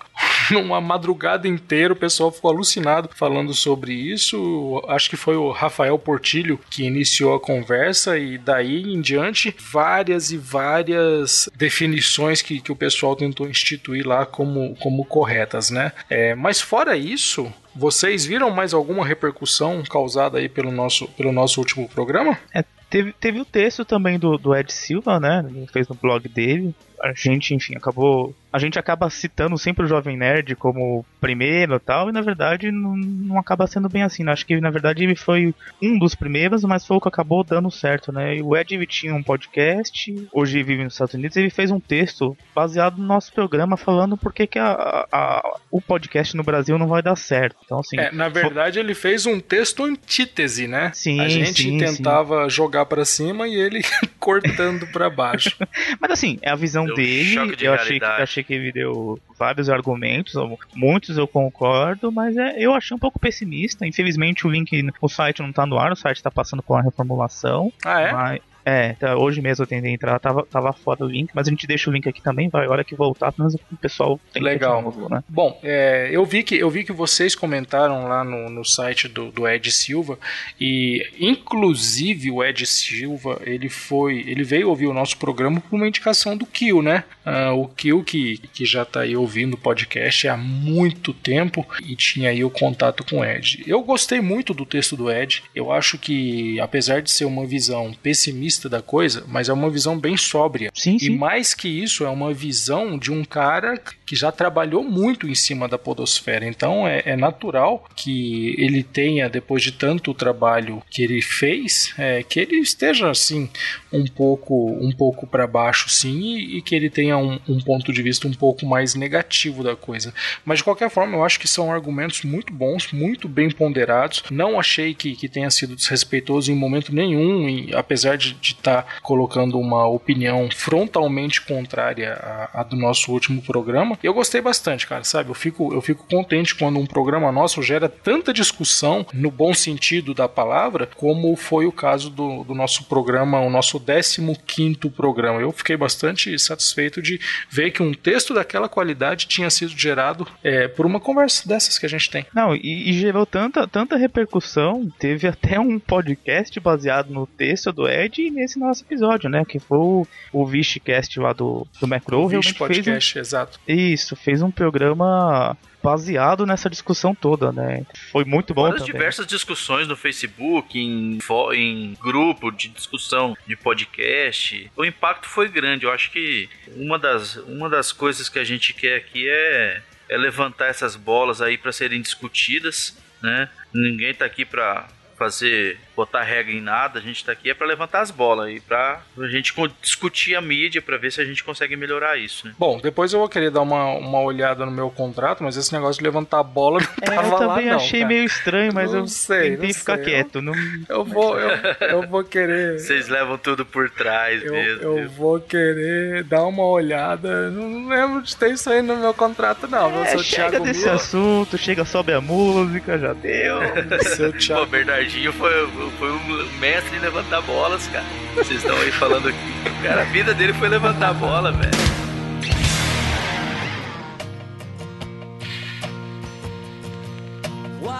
uma 0.59 0.81
madrugada 0.81 1.47
inteira, 1.47 1.93
o 1.93 1.95
pessoal 1.95 2.31
ficou 2.31 2.51
alucinado 2.51 3.09
falando 3.15 3.53
sobre 3.53 3.93
isso. 3.93 4.83
Acho 4.87 5.09
que 5.09 5.17
foi 5.17 5.35
o 5.35 5.51
Rafael 5.51 5.97
Portilho 5.97 6.59
que 6.69 6.83
iniciou 6.83 7.35
a 7.35 7.39
conversa 7.39 8.17
e 8.17 8.37
daí 8.37 8.81
em 8.93 9.01
diante 9.01 9.55
várias 9.71 10.31
e 10.31 10.37
várias 10.37 11.49
definições 11.55 12.41
que, 12.41 12.59
que 12.59 12.71
o 12.71 12.75
pessoal 12.75 13.15
tentou 13.15 13.49
instituir 13.49 14.07
lá 14.07 14.25
como, 14.25 14.75
como 14.75 15.05
corretas, 15.05 15.69
né? 15.69 15.91
É, 16.09 16.35
mas 16.35 16.61
fora 16.61 16.95
isso, 16.95 17.51
vocês 17.75 18.25
viram 18.25 18.49
mais 18.51 18.73
alguma 18.73 19.05
repercussão 19.05 19.83
causada 19.83 20.37
aí 20.37 20.49
pelo 20.49 20.71
nosso, 20.71 21.07
pelo 21.09 21.31
nosso 21.31 21.59
último 21.59 21.87
programa? 21.87 22.37
É, 22.53 22.63
teve, 22.89 23.13
teve 23.13 23.39
o 23.39 23.45
texto 23.45 23.85
também 23.85 24.19
do, 24.19 24.37
do 24.37 24.55
Ed 24.55 24.71
Silva, 24.71 25.19
né? 25.19 25.45
Ele 25.47 25.67
fez 25.67 25.87
no 25.87 25.95
blog 25.95 26.27
dele. 26.27 26.75
A 27.01 27.13
gente, 27.15 27.53
enfim, 27.55 27.75
acabou. 27.75 28.35
A 28.53 28.59
gente 28.59 28.77
acaba 28.77 29.09
citando 29.09 29.57
sempre 29.57 29.85
o 29.85 29.87
Jovem 29.87 30.17
Nerd 30.17 30.55
como 30.55 31.05
primeiro 31.21 31.75
e 31.75 31.79
tal, 31.79 32.09
e 32.09 32.11
na 32.11 32.21
verdade 32.21 32.69
não, 32.69 32.95
não 32.97 33.39
acaba 33.39 33.65
sendo 33.65 33.87
bem 33.87 34.03
assim. 34.03 34.23
né? 34.23 34.31
Acho 34.33 34.45
que 34.45 34.59
na 34.59 34.69
verdade 34.69 35.03
ele 35.03 35.15
foi 35.15 35.55
um 35.81 35.97
dos 35.97 36.13
primeiros, 36.15 36.63
mas 36.63 36.85
foi 36.85 36.97
o 36.97 37.01
que 37.01 37.07
acabou 37.07 37.43
dando 37.45 37.71
certo, 37.71 38.11
né? 38.11 38.35
E 38.35 38.41
o 38.43 38.55
Ed 38.55 38.85
tinha 38.87 39.15
um 39.15 39.23
podcast, 39.23 40.27
hoje 40.33 40.61
vive 40.63 40.83
nos 40.83 40.93
Estados 40.93 41.13
Unidos, 41.13 41.37
ele 41.37 41.49
fez 41.49 41.71
um 41.71 41.79
texto 41.79 42.37
baseado 42.53 42.97
no 42.97 43.05
nosso 43.07 43.31
programa 43.33 43.77
falando 43.77 44.17
por 44.17 44.33
que, 44.33 44.45
que 44.45 44.59
a, 44.59 45.05
a- 45.11 45.59
o 45.71 45.79
podcast 45.81 46.35
no 46.35 46.43
Brasil 46.43 46.77
não 46.77 46.87
vai 46.87 47.01
dar 47.01 47.15
certo. 47.15 47.55
Então, 47.63 47.79
assim. 47.79 47.97
É, 47.99 48.11
na 48.11 48.27
verdade, 48.27 48.79
ele 48.79 48.93
fez 48.93 49.25
um 49.25 49.39
texto 49.39 49.83
antítese, 49.85 50.67
né? 50.67 50.91
Sim, 50.93 51.21
A 51.21 51.29
gente 51.29 51.63
sim, 51.63 51.77
tentava 51.77 52.49
jogar 52.49 52.85
pra 52.85 53.05
cima 53.05 53.47
e 53.47 53.55
ele 53.55 53.81
cortando 54.19 54.85
pra 54.87 55.09
baixo. 55.09 55.55
Mas 55.99 56.11
assim, 56.11 56.37
é 56.41 56.49
a 56.51 56.55
visão 56.55 56.85
Um 56.91 56.95
dele. 56.95 57.55
de 57.55 57.65
eu 57.65 57.73
achei 57.73 57.99
que, 57.99 58.05
realidade. 58.05 58.23
achei 58.23 58.43
que 58.43 58.53
ele 58.53 58.71
deu 58.71 59.19
vários 59.37 59.69
argumentos, 59.69 60.33
muitos 60.75 61.17
eu 61.17 61.27
concordo, 61.27 62.11
mas 62.11 62.37
é, 62.37 62.55
eu 62.57 62.73
achei 62.73 62.95
um 62.95 62.99
pouco 62.99 63.19
pessimista. 63.19 63.85
Infelizmente 63.85 64.45
o 64.45 64.49
link, 64.49 64.71
o 65.01 65.09
site 65.09 65.41
não 65.41 65.51
tá 65.51 65.65
no 65.65 65.77
ar, 65.77 65.91
o 65.91 65.95
site 65.95 66.21
tá 66.21 66.31
passando 66.31 66.61
por 66.61 66.75
uma 66.75 66.83
reformulação. 66.83 67.71
Ah, 67.83 68.01
é? 68.01 68.11
Mas, 68.11 68.41
é, 68.65 68.93
tá, 68.93 69.17
hoje 69.17 69.41
mesmo 69.41 69.63
eu 69.63 69.67
tentei 69.67 69.91
entrar, 69.91 70.19
tava, 70.19 70.45
tava 70.45 70.73
fora 70.73 71.03
o 71.03 71.07
link, 71.07 71.29
mas 71.33 71.47
a 71.47 71.49
gente 71.49 71.65
deixa 71.67 71.89
o 71.89 71.93
link 71.93 72.07
aqui 72.07 72.21
também, 72.21 72.49
vai, 72.49 72.65
a 72.65 72.69
hora 72.69 72.83
que 72.83 72.95
voltar, 72.95 73.31
pelo 73.31 73.47
menos 73.47 73.61
o 73.71 73.77
pessoal 73.77 74.19
tem 74.31 74.41
Legal. 74.41 74.77
de 74.77 74.83
novo, 74.83 75.09
né? 75.09 75.23
Bom, 75.27 75.59
é, 75.63 76.09
eu, 76.11 76.25
vi 76.25 76.43
que, 76.43 76.55
eu 76.55 76.69
vi 76.69 76.83
que 76.83 76.91
vocês 76.91 77.35
comentaram 77.35 78.07
lá 78.07 78.23
no, 78.23 78.49
no 78.49 78.63
site 78.63 79.07
do, 79.07 79.31
do 79.31 79.47
Ed 79.47 79.71
Silva 79.71 80.17
e 80.59 81.09
inclusive 81.19 82.31
o 82.31 82.43
Ed 82.43 82.65
Silva 82.65 83.41
ele 83.43 83.69
foi 83.69 84.23
ele 84.27 84.43
veio 84.43 84.69
ouvir 84.69 84.87
o 84.87 84.93
nosso 84.93 85.17
programa 85.17 85.61
por 85.61 85.75
uma 85.75 85.87
indicação 85.87 86.37
do 86.37 86.45
Kill, 86.45 86.81
né? 86.81 87.03
Ah, 87.25 87.53
o 87.53 87.67
Kill 87.67 88.03
que, 88.03 88.37
que 88.53 88.65
já 88.65 88.85
tá 88.85 89.01
aí 89.01 89.15
ouvindo 89.15 89.53
o 89.53 89.57
podcast 89.57 90.27
há 90.27 90.37
muito 90.37 91.13
tempo 91.13 91.65
e 91.83 91.95
tinha 91.95 92.29
aí 92.29 92.43
o 92.43 92.49
contato 92.49 93.03
com 93.05 93.19
o 93.19 93.25
Ed. 93.25 93.63
Eu 93.65 93.81
gostei 93.81 94.21
muito 94.21 94.53
do 94.53 94.65
texto 94.65 94.95
do 94.95 95.11
Ed. 95.11 95.43
Eu 95.55 95.71
acho 95.71 95.97
que 95.97 96.59
apesar 96.59 97.01
de 97.01 97.11
ser 97.11 97.25
uma 97.25 97.45
visão 97.45 97.93
pessimista 98.01 98.50
da 98.69 98.81
coisa, 98.81 99.23
mas 99.27 99.49
é 99.49 99.53
uma 99.53 99.69
visão 99.69 99.97
bem 99.97 100.17
sóbria. 100.17 100.71
Sim, 100.73 100.95
E 100.95 100.99
sim. 100.99 101.17
mais 101.17 101.53
que 101.53 101.67
isso, 101.67 102.03
é 102.03 102.09
uma 102.09 102.33
visão 102.33 102.97
de 102.97 103.11
um 103.11 103.23
cara 103.23 103.79
que 104.05 104.15
já 104.15 104.31
trabalhou 104.31 104.83
muito 104.83 105.27
em 105.27 105.35
cima 105.35 105.67
da 105.67 105.77
podosfera. 105.77 106.45
Então 106.45 106.87
é, 106.87 107.01
é 107.05 107.15
natural 107.15 107.85
que 107.95 108.55
ele 108.57 108.83
tenha, 108.83 109.29
depois 109.29 109.63
de 109.63 109.71
tanto 109.71 110.13
trabalho 110.13 110.81
que 110.89 111.03
ele 111.03 111.21
fez, 111.21 111.93
é, 111.97 112.23
que 112.23 112.39
ele 112.39 112.57
esteja 112.57 113.09
assim 113.09 113.49
um 113.91 114.05
pouco 114.05 114.71
um 114.81 114.91
pouco 114.91 115.25
para 115.27 115.47
baixo, 115.47 115.89
sim, 115.89 116.19
e, 116.19 116.57
e 116.57 116.61
que 116.61 116.75
ele 116.75 116.89
tenha 116.89 117.17
um, 117.17 117.39
um 117.47 117.59
ponto 117.59 117.91
de 117.91 118.01
vista 118.01 118.27
um 118.27 118.33
pouco 118.33 118.65
mais 118.65 118.95
negativo 118.95 119.63
da 119.63 119.75
coisa. 119.75 120.13
Mas 120.45 120.59
de 120.59 120.63
qualquer 120.63 120.89
forma, 120.89 121.15
eu 121.15 121.23
acho 121.23 121.39
que 121.39 121.47
são 121.47 121.71
argumentos 121.71 122.23
muito 122.23 122.53
bons, 122.53 122.91
muito 122.91 123.27
bem 123.27 123.49
ponderados. 123.49 124.23
Não 124.29 124.59
achei 124.59 124.93
que, 124.93 125.15
que 125.15 125.29
tenha 125.29 125.49
sido 125.49 125.75
desrespeitoso 125.75 126.51
em 126.51 126.55
momento 126.55 126.93
nenhum, 126.93 127.47
e, 127.49 127.73
apesar 127.73 128.17
de 128.17 128.33
estar 128.41 128.85
colocando 129.01 129.59
uma 129.59 129.87
opinião 129.87 130.49
frontalmente 130.53 131.41
contrária 131.41 132.13
à, 132.13 132.61
à 132.61 132.63
do 132.63 132.75
nosso 132.75 133.11
último 133.11 133.41
programa. 133.41 133.97
Eu 134.03 134.13
gostei 134.13 134.41
bastante, 134.41 134.87
cara, 134.87 135.03
sabe? 135.03 135.29
Eu 135.29 135.33
fico, 135.33 135.73
eu 135.73 135.81
fico 135.81 136.05
contente 136.09 136.55
quando 136.55 136.79
um 136.79 136.85
programa 136.85 137.31
nosso 137.31 137.61
gera 137.61 137.87
tanta 137.87 138.33
discussão, 138.33 139.05
no 139.13 139.31
bom 139.31 139.53
sentido 139.53 140.13
da 140.13 140.27
palavra, 140.27 140.89
como 140.95 141.35
foi 141.35 141.65
o 141.65 141.71
caso 141.71 142.09
do, 142.09 142.43
do 142.43 142.53
nosso 142.53 142.85
programa, 142.85 143.39
o 143.39 143.49
nosso 143.49 143.79
15 143.79 144.77
programa. 144.95 145.41
Eu 145.41 145.51
fiquei 145.51 145.75
bastante 145.75 146.37
satisfeito 146.39 147.01
de 147.01 147.19
ver 147.49 147.71
que 147.71 147.83
um 147.83 147.93
texto 147.93 148.33
daquela 148.33 148.69
qualidade 148.69 149.27
tinha 149.27 149.49
sido 149.49 149.77
gerado 149.77 150.27
é, 150.43 150.67
por 150.67 150.85
uma 150.85 150.99
conversa 150.99 151.47
dessas 151.47 151.77
que 151.77 151.85
a 151.85 151.89
gente 151.89 152.09
tem. 152.09 152.25
Não, 152.33 152.55
e, 152.55 152.89
e 152.89 152.93
gerou 152.93 153.25
tanta, 153.25 153.67
tanta 153.67 153.97
repercussão, 153.97 154.89
teve 154.99 155.27
até 155.27 155.59
um 155.59 155.79
podcast 155.79 156.59
baseado 156.59 157.09
no 157.09 157.25
texto 157.27 157.71
do 157.71 157.87
Ed 157.87 158.30
nesse 158.31 158.59
nosso 158.59 158.83
episódio, 158.83 159.29
né? 159.29 159.43
Que 159.45 159.59
foi 159.59 159.77
o, 159.77 160.07
o 160.31 160.45
Vishcast 160.45 161.19
lá 161.19 161.33
do, 161.33 161.67
do 161.79 161.87
Macro. 161.87 162.27
Vixe, 162.27 162.31
realmente 162.31 162.53
fez 162.53 162.55
um, 162.55 162.57
podcast, 162.57 163.19
exato. 163.19 163.59
isso, 163.67 164.15
fez 164.15 164.41
um 164.41 164.51
programa 164.51 165.57
baseado 165.83 166.45
nessa 166.45 166.69
discussão 166.69 167.13
toda, 167.15 167.51
né? 167.51 167.85
Foi 168.11 168.23
muito 168.23 168.53
bom 168.53 168.63
Várias 168.63 168.81
também. 168.81 168.93
diversas 168.93 169.25
discussões 169.25 169.87
no 169.87 169.95
Facebook, 169.95 170.77
em, 170.77 171.17
em 171.53 171.97
grupo 172.01 172.51
de 172.51 172.69
discussão 172.69 173.35
de 173.47 173.55
podcast. 173.55 174.71
O 174.75 174.85
impacto 174.85 175.27
foi 175.27 175.49
grande. 175.49 175.85
Eu 175.85 175.91
acho 175.91 176.11
que 176.11 176.47
uma 176.75 176.99
das, 176.99 177.35
uma 177.37 177.69
das 177.69 177.91
coisas 177.91 178.29
que 178.29 178.39
a 178.39 178.43
gente 178.43 178.73
quer 178.73 178.97
aqui 178.97 179.27
é, 179.27 179.81
é 180.09 180.17
levantar 180.17 180.67
essas 180.67 180.95
bolas 180.95 181.41
aí 181.41 181.57
para 181.57 181.71
serem 181.71 182.01
discutidas, 182.01 182.97
né? 183.21 183.49
Ninguém 183.73 184.13
tá 184.13 184.25
aqui 184.25 184.45
para 184.45 184.87
fazer 185.21 185.77
botar 185.95 186.23
regra 186.23 186.51
em 186.51 186.59
nada, 186.61 186.97
a 186.97 187.01
gente 187.01 187.23
tá 187.23 187.31
aqui 187.31 187.51
é 187.51 187.53
para 187.53 187.67
levantar 187.67 188.01
as 188.01 188.09
bolas 188.09 188.47
aí, 188.47 188.59
pra 188.59 189.01
a 189.19 189.27
gente 189.27 189.53
discutir 189.79 190.33
a 190.35 190.41
mídia 190.41 190.81
para 190.81 190.97
ver 190.97 191.11
se 191.11 191.21
a 191.21 191.25
gente 191.25 191.43
consegue 191.43 191.75
melhorar 191.75 192.17
isso, 192.17 192.47
né? 192.47 192.53
Bom, 192.57 192.79
depois 192.81 193.13
eu 193.13 193.19
vou 193.19 193.29
querer 193.29 193.51
dar 193.51 193.61
uma, 193.61 193.85
uma 193.93 194.19
olhada 194.21 194.65
no 194.65 194.71
meu 194.71 194.89
contrato, 194.89 195.43
mas 195.43 195.55
esse 195.57 195.71
negócio 195.71 195.99
de 195.99 196.03
levantar 196.03 196.39
a 196.39 196.43
bola 196.43 196.79
não 196.79 197.13
É, 197.13 197.15
tava 197.15 197.27
eu 197.27 197.37
também 197.37 197.65
lá, 197.65 197.71
não, 197.73 197.77
achei 197.77 197.99
cara. 197.99 198.13
meio 198.13 198.23
estranho, 198.25 198.73
mas 198.73 198.91
Não 198.91 198.99
eu 199.01 199.07
sei, 199.07 199.51
tentei 199.51 199.67
não 199.67 199.75
ficar 199.75 199.95
sei. 199.97 200.05
quieto. 200.05 200.41
Não... 200.41 200.53
Eu 200.89 201.05
vou, 201.05 201.37
eu, 201.39 201.49
eu 201.87 202.07
vou 202.07 202.23
querer. 202.23 202.79
Vocês 202.81 203.07
levam 203.07 203.37
tudo 203.37 203.63
por 203.63 203.87
trás 203.91 204.43
Eu, 204.43 204.53
mesmo. 204.53 204.81
eu 204.83 205.09
vou 205.09 205.39
querer 205.39 206.23
dar 206.23 206.45
uma 206.45 206.65
olhada. 206.65 207.51
Não 207.51 207.87
lembro 207.89 208.23
de 208.23 208.35
ter 208.35 208.51
isso 208.53 208.69
aí 208.71 208.81
no 208.81 208.95
meu 208.97 209.13
contrato, 209.13 209.67
não. 209.67 209.91
Eu 209.95 210.03
É, 210.03 210.07
sou 210.07 210.19
o 210.19 210.23
chega 210.23 210.49
Thiago 210.49 210.65
desse 210.65 210.89
assunto, 210.89 211.57
chega, 211.59 211.85
sobe 211.85 212.11
a 212.11 212.21
música, 212.21 212.97
já 212.97 213.13
deu. 213.13 213.59
Seu 214.15 214.31
Pô, 214.31 214.37
Thiago. 214.39 214.65
Bernardinho 214.65 215.10
foi, 215.33 215.67
foi 215.99 216.11
um 216.11 216.59
mestre 216.59 216.95
em 216.95 216.99
levantar 216.99 217.41
bolas, 217.41 217.87
cara. 217.87 218.05
Vocês 218.35 218.61
estão 218.61 218.75
aí 218.77 218.91
falando 218.91 219.27
aqui. 219.27 219.37
Cara, 219.83 220.01
a 220.01 220.05
vida 220.05 220.33
dele 220.33 220.53
foi 220.53 220.69
levantar 220.69 221.13
bola, 221.13 221.51
velho. 221.51 221.71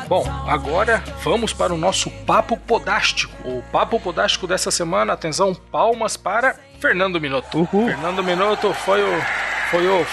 Bom, 0.08 0.26
agora 0.48 1.04
vamos 1.24 1.54
para 1.54 1.74
o 1.74 1.78
nosso 1.78 2.10
papo 2.26 2.58
podástico. 2.58 3.34
O 3.48 3.62
papo 3.72 4.00
podástico 4.00 4.46
dessa 4.46 4.70
semana, 4.70 5.14
atenção, 5.14 5.54
palmas 5.54 6.18
para 6.18 6.60
Fernando 6.80 7.20
Minotto. 7.20 7.60
Uhul. 7.60 7.88
Fernando 7.88 8.24
Minotto 8.24 8.74
foi 8.74 9.02
o, 9.02 9.22
foi 9.70 9.88
o 9.88 10.06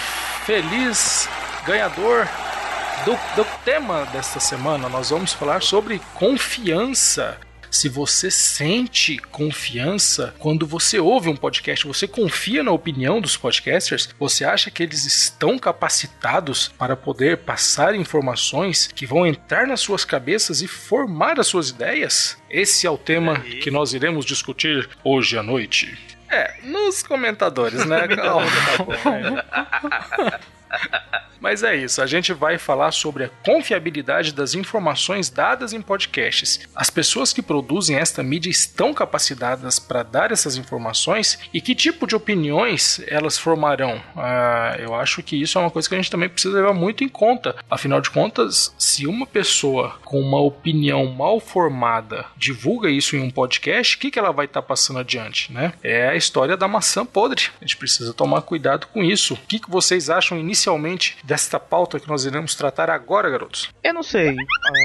feliz 0.45 1.29
ganhador 1.65 2.27
do, 3.05 3.13
do 3.35 3.45
tema 3.63 4.05
desta 4.05 4.39
semana. 4.39 4.89
Nós 4.89 5.09
vamos 5.09 5.33
falar 5.33 5.61
sobre 5.61 6.01
confiança. 6.15 7.37
Se 7.71 7.87
você 7.87 8.31
sente 8.31 9.17
confiança 9.17 10.33
quando 10.39 10.65
você 10.65 10.99
ouve 10.99 11.29
um 11.29 11.35
podcast, 11.35 11.85
você 11.85 12.07
confia 12.07 12.63
na 12.63 12.71
opinião 12.71 13.21
dos 13.21 13.37
podcasters, 13.37 14.09
você 14.19 14.43
acha 14.43 14.71
que 14.71 14.81
eles 14.81 15.05
estão 15.05 15.59
capacitados 15.59 16.71
para 16.79 16.95
poder 16.95 17.37
passar 17.37 17.93
informações 17.93 18.87
que 18.87 19.05
vão 19.05 19.25
entrar 19.25 19.67
nas 19.67 19.81
suas 19.81 20.03
cabeças 20.03 20.63
e 20.63 20.67
formar 20.67 21.39
as 21.39 21.45
suas 21.45 21.69
ideias? 21.69 22.37
Esse 22.49 22.87
é 22.87 22.89
o 22.89 22.97
tema 22.97 23.39
Aí. 23.43 23.59
que 23.59 23.69
nós 23.69 23.93
iremos 23.93 24.25
discutir 24.25 24.89
hoje 25.03 25.37
à 25.37 25.43
noite. 25.43 25.95
É, 26.27 26.55
nos 26.63 27.03
comentadores, 27.03 27.85
né? 27.85 28.07
Mas 31.39 31.63
é 31.63 31.75
isso, 31.75 32.01
a 32.01 32.05
gente 32.05 32.33
vai 32.33 32.57
falar 32.57 32.91
sobre 32.91 33.23
a 33.23 33.29
confiabilidade 33.29 34.33
das 34.33 34.53
informações 34.53 35.29
dadas 35.29 35.73
em 35.73 35.81
podcasts. 35.81 36.67
As 36.75 36.89
pessoas 36.89 37.31
que 37.31 37.41
produzem 37.41 37.95
esta 37.95 38.21
mídia 38.21 38.49
estão 38.49 38.93
capacitadas 38.93 39.79
para 39.79 40.03
dar 40.03 40.31
essas 40.31 40.57
informações 40.57 41.39
e 41.53 41.61
que 41.61 41.73
tipo 41.73 42.05
de 42.05 42.15
opiniões 42.15 43.01
elas 43.07 43.37
formarão? 43.37 44.01
Ah, 44.15 44.75
eu 44.79 44.93
acho 44.93 45.23
que 45.23 45.41
isso 45.41 45.57
é 45.57 45.61
uma 45.61 45.71
coisa 45.71 45.87
que 45.87 45.95
a 45.95 45.97
gente 45.97 46.11
também 46.11 46.29
precisa 46.29 46.55
levar 46.55 46.73
muito 46.73 47.03
em 47.03 47.09
conta. 47.09 47.55
Afinal 47.69 48.01
de 48.01 48.09
contas, 48.09 48.73
se 48.77 49.07
uma 49.07 49.25
pessoa 49.25 49.97
com 50.03 50.19
uma 50.19 50.39
opinião 50.41 51.05
mal 51.05 51.39
formada 51.39 52.25
divulga 52.35 52.89
isso 52.89 53.15
em 53.15 53.21
um 53.21 53.31
podcast, 53.31 53.95
o 53.95 53.99
que, 53.99 54.11
que 54.11 54.19
ela 54.19 54.31
vai 54.31 54.45
estar 54.45 54.61
passando 54.61 54.99
adiante, 54.99 55.53
né? 55.53 55.73
É 55.81 56.09
a 56.09 56.15
história 56.15 56.57
da 56.57 56.67
maçã 56.67 57.05
podre. 57.05 57.45
A 57.61 57.65
gente 57.65 57.77
precisa 57.77 58.13
tomar 58.13 58.41
cuidado 58.41 58.87
com 58.87 59.01
isso. 59.01 59.35
O 59.35 59.37
que, 59.37 59.59
que 59.59 59.69
vocês 59.69 60.09
acham 60.09 60.37
inicialmente 60.37 60.58
desta 61.23 61.59
pauta 61.59 61.99
que 61.99 62.07
nós 62.07 62.25
iremos 62.25 62.55
tratar 62.55 62.89
agora, 62.89 63.29
garotos? 63.29 63.69
Eu 63.83 63.93
não 63.93 64.03
sei. 64.03 64.35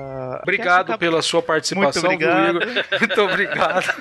ah, 0.03 0.41
Obrigado 0.43 0.97
pela 0.99 1.21
sua 1.23 1.43
participação, 1.43 2.03
Muito 2.11 2.25
obrigado. 2.25 2.61
Muito 3.01 3.21
obrigado. 3.23 3.95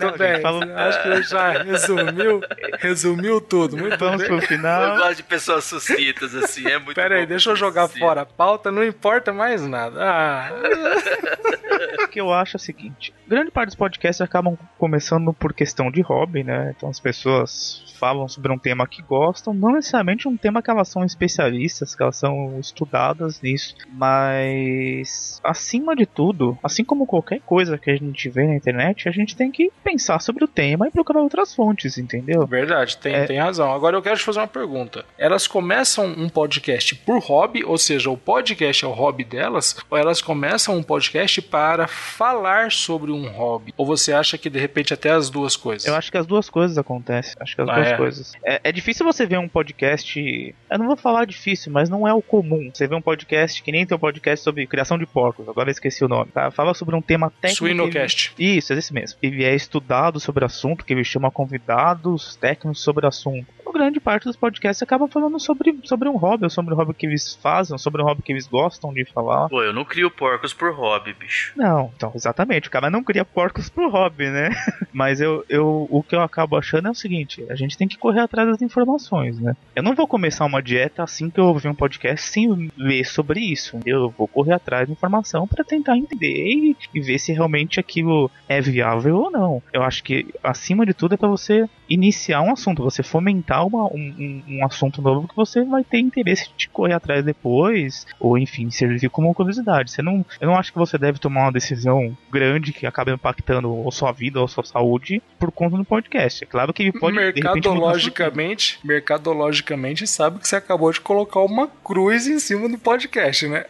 Muito 0.00 0.18
bem. 0.18 0.40
fala- 0.40 0.64
Acho 0.88 1.02
que 1.02 1.22
já 1.22 1.62
resumiu, 1.62 2.40
resumiu 2.78 3.40
tudo. 3.40 3.76
Muito 3.76 3.98
Vamos 3.98 4.18
bem. 4.18 4.26
pro 4.26 4.36
Eu 4.38 4.42
final. 4.42 4.96
gosto 4.96 5.16
de 5.16 5.22
pessoas 5.22 5.64
sucintas, 5.64 6.34
assim, 6.34 6.66
é 6.66 6.78
muito 6.78 6.94
Pera 6.94 7.16
aí, 7.16 7.26
deixa 7.26 7.50
eu 7.50 7.56
jogar 7.56 7.86
sucinto. 7.88 8.04
fora 8.04 8.22
a 8.22 8.26
pauta, 8.26 8.70
não 8.70 8.84
importa 8.84 9.32
mais 9.32 9.66
nada. 9.66 9.98
Ah, 10.02 10.50
O 12.04 12.08
que 12.08 12.20
eu 12.20 12.32
acho 12.32 12.56
é 12.56 12.58
o 12.58 12.60
seguinte: 12.60 13.12
grande 13.26 13.50
parte 13.50 13.66
dos 13.68 13.74
podcasts 13.76 14.20
acabam 14.20 14.56
começando 14.78 15.32
por 15.32 15.52
questão 15.52 15.90
de 15.90 16.00
hobby, 16.00 16.42
né? 16.42 16.72
Então 16.76 16.88
as 16.88 16.98
pessoas 16.98 17.84
falam 17.98 18.28
sobre 18.28 18.52
um 18.52 18.58
tema 18.58 18.86
que 18.86 19.02
gostam, 19.02 19.52
não 19.52 19.72
necessariamente 19.72 20.26
um 20.28 20.36
tema 20.36 20.62
que 20.62 20.70
elas 20.70 20.88
são 20.88 21.04
especialistas, 21.04 21.94
que 21.94 22.02
elas 22.02 22.16
são 22.16 22.58
estudadas 22.60 23.40
nisso, 23.42 23.74
mas 23.92 25.40
acima 25.44 25.94
de 25.96 26.06
tudo, 26.06 26.56
assim 26.62 26.84
como 26.84 27.06
qualquer 27.06 27.40
coisa 27.40 27.76
que 27.76 27.90
a 27.90 27.96
gente 27.96 28.28
vê 28.30 28.46
na 28.46 28.54
internet, 28.54 29.08
a 29.08 29.12
gente 29.12 29.36
tem 29.36 29.50
que 29.50 29.57
pensar 29.82 30.20
sobre 30.20 30.44
o 30.44 30.48
tema 30.48 30.86
e 30.86 30.90
procurar 30.90 31.20
outras 31.20 31.54
fontes, 31.54 31.98
entendeu? 31.98 32.46
Verdade, 32.46 32.96
tem, 32.96 33.14
é... 33.14 33.24
tem 33.24 33.38
razão. 33.38 33.72
Agora 33.72 33.96
eu 33.96 34.02
quero 34.02 34.16
te 34.16 34.24
fazer 34.24 34.40
uma 34.40 34.46
pergunta. 34.46 35.04
Elas 35.16 35.46
começam 35.46 36.06
um 36.06 36.28
podcast 36.28 36.94
por 36.94 37.20
hobby, 37.20 37.64
ou 37.64 37.76
seja, 37.76 38.10
o 38.10 38.16
podcast 38.16 38.84
é 38.84 38.88
o 38.88 38.92
hobby 38.92 39.24
delas, 39.24 39.76
ou 39.90 39.98
elas 39.98 40.22
começam 40.22 40.76
um 40.76 40.82
podcast 40.82 41.42
para 41.42 41.86
falar 41.86 42.70
sobre 42.70 43.10
um 43.10 43.28
hobby? 43.28 43.74
Ou 43.76 43.84
você 43.84 44.12
acha 44.12 44.38
que 44.38 44.48
de 44.48 44.58
repente 44.58 44.94
até 44.94 45.10
as 45.10 45.30
duas 45.30 45.56
coisas? 45.56 45.86
Eu 45.86 45.94
acho 45.94 46.10
que 46.10 46.18
as 46.18 46.26
duas 46.26 46.48
coisas 46.48 46.78
acontecem. 46.78 47.34
Acho 47.40 47.56
que 47.56 47.62
as 47.62 47.68
ah, 47.68 47.74
duas 47.74 47.88
é? 47.88 47.96
coisas. 47.96 48.32
É, 48.44 48.60
é 48.64 48.72
difícil 48.72 49.04
você 49.04 49.26
ver 49.26 49.38
um 49.38 49.48
podcast. 49.48 50.54
Eu 50.70 50.78
não 50.78 50.86
vou 50.86 50.96
falar 50.96 51.24
difícil, 51.24 51.72
mas 51.72 51.88
não 51.88 52.06
é 52.06 52.12
o 52.12 52.22
comum. 52.22 52.70
Você 52.72 52.86
vê 52.86 52.94
um 52.94 53.02
podcast 53.02 53.62
que 53.62 53.72
nem 53.72 53.86
tem 53.86 53.96
um 53.96 54.00
podcast 54.00 54.44
sobre 54.44 54.66
criação 54.66 54.98
de 54.98 55.06
porcos, 55.06 55.48
agora 55.48 55.68
eu 55.68 55.72
esqueci 55.72 56.04
o 56.04 56.08
nome, 56.08 56.30
tá? 56.32 56.50
Fala 56.50 56.74
sobre 56.74 56.94
um 56.94 57.02
tema 57.02 57.32
técnico. 57.40 57.66
Swinocast. 57.66 58.34
Isso, 58.38 58.72
é 58.72 58.78
esse 58.78 58.92
mesmo. 58.92 59.18
E 59.22 59.30
é 59.48 59.54
estudado 59.54 60.20
sobre 60.20 60.44
o 60.44 60.46
assunto, 60.46 60.84
que 60.84 60.92
ele 60.92 61.04
chama 61.04 61.30
convidados 61.30 62.36
técnicos 62.36 62.82
sobre 62.82 63.04
o 63.04 63.08
assunto 63.08 63.46
grande 63.72 64.00
parte 64.00 64.24
dos 64.24 64.36
podcasts 64.36 64.82
acaba 64.82 65.08
falando 65.08 65.38
sobre, 65.38 65.78
sobre 65.84 66.08
um 66.08 66.16
hobby, 66.16 66.44
ou 66.44 66.50
sobre 66.50 66.74
um 66.74 66.76
hobby 66.76 66.94
que 66.94 67.06
eles 67.06 67.34
fazem, 67.34 67.76
sobre 67.78 68.02
um 68.02 68.04
hobby 68.04 68.22
que 68.22 68.32
eles 68.32 68.46
gostam 68.46 68.92
de 68.92 69.04
falar. 69.04 69.48
Pô, 69.48 69.62
eu 69.62 69.72
não 69.72 69.84
crio 69.84 70.10
porcos 70.10 70.52
por 70.52 70.72
hobby, 70.72 71.12
bicho. 71.12 71.52
Não, 71.56 71.90
então, 71.96 72.12
exatamente. 72.14 72.68
O 72.68 72.70
cara 72.70 72.90
não 72.90 73.02
cria 73.02 73.24
porcos 73.24 73.68
por 73.68 73.90
hobby, 73.90 74.28
né? 74.28 74.50
Mas 74.92 75.20
eu, 75.20 75.44
eu, 75.48 75.86
o 75.90 76.02
que 76.02 76.14
eu 76.14 76.20
acabo 76.20 76.56
achando 76.56 76.88
é 76.88 76.90
o 76.90 76.94
seguinte: 76.94 77.44
a 77.48 77.54
gente 77.54 77.76
tem 77.76 77.88
que 77.88 77.98
correr 77.98 78.20
atrás 78.20 78.48
das 78.48 78.62
informações, 78.62 79.38
né? 79.38 79.56
Eu 79.74 79.82
não 79.82 79.94
vou 79.94 80.06
começar 80.06 80.44
uma 80.44 80.62
dieta 80.62 81.02
assim 81.02 81.30
que 81.30 81.40
eu 81.40 81.46
ouvir 81.46 81.68
um 81.68 81.74
podcast 81.74 82.28
sem 82.28 82.70
ver 82.76 83.04
sobre 83.04 83.40
isso. 83.40 83.78
Eu 83.84 84.10
vou 84.10 84.28
correr 84.28 84.54
atrás 84.54 84.86
de 84.86 84.92
informação 84.92 85.46
para 85.46 85.64
tentar 85.64 85.96
entender 85.96 86.46
e, 86.46 86.76
e 86.94 87.00
ver 87.00 87.18
se 87.18 87.32
realmente 87.32 87.80
aquilo 87.80 88.30
é 88.48 88.60
viável 88.60 89.16
ou 89.16 89.30
não. 89.30 89.62
Eu 89.72 89.82
acho 89.82 90.02
que, 90.02 90.34
acima 90.42 90.84
de 90.84 90.94
tudo, 90.94 91.14
é 91.14 91.16
para 91.16 91.28
você 91.28 91.68
iniciar 91.88 92.42
um 92.42 92.52
assunto, 92.52 92.82
você 92.82 93.02
fomentar 93.02 93.66
uma, 93.66 93.86
um, 93.86 94.42
um, 94.48 94.64
assunto 94.64 95.00
novo 95.00 95.28
que 95.28 95.36
você 95.36 95.64
vai 95.64 95.82
ter 95.82 95.98
interesse 95.98 96.50
de 96.56 96.68
correr 96.68 96.94
atrás 96.94 97.24
depois, 97.24 98.06
ou 98.20 98.36
enfim, 98.36 98.70
servir 98.70 99.08
como 99.08 99.34
curiosidade. 99.34 99.90
Você 99.90 100.02
não, 100.02 100.24
eu 100.40 100.48
não 100.48 100.56
acho 100.56 100.72
que 100.72 100.78
você 100.78 100.98
deve 100.98 101.18
tomar 101.18 101.42
uma 101.42 101.52
decisão 101.52 102.16
grande 102.30 102.72
que 102.72 102.86
acabe 102.86 103.12
impactando 103.12 103.72
ou 103.72 103.90
sua 103.90 104.12
vida 104.12 104.40
ou 104.40 104.48
sua 104.48 104.64
saúde 104.64 105.22
por 105.38 105.50
conta 105.50 105.76
do 105.76 105.84
podcast. 105.84 106.44
É 106.44 106.46
claro 106.46 106.72
que 106.72 106.92
pode 106.92 107.16
mercadologicamente, 107.16 108.78
mercadologicamente 108.84 110.06
sabe 110.06 110.38
que 110.38 110.48
você 110.48 110.56
acabou 110.56 110.92
de 110.92 111.00
colocar 111.00 111.40
uma 111.40 111.68
cruz 111.84 112.26
em 112.26 112.38
cima 112.38 112.68
do 112.68 112.78
podcast, 112.78 113.46
né? 113.46 113.64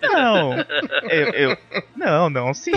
Não, 0.00 0.52
eu, 1.10 1.28
eu, 1.32 1.58
não, 1.96 2.30
não, 2.30 2.54
sim. 2.54 2.72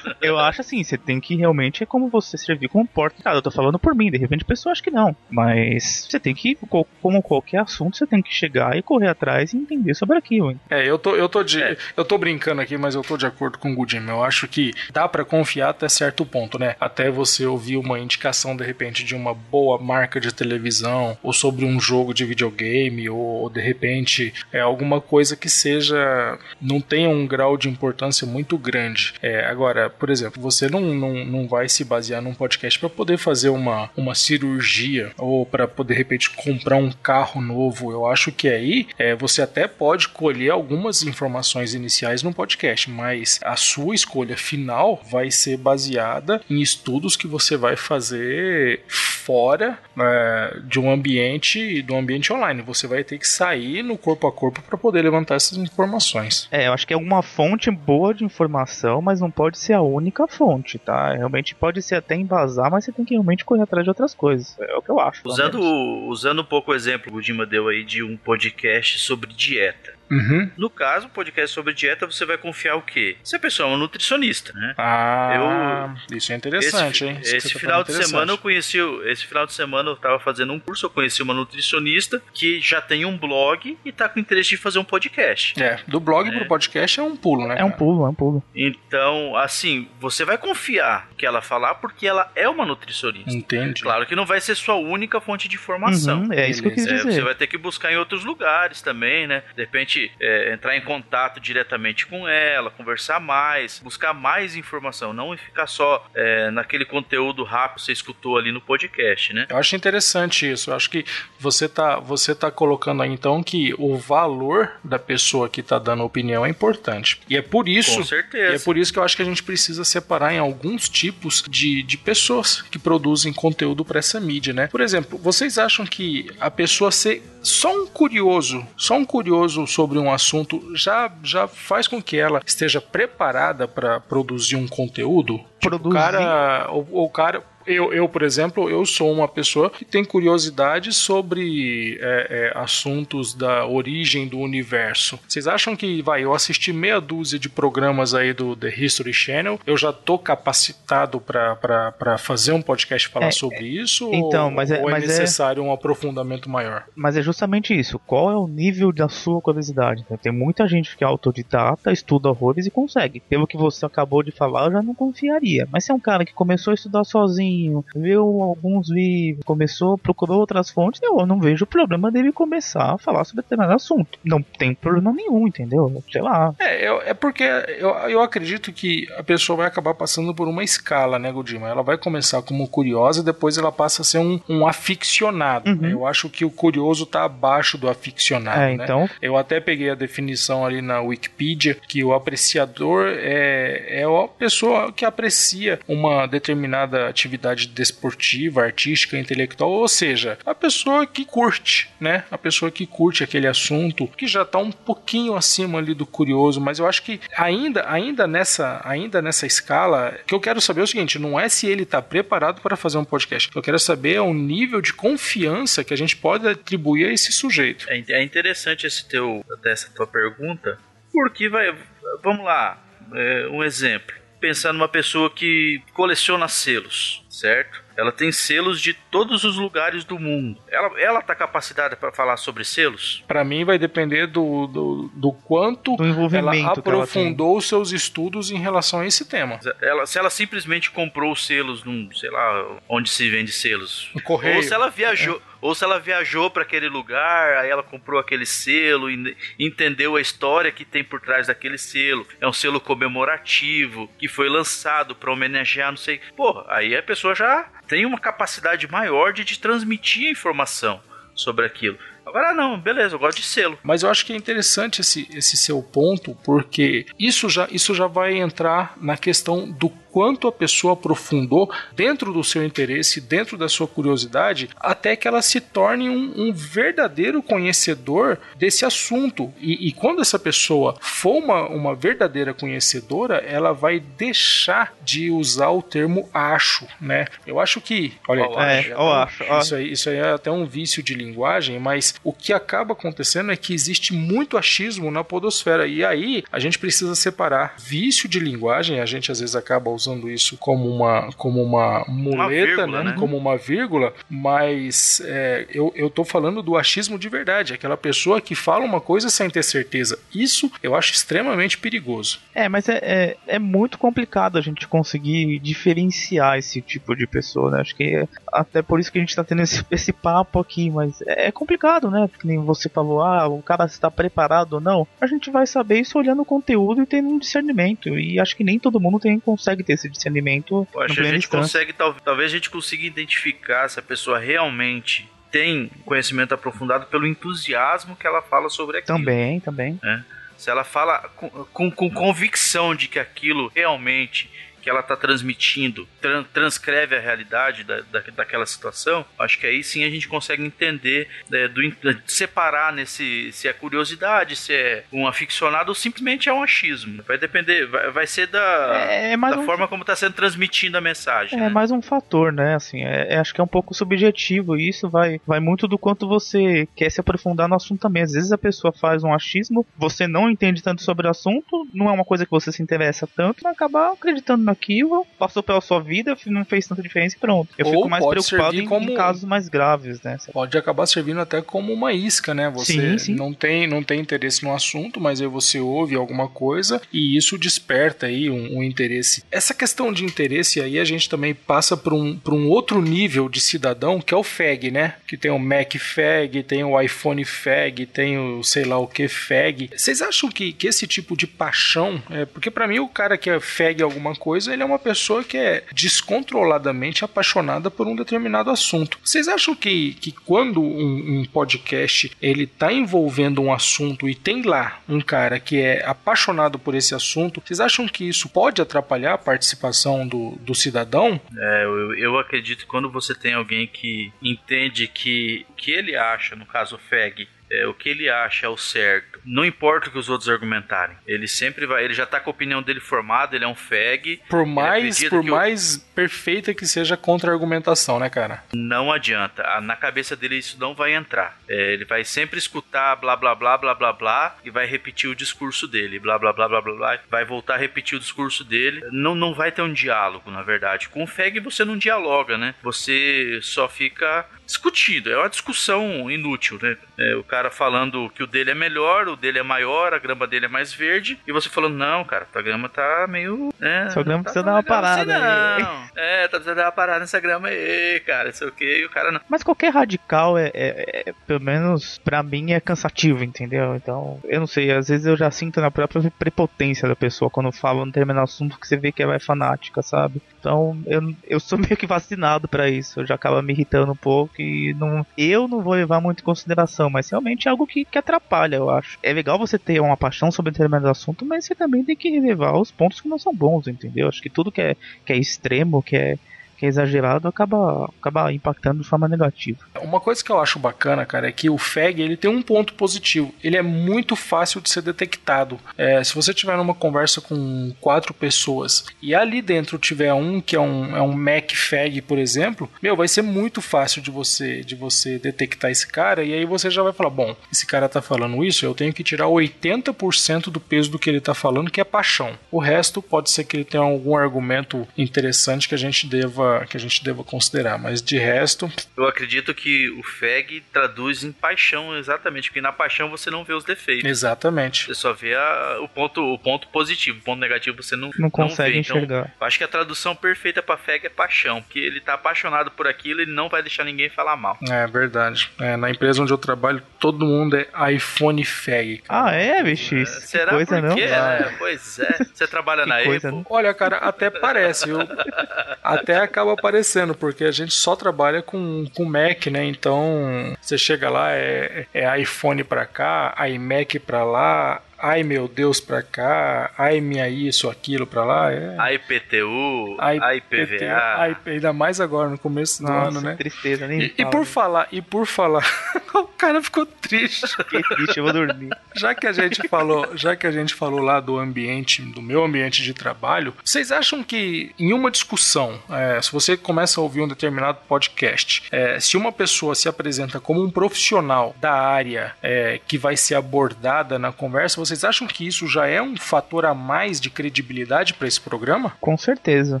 Eu 0.20 0.38
acho 0.38 0.60
assim, 0.60 0.82
você 0.82 0.98
tem 0.98 1.20
que 1.20 1.36
realmente 1.36 1.82
é 1.82 1.86
como 1.86 2.08
você 2.08 2.36
servir 2.36 2.68
como 2.68 2.86
porta. 2.86 3.30
Eu 3.30 3.42
tô 3.42 3.50
falando 3.50 3.78
por 3.78 3.94
mim, 3.94 4.09
de 4.10 4.18
repente 4.18 4.42
a 4.42 4.46
pessoa 4.46 4.72
acha 4.72 4.82
que 4.82 4.90
não. 4.90 5.14
Mas 5.30 6.06
você 6.08 6.18
tem 6.18 6.34
que, 6.34 6.56
como 7.00 7.22
qualquer 7.22 7.60
assunto, 7.60 7.96
você 7.96 8.06
tem 8.06 8.22
que 8.22 8.34
chegar 8.34 8.76
e 8.76 8.82
correr 8.82 9.08
atrás 9.08 9.52
e 9.52 9.56
entender 9.56 9.94
sobre 9.94 10.16
aquilo. 10.16 10.58
É, 10.68 10.88
eu 10.88 10.98
tô, 10.98 11.16
eu 11.16 11.28
tô 11.28 11.42
de, 11.42 11.62
é. 11.62 11.76
eu 11.96 12.04
tô 12.04 12.18
brincando 12.18 12.60
aqui, 12.60 12.76
mas 12.76 12.94
eu 12.94 13.02
tô 13.02 13.16
de 13.16 13.26
acordo 13.26 13.58
com 13.58 13.72
o 13.72 13.74
Gudim. 13.74 14.06
Eu 14.08 14.22
acho 14.24 14.48
que 14.48 14.72
dá 14.92 15.08
para 15.08 15.24
confiar 15.24 15.70
até 15.70 15.88
certo 15.88 16.24
ponto, 16.24 16.58
né? 16.58 16.76
Até 16.80 17.10
você 17.10 17.46
ouvir 17.46 17.76
uma 17.76 17.98
indicação 17.98 18.56
de 18.56 18.64
repente 18.64 19.04
de 19.04 19.14
uma 19.14 19.34
boa 19.34 19.78
marca 19.78 20.20
de 20.20 20.32
televisão 20.32 21.16
ou 21.22 21.32
sobre 21.32 21.64
um 21.64 21.78
jogo 21.80 22.14
de 22.14 22.24
videogame 22.24 23.08
ou, 23.08 23.18
ou 23.18 23.50
de 23.50 23.60
repente 23.60 24.32
é 24.52 24.60
alguma 24.60 25.00
coisa 25.00 25.36
que 25.36 25.48
seja 25.48 26.38
não 26.60 26.80
tenha 26.80 27.08
um 27.08 27.26
grau 27.26 27.56
de 27.56 27.68
importância 27.68 28.26
muito 28.26 28.56
grande. 28.58 29.14
É, 29.22 29.46
agora, 29.46 29.88
por 29.90 30.10
exemplo, 30.10 30.40
você 30.42 30.68
não, 30.68 30.80
não, 30.80 31.24
não 31.24 31.48
vai 31.48 31.68
se 31.68 31.84
basear 31.84 32.22
num 32.22 32.34
podcast 32.34 32.78
para 32.78 32.88
poder 32.88 33.18
fazer 33.18 33.48
uma, 33.48 33.90
uma 34.00 34.14
cirurgia 34.14 35.12
ou 35.18 35.44
para 35.44 35.68
poder, 35.68 35.90
de 35.90 35.98
repente, 35.98 36.30
comprar 36.30 36.76
um 36.76 36.90
carro 36.90 37.40
novo. 37.40 37.90
Eu 37.90 38.06
acho 38.06 38.30
que 38.30 38.48
aí 38.48 38.86
é, 38.98 39.14
você 39.14 39.42
até 39.42 39.66
pode 39.66 40.08
colher 40.08 40.50
algumas 40.50 41.02
informações 41.02 41.74
iniciais 41.74 42.22
no 42.22 42.32
podcast, 42.32 42.90
mas 42.90 43.40
a 43.42 43.56
sua 43.56 43.94
escolha 43.94 44.36
final 44.36 45.02
vai 45.10 45.30
ser 45.30 45.56
baseada 45.56 46.40
em 46.48 46.60
estudos 46.60 47.16
que 47.16 47.26
você 47.26 47.56
vai 47.56 47.76
fazer 47.76 48.82
fora 48.88 49.78
é, 49.98 50.58
de 50.64 50.78
um 50.78 50.90
ambiente, 50.90 51.82
do 51.82 51.94
um 51.94 51.98
ambiente 51.98 52.32
online. 52.32 52.62
Você 52.62 52.86
vai 52.86 53.04
ter 53.04 53.18
que 53.18 53.28
sair 53.28 53.82
no 53.82 53.98
corpo 53.98 54.26
a 54.26 54.32
corpo 54.32 54.62
para 54.62 54.78
poder 54.78 55.02
levantar 55.02 55.34
essas 55.34 55.58
informações. 55.58 56.48
É, 56.50 56.68
eu 56.68 56.72
acho 56.72 56.86
que 56.86 56.94
é 56.94 56.96
uma 56.96 57.22
fonte 57.22 57.70
boa 57.70 58.14
de 58.14 58.24
informação, 58.24 59.02
mas 59.02 59.20
não 59.20 59.30
pode 59.30 59.58
ser 59.58 59.74
a 59.74 59.82
única 59.82 60.26
fonte, 60.26 60.78
tá? 60.78 61.14
Realmente 61.14 61.54
pode 61.54 61.82
ser 61.82 61.96
até 61.96 62.14
embasar, 62.14 62.70
mas 62.70 62.84
você 62.84 62.92
tem 62.92 63.04
que 63.04 63.14
realmente 63.14 63.44
correr 63.44 63.62
atrás 63.62 63.84
de 63.84 63.89
outras 63.90 64.14
coisas. 64.14 64.58
É 64.60 64.74
o 64.74 64.82
que 64.82 64.90
eu 64.90 64.98
acho. 64.98 65.22
Usando, 65.26 65.60
usando 66.06 66.40
um 66.40 66.44
pouco 66.44 66.72
o 66.72 66.74
exemplo 66.74 67.12
que 67.12 67.18
o 67.18 67.20
Dima 67.20 67.44
deu 67.44 67.68
aí 67.68 67.84
de 67.84 68.02
um 68.02 68.16
podcast 68.16 68.98
sobre 68.98 69.32
dieta. 69.32 69.99
Uhum. 70.10 70.50
No 70.56 70.68
caso, 70.68 71.06
o 71.06 71.10
podcast 71.10 71.54
sobre 71.54 71.72
dieta, 71.72 72.06
você 72.06 72.24
vai 72.24 72.36
confiar 72.36 72.76
o 72.76 72.82
quê? 72.82 73.16
Se 73.22 73.36
a 73.36 73.38
pessoa 73.38 73.68
é 73.68 73.72
uma 73.72 73.78
nutricionista, 73.78 74.52
né? 74.52 74.74
Ah, 74.76 75.96
eu, 76.10 76.16
isso 76.16 76.32
é 76.32 76.36
interessante, 76.36 77.04
esse, 77.04 77.06
hein? 77.06 77.18
Isso 77.22 77.36
esse 77.36 77.52
tá 77.52 77.60
final 77.60 77.84
de 77.84 77.92
semana 77.92 78.32
eu 78.32 78.38
conheci, 78.38 78.78
esse 79.04 79.26
final 79.26 79.46
de 79.46 79.52
semana 79.52 79.90
eu 79.90 79.96
tava 79.96 80.18
fazendo 80.18 80.52
um 80.52 80.58
curso, 80.58 80.86
eu 80.86 80.90
conheci 80.90 81.22
uma 81.22 81.32
nutricionista 81.32 82.20
que 82.34 82.60
já 82.60 82.80
tem 82.80 83.04
um 83.04 83.16
blog 83.16 83.78
e 83.84 83.92
tá 83.92 84.08
com 84.08 84.18
interesse 84.18 84.50
de 84.50 84.56
fazer 84.56 84.78
um 84.78 84.84
podcast. 84.84 85.60
É, 85.62 85.78
do 85.86 86.00
blog 86.00 86.28
é. 86.28 86.36
pro 86.36 86.46
podcast 86.46 86.98
é 86.98 87.02
um 87.02 87.16
pulo, 87.16 87.46
né? 87.46 87.56
É 87.58 87.64
um 87.64 87.70
pulo, 87.70 88.04
é 88.04 88.08
um 88.08 88.14
pulo. 88.14 88.42
Então, 88.54 89.36
assim, 89.36 89.88
você 90.00 90.24
vai 90.24 90.36
confiar 90.36 91.08
que 91.16 91.24
ela 91.24 91.40
falar 91.40 91.76
porque 91.76 92.06
ela 92.06 92.30
é 92.34 92.48
uma 92.48 92.66
nutricionista. 92.66 93.30
Entende? 93.30 93.82
Claro 93.82 94.06
que 94.06 94.16
não 94.16 94.26
vai 94.26 94.40
ser 94.40 94.54
sua 94.54 94.74
única 94.74 95.20
fonte 95.20 95.48
de 95.48 95.54
informação. 95.54 96.22
Uhum, 96.22 96.32
é 96.32 96.48
isso 96.48 96.62
que 96.62 96.68
eu 96.68 96.72
quis 96.72 96.84
dizer. 96.84 97.08
É, 97.08 97.12
você 97.12 97.20
vai 97.20 97.34
ter 97.34 97.46
que 97.46 97.56
buscar 97.56 97.92
em 97.92 97.96
outros 97.96 98.24
lugares 98.24 98.82
também, 98.82 99.26
né? 99.26 99.42
De 99.54 99.62
repente 99.62 99.99
é, 100.20 100.52
entrar 100.52 100.76
em 100.76 100.80
contato 100.80 101.40
diretamente 101.40 102.06
com 102.06 102.28
ela, 102.28 102.70
conversar 102.70 103.18
mais, 103.18 103.80
buscar 103.80 104.14
mais 104.14 104.54
informação, 104.54 105.12
não 105.12 105.36
ficar 105.36 105.66
só 105.66 106.06
é, 106.14 106.50
naquele 106.50 106.84
conteúdo 106.84 107.42
rápido 107.42 107.80
que 107.80 107.82
você 107.82 107.92
escutou 107.92 108.36
ali 108.38 108.52
no 108.52 108.60
podcast, 108.60 109.32
né? 109.32 109.46
Eu 109.48 109.56
acho 109.56 109.74
interessante 109.74 110.50
isso. 110.50 110.70
Eu 110.70 110.76
acho 110.76 110.90
que 110.90 111.04
você 111.38 111.68
tá, 111.68 111.98
você 111.98 112.34
tá 112.34 112.50
colocando 112.50 113.02
aí 113.02 113.10
então 113.10 113.42
que 113.42 113.74
o 113.78 113.96
valor 113.96 114.72
da 114.84 114.98
pessoa 114.98 115.48
que 115.48 115.62
tá 115.62 115.78
dando 115.78 116.04
opinião 116.04 116.44
é 116.44 116.48
importante. 116.48 117.20
E 117.28 117.36
é 117.36 117.42
por 117.42 117.68
isso, 117.68 117.98
com 117.98 118.04
certeza. 118.04 118.54
é 118.54 118.58
por 118.58 118.76
isso 118.76 118.92
que 118.92 118.98
eu 118.98 119.02
acho 119.02 119.16
que 119.16 119.22
a 119.22 119.24
gente 119.24 119.42
precisa 119.42 119.84
separar 119.84 120.32
em 120.32 120.38
alguns 120.38 120.88
tipos 120.88 121.42
de, 121.48 121.82
de 121.82 121.96
pessoas 121.96 122.62
que 122.62 122.78
produzem 122.78 123.32
conteúdo 123.32 123.84
para 123.84 123.98
essa 123.98 124.20
mídia, 124.20 124.52
né? 124.52 124.66
Por 124.66 124.80
exemplo, 124.80 125.18
vocês 125.18 125.58
acham 125.58 125.86
que 125.86 126.30
a 126.38 126.50
pessoa 126.50 126.90
ser 126.90 127.22
só 127.42 127.74
um 127.74 127.86
curioso, 127.86 128.66
só 128.76 128.96
um 128.96 129.04
curioso 129.04 129.66
sobre 129.66 129.89
um 129.98 130.12
assunto 130.12 130.60
já, 130.74 131.12
já 131.22 131.46
faz 131.46 131.86
com 131.86 132.02
que 132.02 132.18
ela 132.18 132.40
esteja 132.44 132.80
preparada 132.80 133.66
para 133.66 134.00
produzir 134.00 134.56
um 134.56 134.68
conteúdo? 134.68 135.38
Tipo, 135.58 135.78
produzir. 135.78 135.96
o 135.96 136.00
cara, 136.00 136.70
o, 136.72 137.04
o 137.04 137.10
cara 137.10 137.44
eu, 137.72 137.92
eu, 137.92 138.08
por 138.08 138.22
exemplo, 138.22 138.68
eu 138.68 138.84
sou 138.84 139.12
uma 139.12 139.28
pessoa 139.28 139.70
que 139.70 139.84
tem 139.84 140.04
curiosidade 140.04 140.92
sobre 140.92 141.98
é, 142.00 142.52
é, 142.54 142.58
assuntos 142.58 143.34
da 143.34 143.66
origem 143.66 144.26
do 144.26 144.38
universo. 144.38 145.18
Vocês 145.26 145.46
acham 145.46 145.76
que, 145.76 146.02
vai, 146.02 146.24
eu 146.24 146.34
assisti 146.34 146.72
meia 146.72 147.00
dúzia 147.00 147.38
de 147.38 147.48
programas 147.48 148.14
aí 148.14 148.32
do 148.32 148.56
The 148.56 148.68
History 148.68 149.12
Channel, 149.12 149.58
eu 149.66 149.76
já 149.76 149.92
tô 149.92 150.18
capacitado 150.18 151.20
para 151.20 152.18
fazer 152.18 152.52
um 152.52 152.62
podcast 152.62 153.08
falar 153.08 153.28
é, 153.28 153.32
sobre 153.32 153.66
isso? 153.66 154.10
Então, 154.12 154.46
ou, 154.46 154.50
mas 154.50 154.70
é, 154.70 154.80
ou 154.80 154.88
é 154.88 154.92
mas 154.92 155.04
é 155.04 155.06
necessário 155.06 155.62
um 155.62 155.72
aprofundamento 155.72 156.48
maior? 156.48 156.84
Mas 156.94 157.16
é 157.16 157.22
justamente 157.22 157.78
isso. 157.78 157.98
Qual 157.98 158.30
é 158.30 158.36
o 158.36 158.46
nível 158.46 158.92
da 158.92 159.08
sua 159.08 159.40
curiosidade? 159.40 160.04
Tem 160.22 160.32
muita 160.32 160.66
gente 160.66 160.96
que 160.96 161.04
é 161.04 161.06
autodidata, 161.06 161.92
estuda 161.92 162.28
horrores 162.28 162.66
e 162.66 162.70
consegue. 162.70 163.20
Pelo 163.20 163.46
que 163.46 163.56
você 163.56 163.84
acabou 163.86 164.22
de 164.22 164.30
falar, 164.30 164.66
eu 164.66 164.72
já 164.72 164.82
não 164.82 164.94
confiaria. 164.94 165.68
Mas 165.70 165.84
se 165.84 165.92
é 165.92 165.94
um 165.94 166.00
cara 166.00 166.24
que 166.24 166.32
começou 166.32 166.70
a 166.72 166.74
estudar 166.74 167.04
sozinho, 167.04 167.59
pouquinho, 167.60 167.84
viu 167.94 168.42
alguns 168.42 168.88
vídeos, 168.88 169.44
começou, 169.44 169.98
procurou 169.98 170.40
outras 170.40 170.70
fontes, 170.70 171.00
eu 171.02 171.26
não 171.26 171.38
vejo 171.40 171.66
problema 171.66 172.10
dele 172.10 172.32
começar 172.32 172.94
a 172.94 172.98
falar 172.98 173.24
sobre 173.24 173.42
determinado 173.42 173.74
assunto. 173.74 174.18
Não 174.24 174.42
tem 174.42 174.74
problema 174.74 175.12
nenhum, 175.12 175.46
entendeu? 175.46 176.02
Sei 176.10 176.22
lá. 176.22 176.54
É, 176.58 176.88
eu, 176.88 177.02
é 177.02 177.14
porque 177.14 177.44
eu, 177.44 177.90
eu 178.08 178.20
acredito 178.22 178.72
que 178.72 179.06
a 179.16 179.22
pessoa 179.22 179.58
vai 179.58 179.66
acabar 179.66 179.94
passando 179.94 180.34
por 180.34 180.48
uma 180.48 180.64
escala, 180.64 181.18
né, 181.18 181.30
Godima? 181.30 181.68
Ela 181.68 181.82
vai 181.82 181.98
começar 181.98 182.42
como 182.42 182.68
curiosa, 182.68 183.22
depois 183.22 183.58
ela 183.58 183.72
passa 183.72 184.02
a 184.02 184.04
ser 184.04 184.18
um, 184.18 184.40
um 184.48 184.66
aficionado. 184.66 185.70
Uhum. 185.70 185.88
Eu 185.88 186.06
acho 186.06 186.28
que 186.28 186.44
o 186.44 186.50
curioso 186.50 187.04
tá 187.04 187.24
abaixo 187.24 187.76
do 187.76 187.88
aficionado, 187.88 188.60
é, 188.60 188.76
né? 188.76 188.84
Então... 188.84 189.08
Eu 189.20 189.36
até 189.36 189.60
peguei 189.60 189.90
a 189.90 189.94
definição 189.94 190.64
ali 190.64 190.80
na 190.80 191.00
Wikipedia 191.00 191.76
que 191.88 192.02
o 192.02 192.12
apreciador 192.12 193.06
é, 193.08 194.00
é 194.00 194.04
a 194.04 194.28
pessoa 194.28 194.92
que 194.92 195.04
aprecia 195.04 195.78
uma 195.88 196.26
determinada 196.26 197.08
atividade 197.08 197.39
atividade 197.40 197.66
desportiva, 197.68 198.62
artística, 198.62 199.18
intelectual, 199.18 199.70
ou 199.70 199.88
seja, 199.88 200.38
a 200.44 200.54
pessoa 200.54 201.06
que 201.06 201.24
curte, 201.24 201.88
né? 201.98 202.24
A 202.30 202.38
pessoa 202.38 202.70
que 202.70 202.86
curte 202.86 203.24
aquele 203.24 203.46
assunto, 203.46 204.06
que 204.06 204.26
já 204.26 204.42
está 204.42 204.58
um 204.58 204.70
pouquinho 204.70 205.34
acima 205.34 205.78
ali 205.78 205.94
do 205.94 206.06
curioso, 206.06 206.60
mas 206.60 206.78
eu 206.78 206.86
acho 206.86 207.02
que 207.02 207.20
ainda, 207.36 207.90
ainda 207.90 208.26
nessa, 208.26 208.80
ainda 208.84 209.22
nessa 209.22 209.46
escala, 209.46 210.18
que 210.26 210.34
eu 210.34 210.40
quero 210.40 210.60
saber 210.60 210.80
é 210.80 210.84
o 210.84 210.86
seguinte, 210.86 211.18
não 211.18 211.38
é 211.38 211.48
se 211.48 211.66
ele 211.66 211.82
está 211.82 212.02
preparado 212.02 212.60
para 212.60 212.76
fazer 212.76 212.98
um 212.98 213.04
podcast. 213.04 213.50
Eu 213.54 213.62
quero 213.62 213.78
saber 213.78 214.14
é 214.14 214.20
o 214.20 214.34
nível 214.34 214.80
de 214.80 214.92
confiança 214.92 215.82
que 215.82 215.94
a 215.94 215.96
gente 215.96 216.16
pode 216.16 216.46
atribuir 216.46 217.06
a 217.06 217.12
esse 217.12 217.32
sujeito. 217.32 217.86
É, 217.88 218.02
é 218.08 218.22
interessante 218.22 218.86
esse 218.86 219.08
teu, 219.08 219.44
essa 219.64 219.90
tua 219.90 220.06
pergunta, 220.06 220.78
porque 221.12 221.48
vai, 221.48 221.74
vamos 222.22 222.44
lá, 222.44 222.82
é, 223.14 223.48
um 223.48 223.62
exemplo. 223.62 224.14
Pensar 224.40 224.72
numa 224.72 224.88
pessoa 224.88 225.30
que 225.30 225.82
coleciona 225.92 226.48
selos, 226.48 227.22
certo? 227.40 227.82
Ela 227.96 228.12
tem 228.12 228.30
selos 228.30 228.80
de 228.80 228.94
todos 228.94 229.44
os 229.44 229.56
lugares 229.56 230.04
do 230.04 230.18
mundo. 230.18 230.60
Ela, 230.68 231.00
ela 231.00 231.22
tá 231.22 231.34
capacitada 231.34 231.96
para 231.96 232.12
falar 232.12 232.36
sobre 232.36 232.64
selos? 232.64 233.24
Para 233.26 233.44
mim 233.44 233.64
vai 233.64 233.78
depender 233.78 234.26
do, 234.26 234.66
do, 234.66 235.10
do 235.14 235.32
quanto 235.32 235.96
do 235.96 236.06
envolvimento 236.06 236.56
ela 236.56 236.72
aprofundou 236.72 237.56
os 237.56 237.66
seus 237.66 237.92
estudos 237.92 238.50
em 238.50 238.58
relação 238.58 239.00
a 239.00 239.06
esse 239.06 239.24
tema. 239.24 239.58
Ela, 239.80 240.06
se 240.06 240.18
ela 240.18 240.30
simplesmente 240.30 240.90
comprou 240.90 241.34
selos 241.34 241.84
num, 241.84 242.10
sei 242.12 242.30
lá, 242.30 242.78
onde 242.88 243.10
se 243.10 243.28
vende 243.28 243.52
selos. 243.52 244.10
No 244.14 244.22
correio. 244.22 244.56
Ou 244.56 244.62
se 244.62 244.72
ela 244.72 244.88
viajou, 244.88 245.36
é. 245.36 245.49
Ou 245.60 245.74
se 245.74 245.84
ela 245.84 245.98
viajou 245.98 246.50
para 246.50 246.62
aquele 246.62 246.88
lugar, 246.88 247.58
aí 247.58 247.70
ela 247.70 247.82
comprou 247.82 248.18
aquele 248.18 248.46
selo 248.46 249.10
e 249.10 249.36
entendeu 249.58 250.16
a 250.16 250.20
história 250.20 250.72
que 250.72 250.84
tem 250.84 251.04
por 251.04 251.20
trás 251.20 251.46
daquele 251.46 251.78
selo. 251.78 252.26
É 252.40 252.46
um 252.46 252.52
selo 252.52 252.80
comemorativo 252.80 254.10
que 254.18 254.28
foi 254.28 254.48
lançado 254.48 255.14
para 255.14 255.32
homenagear, 255.32 255.90
não 255.90 255.96
sei. 255.96 256.20
Porra, 256.36 256.64
aí 256.68 256.96
a 256.96 257.02
pessoa 257.02 257.34
já 257.34 257.68
tem 257.86 258.06
uma 258.06 258.18
capacidade 258.18 258.90
maior 258.90 259.32
de 259.32 259.44
te 259.44 259.58
transmitir 259.58 260.28
a 260.28 260.32
informação 260.32 261.02
sobre 261.34 261.64
aquilo. 261.64 261.98
Agora 262.24 262.54
não, 262.54 262.78
beleza, 262.78 263.14
eu 263.14 263.18
gosto 263.18 263.38
de 263.38 263.44
selo. 263.44 263.78
Mas 263.82 264.02
eu 264.02 264.10
acho 264.10 264.24
que 264.24 264.32
é 264.32 264.36
interessante 264.36 265.00
esse, 265.00 265.28
esse 265.32 265.56
seu 265.56 265.82
ponto, 265.82 266.36
porque 266.44 267.06
isso 267.18 267.48
já, 267.48 267.66
isso 267.72 267.94
já 267.94 268.06
vai 268.06 268.34
entrar 268.34 268.94
na 269.00 269.16
questão 269.16 269.70
do 269.70 269.90
quanto 270.10 270.48
a 270.48 270.52
pessoa 270.52 270.94
aprofundou 270.94 271.70
dentro 271.94 272.32
do 272.32 272.42
seu 272.44 272.64
interesse, 272.64 273.20
dentro 273.20 273.56
da 273.56 273.68
sua 273.68 273.86
curiosidade, 273.86 274.68
até 274.78 275.16
que 275.16 275.26
ela 275.26 275.42
se 275.42 275.60
torne 275.60 276.08
um, 276.08 276.32
um 276.36 276.52
verdadeiro 276.52 277.42
conhecedor 277.42 278.38
desse 278.56 278.84
assunto. 278.84 279.52
E, 279.58 279.88
e, 279.88 279.92
quando 279.92 280.20
essa 280.20 280.38
pessoa 280.38 280.96
for 281.00 281.36
uma, 281.36 281.68
uma 281.68 281.94
verdadeira 281.94 282.52
conhecedora, 282.52 283.36
ela 283.38 283.72
vai 283.72 284.00
deixar 284.00 284.94
de 285.02 285.30
usar 285.30 285.70
o 285.70 285.82
termo 285.82 286.28
acho, 286.32 286.86
né? 287.00 287.26
Eu 287.46 287.60
acho 287.60 287.80
que, 287.80 288.12
olha, 288.28 288.48
oh, 288.48 288.60
é, 288.60 288.94
oh, 288.96 289.12
acho, 289.12 289.44
isso, 289.44 289.74
aí, 289.74 289.92
isso 289.92 290.10
aí 290.10 290.16
é 290.16 290.32
até 290.32 290.50
um 290.50 290.66
vício 290.66 291.02
de 291.02 291.14
linguagem, 291.14 291.78
mas 291.78 292.14
o 292.24 292.32
que 292.32 292.52
acaba 292.52 292.92
acontecendo 292.92 293.52
é 293.52 293.56
que 293.56 293.74
existe 293.74 294.12
muito 294.12 294.56
achismo 294.56 295.10
na 295.10 295.24
podosfera. 295.24 295.86
E 295.86 296.04
aí 296.04 296.44
a 296.50 296.58
gente 296.58 296.78
precisa 296.78 297.14
separar 297.14 297.74
vício 297.78 298.28
de 298.28 298.38
linguagem, 298.38 299.00
a 299.00 299.06
gente 299.06 299.30
às 299.30 299.40
vezes 299.40 299.56
acaba 299.56 299.90
usando 300.00 300.30
isso 300.30 300.56
como 300.56 300.88
uma, 300.88 301.30
como 301.34 301.62
uma 301.62 302.04
muleta, 302.08 302.36
uma 302.36 302.48
vírgula, 302.48 303.04
né? 303.04 303.10
né? 303.10 303.16
Como 303.18 303.36
uma 303.36 303.56
vírgula, 303.56 304.14
mas 304.28 305.20
é, 305.24 305.66
eu, 305.70 305.92
eu 305.94 306.08
tô 306.08 306.24
falando 306.24 306.62
do 306.62 306.76
achismo 306.76 307.18
de 307.18 307.28
verdade, 307.28 307.74
aquela 307.74 307.96
pessoa 307.96 308.40
que 308.40 308.54
fala 308.54 308.84
uma 308.84 309.00
coisa 309.00 309.28
sem 309.28 309.50
ter 309.50 309.62
certeza. 309.62 310.18
Isso 310.34 310.70
eu 310.82 310.94
acho 310.94 311.12
extremamente 311.12 311.76
perigoso. 311.78 312.40
É, 312.54 312.68
mas 312.68 312.88
é, 312.88 312.98
é, 313.02 313.36
é 313.46 313.58
muito 313.58 313.98
complicado 313.98 314.56
a 314.56 314.60
gente 314.60 314.88
conseguir 314.88 315.58
diferenciar 315.58 316.58
esse 316.58 316.80
tipo 316.80 317.14
de 317.14 317.26
pessoa, 317.26 317.70
né? 317.70 317.80
Acho 317.80 317.94
que 317.94 318.04
é 318.16 318.28
até 318.52 318.82
por 318.82 319.00
isso 319.00 319.10
que 319.10 319.18
a 319.18 319.20
gente 319.20 319.34
tá 319.34 319.44
tendo 319.44 319.62
esse, 319.62 319.84
esse 319.90 320.12
papo 320.12 320.60
aqui, 320.60 320.90
mas 320.90 321.20
é 321.26 321.50
complicado, 321.50 322.10
né? 322.10 322.28
Que 322.38 322.46
nem 322.46 322.58
você 322.58 322.88
falou, 322.88 323.22
ah, 323.22 323.48
o 323.48 323.62
cara 323.62 323.84
está 323.84 324.10
preparado 324.10 324.74
ou 324.74 324.80
não. 324.80 325.06
A 325.20 325.26
gente 325.26 325.50
vai 325.50 325.66
saber 325.66 326.00
isso 326.00 326.18
olhando 326.18 326.42
o 326.42 326.44
conteúdo 326.44 327.02
e 327.02 327.06
tendo 327.06 327.28
um 327.28 327.38
discernimento. 327.38 328.08
E 328.18 328.38
acho 328.40 328.56
que 328.56 328.64
nem 328.64 328.78
todo 328.78 329.00
mundo 329.00 329.18
tem, 329.18 329.38
consegue 329.38 329.82
ter 329.82 329.94
esse 329.94 330.08
discernimento. 330.08 330.86
Poxa, 330.92 331.20
a 331.20 331.24
gente 331.24 331.48
consegue, 331.48 331.92
talvez 331.92 332.50
a 332.50 332.54
gente 332.54 332.70
consiga 332.70 333.04
identificar 333.04 333.88
se 333.88 333.98
a 333.98 334.02
pessoa 334.02 334.38
realmente 334.38 335.28
tem 335.50 335.90
conhecimento 336.04 336.54
aprofundado 336.54 337.06
pelo 337.06 337.26
entusiasmo 337.26 338.16
que 338.16 338.26
ela 338.26 338.40
fala 338.40 338.68
sobre 338.68 338.98
aquilo. 338.98 339.18
Também, 339.18 339.60
também. 339.60 339.98
É. 340.04 340.20
Se 340.56 340.70
ela 340.70 340.84
fala 340.84 341.18
com, 341.36 341.48
com, 341.48 341.90
com 341.90 342.10
convicção 342.10 342.94
de 342.94 343.08
que 343.08 343.18
aquilo 343.18 343.72
realmente 343.74 344.50
que 344.80 344.88
ela 344.88 345.00
está 345.00 345.16
transmitindo 345.16 346.08
tran 346.20 346.44
transcreve 346.52 347.16
a 347.16 347.20
realidade 347.20 347.84
da, 347.84 348.00
da, 348.00 348.20
daquela 348.34 348.66
situação, 348.66 349.24
acho 349.38 349.58
que 349.58 349.66
aí 349.66 349.82
sim 349.82 350.04
a 350.04 350.10
gente 350.10 350.28
consegue 350.28 350.64
entender, 350.64 351.28
é, 351.52 351.68
do, 351.68 351.80
separar 352.26 352.92
nesse 352.92 353.50
se 353.52 353.68
é 353.68 353.72
curiosidade, 353.72 354.56
se 354.56 354.72
é 354.72 355.04
um 355.12 355.26
aficionado 355.26 355.90
ou 355.90 355.94
simplesmente 355.94 356.48
é 356.48 356.52
um 356.52 356.62
achismo. 356.62 357.22
Vai 357.26 357.38
depender, 357.38 357.86
vai, 357.86 358.10
vai 358.10 358.26
ser 358.26 358.46
da, 358.46 359.08
é, 359.10 359.32
é 359.32 359.36
da 359.36 359.58
um, 359.58 359.64
forma 359.64 359.88
como 359.88 360.02
está 360.02 360.14
sendo 360.16 360.34
transmitida 360.34 360.98
a 360.98 361.00
mensagem. 361.00 361.58
É 361.58 361.62
né? 361.62 361.68
mais 361.68 361.90
um 361.90 362.02
fator, 362.02 362.52
né? 362.52 362.74
Assim, 362.74 363.02
é, 363.02 363.34
é, 363.34 363.38
acho 363.38 363.54
que 363.54 363.60
é 363.60 363.64
um 363.64 363.68
pouco 363.68 363.94
subjetivo 363.94 364.76
e 364.76 364.88
isso 364.88 365.08
vai, 365.08 365.40
vai 365.46 365.60
muito 365.60 365.86
do 365.86 365.98
quanto 365.98 366.28
você 366.28 366.88
quer 366.94 367.10
se 367.10 367.20
aprofundar 367.20 367.68
no 367.68 367.74
assunto 367.74 368.00
também. 368.00 368.22
Às 368.22 368.32
vezes 368.32 368.52
a 368.52 368.58
pessoa 368.58 368.92
faz 368.92 369.22
um 369.22 369.32
achismo, 369.32 369.86
você 369.96 370.26
não 370.26 370.50
entende 370.50 370.82
tanto 370.82 371.02
sobre 371.02 371.26
o 371.26 371.30
assunto, 371.30 371.86
não 371.92 372.08
é 372.08 372.12
uma 372.12 372.24
coisa 372.24 372.44
que 372.44 372.50
você 372.50 372.72
se 372.72 372.82
interessa 372.82 373.26
tanto, 373.26 373.62
vai 373.62 373.72
acabar 373.72 374.12
acreditando 374.12 374.64
naquilo, 374.70 375.26
passou 375.38 375.62
pela 375.62 375.80
sua 375.80 376.00
vida, 376.00 376.36
não 376.46 376.64
fez 376.64 376.86
tanta 376.86 377.02
diferença 377.02 377.36
e 377.36 377.38
pronto. 377.38 377.68
Eu 377.76 377.86
Ou 377.86 377.92
fico 377.92 378.08
mais 378.08 378.24
preocupado 378.24 378.76
em, 378.76 378.86
como... 378.86 379.10
em, 379.10 379.14
casos 379.14 379.44
mais 379.44 379.68
graves, 379.68 380.20
né? 380.22 380.38
Pode 380.52 380.76
acabar 380.78 381.06
servindo 381.06 381.40
até 381.40 381.60
como 381.60 381.92
uma 381.92 382.12
isca, 382.12 382.54
né? 382.54 382.70
Você 382.70 382.92
sim, 382.92 383.18
sim. 383.18 383.34
Não, 383.34 383.52
tem, 383.52 383.86
não 383.86 384.02
tem 384.02 384.20
interesse 384.20 384.64
no 384.64 384.74
assunto, 384.74 385.20
mas 385.20 385.40
aí 385.40 385.46
você 385.46 385.80
ouve 385.80 386.14
alguma 386.14 386.48
coisa 386.48 387.00
e 387.12 387.36
isso 387.36 387.58
desperta 387.58 388.26
aí 388.26 388.50
um, 388.50 388.78
um 388.78 388.82
interesse. 388.82 389.42
Essa 389.50 389.74
questão 389.74 390.12
de 390.12 390.24
interesse 390.24 390.80
aí 390.80 390.98
a 390.98 391.04
gente 391.04 391.28
também 391.28 391.54
passa 391.54 391.96
para 391.96 392.14
um, 392.14 392.38
um 392.48 392.68
outro 392.68 393.02
nível 393.02 393.48
de 393.48 393.60
cidadão 393.60 394.20
que 394.20 394.34
é 394.34 394.36
o 394.36 394.42
FAG, 394.42 394.90
né? 394.90 395.14
Que 395.26 395.36
tem 395.36 395.50
o 395.50 395.58
Mac 395.58 395.94
FAG, 395.96 396.62
tem 396.62 396.84
o 396.84 397.00
iPhone 397.00 397.44
FAG, 397.44 398.06
tem 398.06 398.38
o 398.38 398.62
sei 398.62 398.84
lá 398.84 398.98
o 398.98 399.06
que 399.06 399.28
FAG. 399.28 399.90
Vocês 399.94 400.22
acham 400.22 400.50
que, 400.50 400.72
que 400.72 400.86
esse 400.86 401.06
tipo 401.06 401.36
de 401.36 401.46
paixão, 401.46 402.22
é, 402.30 402.44
porque 402.44 402.70
para 402.70 402.86
mim 402.86 402.98
o 402.98 403.08
cara 403.08 403.36
que 403.36 403.50
é 403.50 403.60
FAG 403.60 404.02
alguma 404.02 404.34
coisa 404.34 404.59
coisa, 404.60 404.74
ele 404.74 404.82
é 404.82 404.86
uma 404.86 404.98
pessoa 404.98 405.42
que 405.42 405.56
é 405.56 405.84
descontroladamente 405.92 407.24
apaixonada 407.24 407.90
por 407.90 408.06
um 408.06 408.14
determinado 408.14 408.70
assunto. 408.70 409.18
Vocês 409.24 409.48
acham 409.48 409.74
que, 409.74 410.12
que 410.14 410.32
quando 410.32 410.82
um, 410.82 411.40
um 411.40 411.44
podcast 411.46 412.30
ele 412.42 412.64
está 412.64 412.92
envolvendo 412.92 413.62
um 413.62 413.72
assunto 413.72 414.28
e 414.28 414.34
tem 414.34 414.62
lá 414.62 415.00
um 415.08 415.20
cara 415.20 415.58
que 415.58 415.80
é 415.80 416.04
apaixonado 416.04 416.78
por 416.78 416.94
esse 416.94 417.14
assunto, 417.14 417.62
vocês 417.64 417.80
acham 417.80 418.06
que 418.06 418.28
isso 418.28 418.50
pode 418.50 418.82
atrapalhar 418.82 419.34
a 419.34 419.38
participação 419.38 420.28
do, 420.28 420.56
do 420.60 420.74
cidadão? 420.74 421.40
É, 421.56 421.84
eu, 421.84 422.14
eu 422.18 422.38
acredito 422.38 422.80
que 422.80 422.86
quando 422.86 423.10
você 423.10 423.34
tem 423.34 423.54
alguém 423.54 423.86
que 423.86 424.30
entende 424.42 425.08
que, 425.08 425.64
que 425.76 425.90
ele 425.90 426.14
acha, 426.16 426.54
no 426.54 426.66
caso 426.66 426.96
o 426.96 426.98
FEG, 426.98 427.48
é, 427.70 427.86
o 427.86 427.94
que 427.94 428.08
ele 428.08 428.28
acha 428.28 428.66
é 428.66 428.68
o 428.68 428.76
certo. 428.76 429.40
Não 429.44 429.64
importa 429.64 430.08
o 430.08 430.12
que 430.12 430.18
os 430.18 430.28
outros 430.28 430.48
argumentarem. 430.48 431.16
Ele 431.26 431.46
sempre 431.46 431.86
vai. 431.86 432.04
Ele 432.04 432.14
já 432.14 432.26
tá 432.26 432.40
com 432.40 432.50
a 432.50 432.52
opinião 432.52 432.82
dele 432.82 433.00
formada, 433.00 433.54
ele 433.54 433.64
é 433.64 433.68
um 433.68 433.74
fag. 433.74 434.40
Por 434.48 434.66
mais, 434.66 435.22
por 435.28 435.42
mais 435.42 435.96
perfeita 436.14 436.74
que 436.74 436.86
seja 436.86 437.14
a 437.14 437.18
contra-argumentação, 437.18 438.18
né, 438.18 438.28
cara? 438.28 438.62
Não 438.74 439.12
adianta. 439.12 439.62
Na 439.80 439.96
cabeça 439.96 440.36
dele 440.36 440.56
isso 440.56 440.76
não 440.78 440.94
vai 440.94 441.14
entrar. 441.14 441.58
É, 441.68 441.92
ele 441.92 442.04
vai 442.04 442.24
sempre 442.24 442.58
escutar 442.58 443.16
blá 443.16 443.36
blá 443.36 443.54
blá 443.54 443.78
blá 443.78 443.94
blá 443.94 444.12
blá 444.12 444.56
e 444.64 444.70
vai 444.70 444.86
repetir 444.86 445.30
o 445.30 445.34
discurso 445.34 445.86
dele. 445.86 446.18
Blá 446.18 446.38
blá 446.38 446.52
blá 446.52 446.68
blá 446.68 446.80
blá 446.80 446.94
blá. 446.94 447.18
Vai 447.30 447.44
voltar 447.44 447.74
a 447.74 447.78
repetir 447.78 448.16
o 448.16 448.20
discurso 448.20 448.64
dele. 448.64 449.02
Não, 449.10 449.34
não 449.34 449.54
vai 449.54 449.70
ter 449.70 449.82
um 449.82 449.92
diálogo, 449.92 450.50
na 450.50 450.62
verdade. 450.62 451.08
Com 451.08 451.22
o 451.22 451.26
fag 451.26 451.60
você 451.60 451.84
não 451.84 451.96
dialoga, 451.96 452.58
né? 452.58 452.74
Você 452.82 453.60
só 453.62 453.88
fica 453.88 454.46
discutido. 454.70 455.30
É 455.30 455.36
uma 455.36 455.48
discussão 455.48 456.30
inútil, 456.30 456.78
né? 456.80 456.96
É, 457.18 457.34
o 457.34 457.42
cara 457.42 457.70
falando 457.70 458.30
que 458.30 458.42
o 458.42 458.46
dele 458.46 458.70
é 458.70 458.74
melhor, 458.74 459.28
o 459.28 459.36
dele 459.36 459.58
é 459.58 459.62
maior, 459.62 460.14
a 460.14 460.18
grama 460.18 460.46
dele 460.46 460.66
é 460.66 460.68
mais 460.68 460.92
verde, 460.92 461.38
e 461.46 461.52
você 461.52 461.68
falando, 461.68 461.96
não, 461.96 462.24
cara, 462.24 462.46
a 462.54 462.62
grama 462.62 462.88
tá 462.88 463.26
meio. 463.28 463.72
Sua 464.12 464.22
grama 464.22 464.38
tá 464.38 464.44
precisa 464.44 464.64
dar 464.64 464.72
uma 464.72 464.82
parada. 464.82 465.36
Assim, 465.36 465.82
não. 465.82 466.08
É, 466.16 466.42
tá 466.44 466.56
precisando 466.56 466.76
dar 466.76 466.86
uma 466.86 466.92
parada 466.92 467.20
nessa 467.20 467.40
grama 467.40 467.68
aí, 467.68 468.20
cara, 468.20 468.52
sei 468.52 468.68
o 468.68 468.72
que, 468.72 469.00
e 469.00 469.04
o 469.04 469.10
cara 469.10 469.32
não. 469.32 469.40
Mas 469.48 469.62
qualquer 469.62 469.92
radical 469.92 470.56
é, 470.56 470.70
é, 470.72 471.22
é, 471.26 471.34
pelo 471.46 471.60
menos 471.60 472.18
pra 472.18 472.42
mim, 472.42 472.72
é 472.72 472.80
cansativo, 472.80 473.42
entendeu? 473.42 473.96
Então, 473.96 474.40
eu 474.44 474.60
não 474.60 474.66
sei, 474.66 474.90
às 474.92 475.08
vezes 475.08 475.26
eu 475.26 475.36
já 475.36 475.50
sinto 475.50 475.80
na 475.80 475.90
própria 475.90 476.30
prepotência 476.38 477.08
da 477.08 477.16
pessoa 477.16 477.50
quando 477.50 477.72
fala 477.72 478.02
um 478.02 478.06
determinado 478.06 478.44
assunto 478.44 478.78
que 478.78 478.86
você 478.86 478.96
vê 478.96 479.10
que 479.10 479.22
ela 479.22 479.34
é 479.34 479.40
fanática, 479.40 480.00
sabe? 480.02 480.40
Então, 480.58 481.00
eu, 481.06 481.34
eu 481.46 481.58
sou 481.58 481.76
meio 481.78 481.96
que 481.96 482.06
vacinado 482.06 482.68
para 482.68 482.88
isso, 482.88 483.20
eu 483.20 483.26
já 483.26 483.34
acaba 483.34 483.62
me 483.62 483.72
irritando 483.72 484.12
um 484.12 484.16
pouco 484.16 484.59
que 484.60 484.94
não, 484.94 485.24
eu 485.38 485.66
não 485.66 485.80
vou 485.80 485.94
levar 485.94 486.20
muito 486.20 486.40
em 486.40 486.44
consideração, 486.44 487.08
mas 487.08 487.30
realmente 487.30 487.66
é 487.66 487.70
algo 487.70 487.86
que, 487.86 488.04
que 488.04 488.18
atrapalha, 488.18 488.76
eu 488.76 488.90
acho. 488.90 489.18
É 489.22 489.32
legal 489.32 489.58
você 489.58 489.78
ter 489.78 490.00
uma 490.00 490.16
paixão 490.16 490.50
sobre 490.50 490.70
determinado 490.70 491.08
assunto, 491.08 491.46
mas 491.46 491.64
você 491.64 491.74
também 491.74 492.04
tem 492.04 492.14
que 492.14 492.28
relevar 492.28 492.78
os 492.78 492.90
pontos 492.90 493.20
que 493.20 493.28
não 493.28 493.38
são 493.38 493.54
bons, 493.54 493.88
entendeu? 493.88 494.28
Acho 494.28 494.42
que 494.42 494.50
tudo 494.50 494.70
que 494.70 494.82
é, 494.82 494.96
que 495.24 495.32
é 495.32 495.38
extremo, 495.38 496.02
que 496.02 496.16
é 496.16 496.38
que 496.80 496.86
é 496.86 496.88
exagerado 496.88 497.46
acaba, 497.46 498.10
acaba 498.18 498.50
impactando 498.50 499.02
de 499.02 499.06
forma 499.06 499.28
negativa. 499.28 499.78
Uma 500.00 500.18
coisa 500.18 500.42
que 500.42 500.50
eu 500.50 500.58
acho 500.58 500.78
bacana, 500.78 501.26
cara, 501.26 501.46
é 501.46 501.52
que 501.52 501.68
o 501.68 501.76
FEG 501.76 502.22
ele 502.22 502.38
tem 502.38 502.50
um 502.50 502.62
ponto 502.62 502.94
positivo. 502.94 503.54
Ele 503.62 503.76
é 503.76 503.82
muito 503.82 504.34
fácil 504.34 504.80
de 504.80 504.88
ser 504.88 505.02
detectado. 505.02 505.78
É, 505.98 506.24
se 506.24 506.34
você 506.34 506.54
tiver 506.54 506.78
numa 506.78 506.94
conversa 506.94 507.42
com 507.42 507.92
quatro 508.00 508.32
pessoas 508.32 509.04
e 509.20 509.34
ali 509.34 509.60
dentro 509.60 509.98
tiver 509.98 510.32
um 510.32 510.58
que 510.58 510.74
é 510.74 510.80
um, 510.80 511.14
é 511.14 511.20
um 511.20 511.34
Mac 511.34 511.70
FEG, 511.72 512.22
por 512.22 512.38
exemplo, 512.38 512.90
meu, 513.02 513.14
vai 513.14 513.28
ser 513.28 513.42
muito 513.42 513.82
fácil 513.82 514.22
de 514.22 514.30
você 514.30 514.82
de 514.82 514.94
você 514.94 515.38
detectar 515.38 515.90
esse 515.90 516.06
cara 516.06 516.42
e 516.42 516.54
aí 516.54 516.64
você 516.64 516.90
já 516.90 517.02
vai 517.02 517.12
falar, 517.12 517.28
bom, 517.28 517.54
esse 517.70 517.84
cara 517.84 518.08
tá 518.08 518.22
falando 518.22 518.64
isso, 518.64 518.86
eu 518.86 518.94
tenho 518.94 519.12
que 519.12 519.22
tirar 519.22 519.46
80% 519.46 520.70
do 520.70 520.80
peso 520.80 521.10
do 521.10 521.18
que 521.18 521.28
ele 521.28 521.42
tá 521.42 521.52
falando, 521.52 521.90
que 521.90 522.00
é 522.00 522.04
paixão. 522.04 522.58
O 522.70 522.78
resto 522.78 523.20
pode 523.20 523.50
ser 523.50 523.64
que 523.64 523.76
ele 523.76 523.84
tenha 523.84 524.02
algum 524.02 524.34
argumento 524.34 525.06
interessante 525.18 525.86
que 525.86 525.94
a 525.94 525.98
gente 525.98 526.26
deva 526.26 526.69
que 526.86 526.96
a 526.96 527.00
gente 527.00 527.22
deva 527.22 527.42
considerar, 527.44 527.98
mas 527.98 528.22
de 528.22 528.38
resto, 528.38 528.90
eu 529.16 529.26
acredito 529.26 529.74
que 529.74 530.08
o 530.10 530.22
FEG 530.22 530.82
traduz 530.92 531.44
em 531.44 531.52
paixão 531.52 532.16
exatamente, 532.16 532.68
porque 532.70 532.80
na 532.80 532.92
paixão 532.92 533.28
você 533.30 533.50
não 533.50 533.64
vê 533.64 533.72
os 533.72 533.84
defeitos. 533.84 534.28
Exatamente. 534.28 535.06
Você 535.06 535.14
só 535.14 535.32
vê 535.32 535.54
a, 535.54 535.98
o 536.00 536.08
ponto 536.08 536.40
o 536.42 536.58
ponto 536.58 536.88
positivo, 536.88 537.38
o 537.38 537.42
ponto 537.42 537.60
negativo 537.60 538.02
você 538.02 538.16
não 538.16 538.30
não 538.38 538.50
consegue 538.50 538.88
não 538.88 538.94
vê. 538.94 539.00
enxergar. 539.00 539.40
Então, 539.40 539.52
eu 539.60 539.66
acho 539.66 539.78
que 539.78 539.84
a 539.84 539.88
tradução 539.88 540.34
perfeita 540.34 540.82
para 540.82 540.96
FEG 540.96 541.26
é 541.26 541.30
paixão, 541.30 541.82
porque 541.82 541.98
ele 541.98 542.20
tá 542.20 542.34
apaixonado 542.34 542.90
por 542.90 543.06
aquilo, 543.06 543.40
ele 543.40 543.52
não 543.52 543.68
vai 543.68 543.82
deixar 543.82 544.04
ninguém 544.04 544.28
falar 544.28 544.56
mal. 544.56 544.78
É 544.88 545.06
verdade. 545.06 545.70
É, 545.80 545.96
na 545.96 546.10
empresa 546.10 546.42
onde 546.42 546.52
eu 546.52 546.58
trabalho, 546.58 547.02
todo 547.18 547.44
mundo 547.44 547.76
é 547.76 548.12
iPhone 548.12 548.64
FEG. 548.64 549.22
Ah, 549.28 549.52
é, 549.52 549.82
bicho? 549.82 550.14
É, 550.16 550.24
será 550.24 550.72
coisa 550.72 551.00
não? 551.00 551.16
É, 551.18 551.74
pois 551.78 552.18
é. 552.18 552.38
Você 552.52 552.66
trabalha 552.66 553.06
na 553.06 553.22
coisa, 553.22 553.48
Apple? 553.48 553.58
Não? 553.58 553.66
Olha, 553.68 553.92
cara, 553.94 554.16
até 554.18 554.50
parece. 554.50 555.08
Eu, 555.08 555.18
até 556.02 556.36
acaba 556.60 556.72
aparecendo, 556.74 557.34
porque 557.34 557.64
a 557.64 557.70
gente 557.72 557.92
só 557.92 558.14
trabalha 558.14 558.62
com, 558.62 559.06
com 559.14 559.24
Mac, 559.24 559.66
né? 559.66 559.84
Então, 559.84 560.76
você 560.80 560.98
chega 560.98 561.30
lá, 561.30 561.52
é, 561.52 562.06
é 562.12 562.40
iPhone 562.40 562.84
pra 562.84 563.06
cá, 563.06 563.54
iMac 563.68 564.18
pra 564.20 564.44
lá, 564.44 565.02
ai 565.20 565.42
meu 565.42 565.68
Deus 565.68 566.00
pra 566.00 566.22
cá, 566.22 566.90
ai 566.96 567.20
minha 567.20 567.48
isso, 567.48 567.88
aquilo 567.88 568.26
pra 568.26 568.44
lá. 568.44 568.72
É. 568.72 568.96
IPTU, 569.14 570.16
a 570.18 570.34
IPVA. 570.56 571.58
ainda 571.66 571.92
mais 571.92 572.20
agora, 572.20 572.48
no 572.48 572.58
começo 572.58 573.02
Nossa, 573.02 573.30
do 573.30 573.38
ano, 573.38 573.40
né? 573.40 573.56
tristeza, 573.56 574.06
nem 574.06 574.20
E, 574.20 574.34
e 574.38 574.46
por 574.46 574.64
falar, 574.64 575.08
e 575.12 575.20
por 575.20 575.46
falar, 575.46 575.84
o 576.34 576.44
cara 576.44 576.82
ficou 576.82 577.06
triste. 577.06 577.66
Fiquei 577.76 578.02
triste, 578.02 578.38
eu 578.38 578.44
vou 578.44 578.52
dormir. 578.52 578.90
Já 579.14 579.34
que 579.34 579.46
a 579.46 579.52
gente 579.52 579.86
falou, 579.88 580.36
já 580.36 580.56
que 580.56 580.66
a 580.66 580.70
gente 580.70 580.94
falou 580.94 581.20
lá 581.20 581.40
do 581.40 581.58
ambiente, 581.58 582.22
do 582.22 582.42
meu 582.42 582.64
ambiente 582.64 583.02
de 583.02 583.14
trabalho, 583.14 583.74
vocês 583.84 584.12
acham 584.12 584.42
que 584.42 584.94
em 584.98 585.12
uma 585.12 585.30
discussão, 585.30 585.98
é, 586.10 586.40
se 586.40 586.52
você 586.52 586.76
começa 586.76 587.20
a 587.20 587.22
ouvir 587.22 587.40
um 587.40 587.48
determinado 587.48 587.98
podcast, 588.08 588.82
é, 588.90 589.18
se 589.20 589.36
uma 589.36 589.52
pessoa 589.52 589.94
se 589.94 590.08
apresenta 590.08 590.60
como 590.60 590.82
um 590.82 590.90
profissional 590.90 591.74
da 591.80 591.92
área 591.92 592.54
é, 592.62 593.00
que 593.06 593.18
vai 593.18 593.36
ser 593.36 593.54
abordada 593.54 594.38
na 594.38 594.52
conversa, 594.52 595.00
você 595.00 595.09
vocês 595.10 595.24
acham 595.24 595.46
que 595.46 595.66
isso 595.66 595.88
já 595.88 596.06
é 596.06 596.22
um 596.22 596.36
fator 596.36 596.86
a 596.86 596.94
mais 596.94 597.40
de 597.40 597.50
credibilidade 597.50 598.34
para 598.34 598.46
esse 598.46 598.60
programa? 598.60 599.12
Com 599.20 599.36
certeza. 599.36 600.00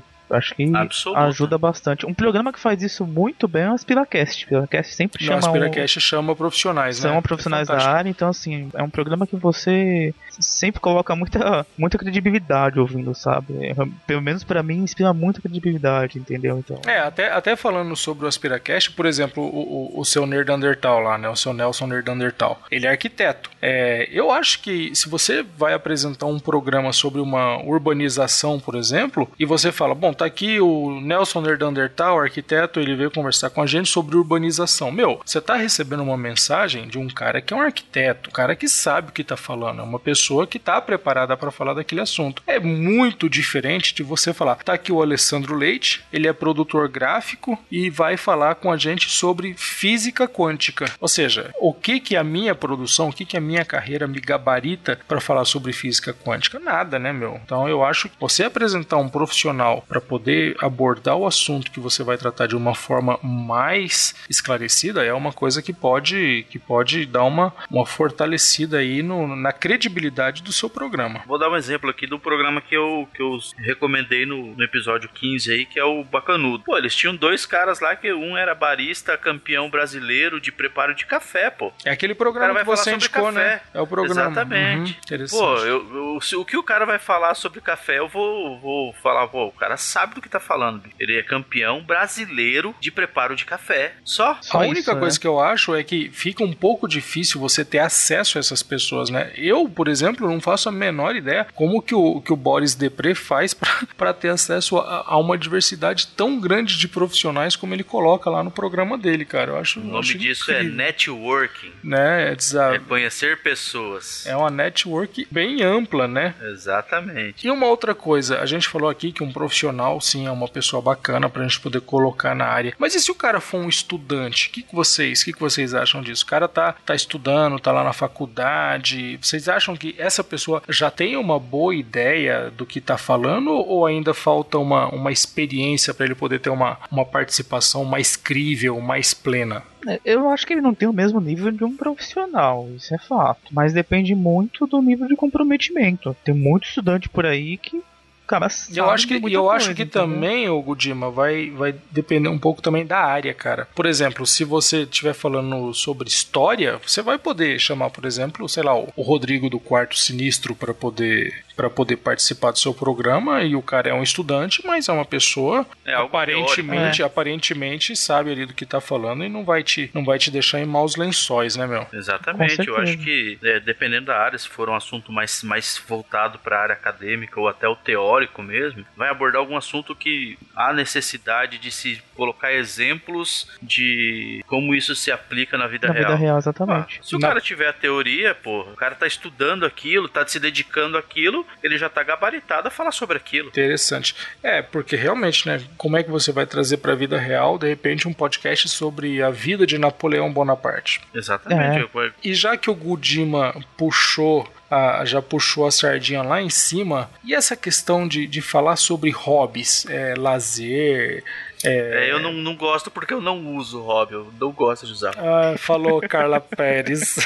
Acho 0.30 0.54
que 0.54 0.70
Absoluta. 0.74 1.20
ajuda 1.22 1.58
bastante. 1.58 2.06
Um 2.06 2.14
programa 2.14 2.52
que 2.52 2.60
faz 2.60 2.82
isso 2.82 3.06
muito 3.06 3.48
bem 3.48 3.62
é 3.62 3.70
o 3.70 3.74
Aspiracast. 3.74 4.44
O 4.44 4.58
Aspiracast 4.58 4.94
sempre 4.94 5.24
chama. 5.24 5.36
o 5.36 5.46
Aspiracast 5.46 5.98
um... 5.98 6.00
chama 6.00 6.36
profissionais, 6.36 6.96
São 6.96 7.14
né? 7.14 7.20
profissionais 7.20 7.68
é 7.68 7.76
da 7.76 7.90
área, 7.90 8.08
então 8.08 8.28
assim, 8.28 8.70
é 8.74 8.82
um 8.82 8.90
programa 8.90 9.26
que 9.26 9.36
você 9.36 10.14
sempre 10.38 10.80
coloca 10.80 11.14
muita, 11.14 11.66
muita 11.76 11.98
credibilidade 11.98 12.78
ouvindo, 12.78 13.14
sabe? 13.14 13.66
É, 13.66 13.74
pelo 14.06 14.22
menos 14.22 14.44
para 14.44 14.62
mim 14.62 14.78
inspira 14.78 15.12
muita 15.12 15.40
credibilidade, 15.40 16.18
entendeu? 16.18 16.58
Então... 16.58 16.80
É, 16.86 17.00
até, 17.00 17.30
até 17.32 17.56
falando 17.56 17.94
sobre 17.96 18.24
o 18.24 18.28
Aspiracast, 18.28 18.92
por 18.92 19.06
exemplo, 19.06 19.42
o, 19.42 19.96
o, 19.96 20.00
o 20.00 20.04
seu 20.04 20.26
Nerd 20.26 20.50
Undertal 20.50 21.00
lá, 21.00 21.18
né? 21.18 21.28
O 21.28 21.36
seu 21.36 21.52
Nelson 21.52 21.86
Nerd 21.86 22.08
Undertal. 22.10 22.60
Ele 22.70 22.86
é 22.86 22.90
arquiteto. 22.90 23.50
É, 23.60 24.08
eu 24.10 24.30
acho 24.30 24.60
que 24.62 24.94
se 24.94 25.08
você 25.08 25.42
vai 25.42 25.74
apresentar 25.74 26.26
um 26.26 26.38
programa 26.38 26.92
sobre 26.92 27.20
uma 27.20 27.58
urbanização, 27.62 28.58
por 28.58 28.74
exemplo, 28.74 29.30
e 29.38 29.44
você 29.44 29.70
fala, 29.72 29.94
bom, 29.94 30.12
tá 30.20 30.26
aqui 30.26 30.60
o 30.60 31.00
Nelson 31.00 31.40
Nerdandertal, 31.40 32.20
arquiteto, 32.20 32.78
ele 32.78 32.94
veio 32.94 33.10
conversar 33.10 33.48
com 33.48 33.62
a 33.62 33.66
gente 33.66 33.88
sobre 33.88 34.16
urbanização. 34.16 34.92
Meu, 34.92 35.18
você 35.24 35.40
tá 35.40 35.56
recebendo 35.56 36.02
uma 36.02 36.16
mensagem 36.16 36.86
de 36.88 36.98
um 36.98 37.08
cara 37.08 37.40
que 37.40 37.54
é 37.54 37.56
um 37.56 37.62
arquiteto, 37.62 38.28
um 38.28 38.32
cara 38.32 38.54
que 38.54 38.68
sabe 38.68 39.08
o 39.08 39.12
que 39.12 39.24
tá 39.24 39.36
falando, 39.36 39.80
é 39.80 39.82
uma 39.82 39.98
pessoa 39.98 40.46
que 40.46 40.58
tá 40.58 40.78
preparada 40.78 41.34
para 41.38 41.50
falar 41.50 41.72
daquele 41.72 42.02
assunto. 42.02 42.42
É 42.46 42.60
muito 42.60 43.30
diferente 43.30 43.94
de 43.94 44.02
você 44.02 44.34
falar, 44.34 44.56
tá 44.56 44.74
aqui 44.74 44.92
o 44.92 45.00
Alessandro 45.00 45.56
Leite, 45.56 46.04
ele 46.12 46.28
é 46.28 46.34
produtor 46.34 46.86
gráfico 46.86 47.58
e 47.70 47.88
vai 47.88 48.18
falar 48.18 48.56
com 48.56 48.70
a 48.70 48.76
gente 48.76 49.08
sobre 49.08 49.54
física 49.54 50.28
quântica. 50.28 50.84
Ou 51.00 51.08
seja, 51.08 51.50
o 51.58 51.72
que 51.72 51.98
que 51.98 52.14
a 52.14 52.22
minha 52.22 52.54
produção, 52.54 53.08
o 53.08 53.12
que 53.12 53.24
que 53.24 53.38
a 53.38 53.40
minha 53.40 53.64
carreira 53.64 54.06
me 54.06 54.20
gabarita 54.20 55.00
para 55.08 55.18
falar 55.18 55.46
sobre 55.46 55.72
física 55.72 56.12
quântica? 56.12 56.58
Nada, 56.58 56.98
né, 56.98 57.10
meu? 57.10 57.40
Então 57.42 57.66
eu 57.66 57.82
acho 57.82 58.10
que 58.10 58.20
você 58.20 58.44
apresentar 58.44 58.98
um 58.98 59.08
profissional 59.08 59.82
para 59.88 60.09
poder 60.10 60.56
abordar 60.60 61.16
o 61.16 61.24
assunto 61.24 61.70
que 61.70 61.78
você 61.78 62.02
vai 62.02 62.18
tratar 62.18 62.48
de 62.48 62.56
uma 62.56 62.74
forma 62.74 63.16
mais 63.22 64.12
esclarecida 64.28 65.04
é 65.04 65.14
uma 65.14 65.32
coisa 65.32 65.62
que 65.62 65.72
pode, 65.72 66.44
que 66.50 66.58
pode 66.58 67.06
dar 67.06 67.22
uma, 67.22 67.54
uma 67.70 67.86
fortalecida 67.86 68.78
aí 68.78 69.04
no, 69.04 69.36
na 69.36 69.52
credibilidade 69.52 70.42
do 70.42 70.52
seu 70.52 70.68
programa. 70.68 71.22
Vou 71.28 71.38
dar 71.38 71.48
um 71.48 71.56
exemplo 71.56 71.88
aqui 71.88 72.08
do 72.08 72.18
programa 72.18 72.60
que 72.60 72.76
eu, 72.76 73.08
que 73.14 73.22
eu 73.22 73.38
recomendei 73.58 74.26
no, 74.26 74.56
no 74.56 74.64
episódio 74.64 75.08
15 75.08 75.52
aí, 75.52 75.64
que 75.64 75.78
é 75.78 75.84
o 75.84 76.02
Bacanudo. 76.02 76.64
Pô, 76.64 76.76
eles 76.76 76.96
tinham 76.96 77.14
dois 77.14 77.46
caras 77.46 77.78
lá 77.78 77.94
que 77.94 78.12
um 78.12 78.36
era 78.36 78.52
barista, 78.52 79.16
campeão 79.16 79.70
brasileiro 79.70 80.40
de 80.40 80.50
preparo 80.50 80.92
de 80.92 81.06
café, 81.06 81.50
pô. 81.50 81.72
É 81.84 81.92
aquele 81.92 82.16
programa 82.16 82.58
que 82.58 82.66
você 82.66 82.94
indicou, 82.94 83.30
né? 83.30 83.60
É 83.72 83.80
o 83.80 83.86
programa. 83.86 84.22
Exatamente. 84.22 84.98
Uhum, 85.08 85.26
pô, 85.30 85.56
eu, 85.58 86.18
eu, 86.32 86.40
o 86.40 86.44
que 86.44 86.56
o 86.56 86.64
cara 86.64 86.84
vai 86.84 86.98
falar 86.98 87.34
sobre 87.34 87.60
café, 87.60 87.98
eu 88.00 88.08
vou, 88.08 88.58
vou 88.58 88.92
falar, 88.94 89.28
pô, 89.28 89.46
o 89.46 89.52
cara 89.52 89.76
sabe 89.76 89.99
sabe 90.00 90.14
do 90.14 90.22
que 90.22 90.28
tá 90.28 90.40
falando. 90.40 90.82
Ele 90.98 91.18
é 91.18 91.22
campeão 91.22 91.82
brasileiro 91.82 92.74
de 92.80 92.90
preparo 92.90 93.36
de 93.36 93.44
café. 93.44 93.94
Só. 94.04 94.38
Só 94.40 94.58
a 94.58 94.66
única 94.66 94.96
coisa 94.96 95.16
né? 95.16 95.20
que 95.20 95.26
eu 95.26 95.40
acho 95.40 95.74
é 95.74 95.82
que 95.82 96.10
fica 96.10 96.42
um 96.42 96.52
pouco 96.52 96.88
difícil 96.88 97.40
você 97.40 97.64
ter 97.64 97.78
acesso 97.78 98.38
a 98.38 98.40
essas 98.40 98.62
pessoas, 98.62 99.10
né? 99.10 99.32
Eu, 99.36 99.68
por 99.68 99.88
exemplo, 99.88 100.28
não 100.28 100.40
faço 100.40 100.68
a 100.68 100.72
menor 100.72 101.16
ideia 101.16 101.46
como 101.54 101.82
que 101.82 101.94
o, 101.94 102.20
que 102.20 102.32
o 102.32 102.36
Boris 102.36 102.74
Depre 102.74 103.14
faz 103.14 103.54
para 103.96 104.14
ter 104.14 104.30
acesso 104.30 104.78
a, 104.78 105.04
a, 105.06 105.18
uma 105.18 105.36
diversidade 105.36 106.06
tão 106.08 106.40
grande 106.40 106.78
de 106.78 106.88
profissionais 106.88 107.56
como 107.56 107.74
ele 107.74 107.84
coloca 107.84 108.30
lá 108.30 108.42
no 108.42 108.50
programa 108.50 108.96
dele, 108.96 109.24
cara. 109.24 109.52
Eu 109.52 109.58
acho. 109.58 109.80
O 109.80 109.84
nome 109.84 109.98
acho 109.98 110.18
disso 110.18 110.50
é 110.50 110.62
incrível. 110.62 110.72
é 110.72 110.76
networking. 110.86 111.72
Né? 111.84 112.30
É, 112.30 112.74
é 112.74 112.78
conhecer 112.78 113.42
pessoas. 113.42 114.26
É 114.26 114.34
uma 114.34 114.50
network 114.50 115.26
bem 115.30 115.62
ampla, 115.62 116.08
né? 116.08 116.34
Exatamente. 116.40 117.46
E 117.46 117.50
uma 117.50 117.66
outra 117.66 117.94
coisa, 117.94 118.40
a 118.40 118.46
gente 118.46 118.68
falou 118.68 118.88
aqui 118.88 119.12
que 119.12 119.22
um 119.22 119.32
profissional 119.32 119.79
profissional, 119.80 120.00
sim, 120.00 120.26
é 120.26 120.30
uma 120.30 120.48
pessoa 120.48 120.82
bacana 120.82 121.28
pra 121.28 121.42
gente 121.42 121.60
poder 121.60 121.80
colocar 121.80 122.34
na 122.34 122.44
área. 122.44 122.74
Mas 122.78 122.94
e 122.94 123.00
se 123.00 123.10
o 123.10 123.14
cara 123.14 123.40
for 123.40 123.58
um 123.58 123.68
estudante? 123.68 124.48
O 124.48 124.52
que, 124.52 124.62
que 124.62 124.74
vocês, 124.74 125.24
que, 125.24 125.32
que 125.32 125.40
vocês 125.40 125.74
acham 125.74 126.02
disso? 126.02 126.24
O 126.24 126.26
cara 126.26 126.46
tá, 126.46 126.74
tá 126.84 126.94
estudando, 126.94 127.58
tá 127.58 127.72
lá 127.72 127.82
na 127.82 127.92
faculdade. 127.92 129.18
Vocês 129.20 129.48
acham 129.48 129.76
que 129.76 129.94
essa 129.98 130.22
pessoa 130.22 130.62
já 130.68 130.90
tem 130.90 131.16
uma 131.16 131.38
boa 131.38 131.74
ideia 131.74 132.50
do 132.50 132.66
que 132.66 132.80
tá 132.80 132.98
falando 132.98 133.50
ou 133.50 133.86
ainda 133.86 134.12
falta 134.12 134.58
uma, 134.58 134.88
uma 134.88 135.10
experiência 135.10 135.94
para 135.94 136.06
ele 136.06 136.14
poder 136.14 136.40
ter 136.40 136.50
uma, 136.50 136.78
uma 136.90 137.04
participação 137.04 137.84
mais 137.84 138.16
crível, 138.16 138.80
mais 138.80 139.14
plena? 139.14 139.62
É, 139.86 139.98
eu 140.04 140.28
acho 140.28 140.46
que 140.46 140.52
ele 140.52 140.60
não 140.60 140.74
tem 140.74 140.88
o 140.88 140.92
mesmo 140.92 141.20
nível 141.20 141.50
de 141.50 141.64
um 141.64 141.74
profissional, 141.74 142.68
isso 142.76 142.94
é 142.94 142.98
fato. 142.98 143.40
Mas 143.50 143.72
depende 143.72 144.14
muito 144.14 144.66
do 144.66 144.82
nível 144.82 145.06
de 145.06 145.16
comprometimento. 145.16 146.14
Tem 146.22 146.34
muito 146.34 146.66
estudante 146.66 147.08
por 147.08 147.24
aí 147.24 147.56
que 147.56 147.82
cara 148.30 148.46
eu 148.72 148.88
acho 148.88 149.08
que 149.08 149.14
eu 149.14 149.20
coisa, 149.20 149.50
acho 149.50 149.74
que 149.74 149.82
entendeu? 149.82 150.02
também 150.02 150.48
o 150.48 150.62
Gudima 150.62 151.10
vai 151.10 151.50
vai 151.50 151.74
depender 151.90 152.28
um 152.28 152.38
pouco 152.38 152.62
também 152.62 152.86
da 152.86 152.98
área, 152.98 153.34
cara. 153.34 153.66
Por 153.74 153.86
exemplo, 153.86 154.24
se 154.24 154.44
você 154.44 154.82
estiver 154.82 155.14
falando 155.14 155.74
sobre 155.74 156.08
história, 156.08 156.80
você 156.86 157.02
vai 157.02 157.18
poder 157.18 157.58
chamar, 157.58 157.90
por 157.90 158.04
exemplo, 158.04 158.48
sei 158.48 158.62
lá, 158.62 158.74
o 158.74 159.02
Rodrigo 159.02 159.50
do 159.50 159.58
Quarto 159.58 159.98
Sinistro 159.98 160.54
para 160.54 160.72
poder 160.72 161.44
para 161.60 161.68
poder 161.68 161.98
participar 161.98 162.52
do 162.52 162.58
seu 162.58 162.72
programa 162.72 163.42
e 163.42 163.54
o 163.54 163.60
cara 163.60 163.90
é 163.90 163.92
um 163.92 164.02
estudante, 164.02 164.62
mas 164.64 164.88
é 164.88 164.92
uma 164.92 165.04
pessoa 165.04 165.66
é 165.84 165.94
aparentemente, 165.94 166.96
teórico, 166.96 167.04
aparentemente 167.04 167.94
sabe 167.94 168.32
ali 168.32 168.46
do 168.46 168.54
que 168.54 168.64
tá 168.64 168.80
falando 168.80 169.22
e 169.22 169.28
não 169.28 169.44
vai 169.44 169.62
te 169.62 169.90
não 169.92 170.02
vai 170.02 170.18
te 170.18 170.30
deixar 170.30 170.58
em 170.58 170.64
maus 170.64 170.96
lençóis, 170.96 171.56
né, 171.56 171.66
meu? 171.66 171.86
Exatamente. 171.92 172.66
Eu 172.66 172.78
acho 172.78 172.96
que 172.96 173.38
é, 173.44 173.60
dependendo 173.60 174.06
da 174.06 174.16
área, 174.16 174.38
se 174.38 174.48
for 174.48 174.70
um 174.70 174.74
assunto 174.74 175.12
mais 175.12 175.42
mais 175.42 175.82
voltado 175.86 176.38
para 176.38 176.56
a 176.56 176.62
área 176.62 176.72
acadêmica 176.72 177.38
ou 177.38 177.46
até 177.46 177.68
o 177.68 177.76
teórico 177.76 178.42
mesmo, 178.42 178.82
vai 178.96 179.10
abordar 179.10 179.40
algum 179.40 179.56
assunto 179.56 179.94
que 179.94 180.38
há 180.56 180.72
necessidade 180.72 181.58
de 181.58 181.70
se 181.70 182.02
colocar 182.14 182.54
exemplos 182.54 183.50
de 183.60 184.42
como 184.46 184.74
isso 184.74 184.94
se 184.94 185.12
aplica 185.12 185.58
na 185.58 185.66
vida 185.66 185.88
na 185.88 185.92
real. 185.92 186.06
vida 186.06 186.16
real, 186.16 186.38
exatamente. 186.38 187.00
Ah, 187.00 187.02
se 187.02 187.16
o 187.16 187.20
cara 187.20 187.40
tiver 187.40 187.68
a 187.68 187.72
teoria, 187.72 188.34
pô, 188.34 188.60
o 188.60 188.76
cara 188.76 188.94
tá 188.94 189.06
estudando 189.06 189.66
aquilo, 189.66 190.08
tá 190.08 190.26
se 190.26 190.40
dedicando 190.40 190.96
àquilo, 190.96 191.46
ele 191.62 191.76
já 191.78 191.88
tá 191.88 192.02
gabaritado 192.02 192.68
a 192.68 192.70
falar 192.70 192.92
sobre 192.92 193.16
aquilo. 193.16 193.48
Interessante. 193.48 194.14
É, 194.42 194.62
porque 194.62 194.96
realmente, 194.96 195.46
né? 195.46 195.62
Como 195.76 195.96
é 195.96 196.02
que 196.02 196.10
você 196.10 196.32
vai 196.32 196.46
trazer 196.46 196.78
pra 196.78 196.94
vida 196.94 197.18
real, 197.18 197.58
de 197.58 197.68
repente, 197.68 198.08
um 198.08 198.12
podcast 198.12 198.68
sobre 198.68 199.22
a 199.22 199.30
vida 199.30 199.66
de 199.66 199.78
Napoleão 199.78 200.32
Bonaparte? 200.32 201.00
Exatamente. 201.14 201.88
É. 201.96 202.10
E 202.22 202.34
já 202.34 202.56
que 202.56 202.70
o 202.70 202.74
Gudima 202.74 203.54
puxou 203.76 204.48
a- 204.70 205.04
já 205.04 205.20
puxou 205.20 205.66
a 205.66 205.70
sardinha 205.72 206.22
lá 206.22 206.40
em 206.40 206.48
cima. 206.48 207.10
E 207.24 207.34
essa 207.34 207.56
questão 207.56 208.06
de, 208.06 208.26
de 208.26 208.40
falar 208.40 208.76
sobre 208.76 209.10
hobbies, 209.10 209.84
é, 209.88 210.14
lazer. 210.16 211.24
É, 211.64 212.06
É, 212.08 212.10
eu 212.12 212.20
não, 212.20 212.32
não 212.32 212.56
gosto 212.56 212.90
porque 212.90 213.12
eu 213.12 213.20
não 213.20 213.54
uso 213.56 213.80
hobby, 213.82 214.14
eu 214.14 214.32
não 214.40 214.50
gosto 214.52 214.86
de 214.86 214.92
usar. 214.92 215.12
ah, 215.18 215.54
falou 215.58 216.00
Carla 216.08 216.40
Pérez. 216.40 217.16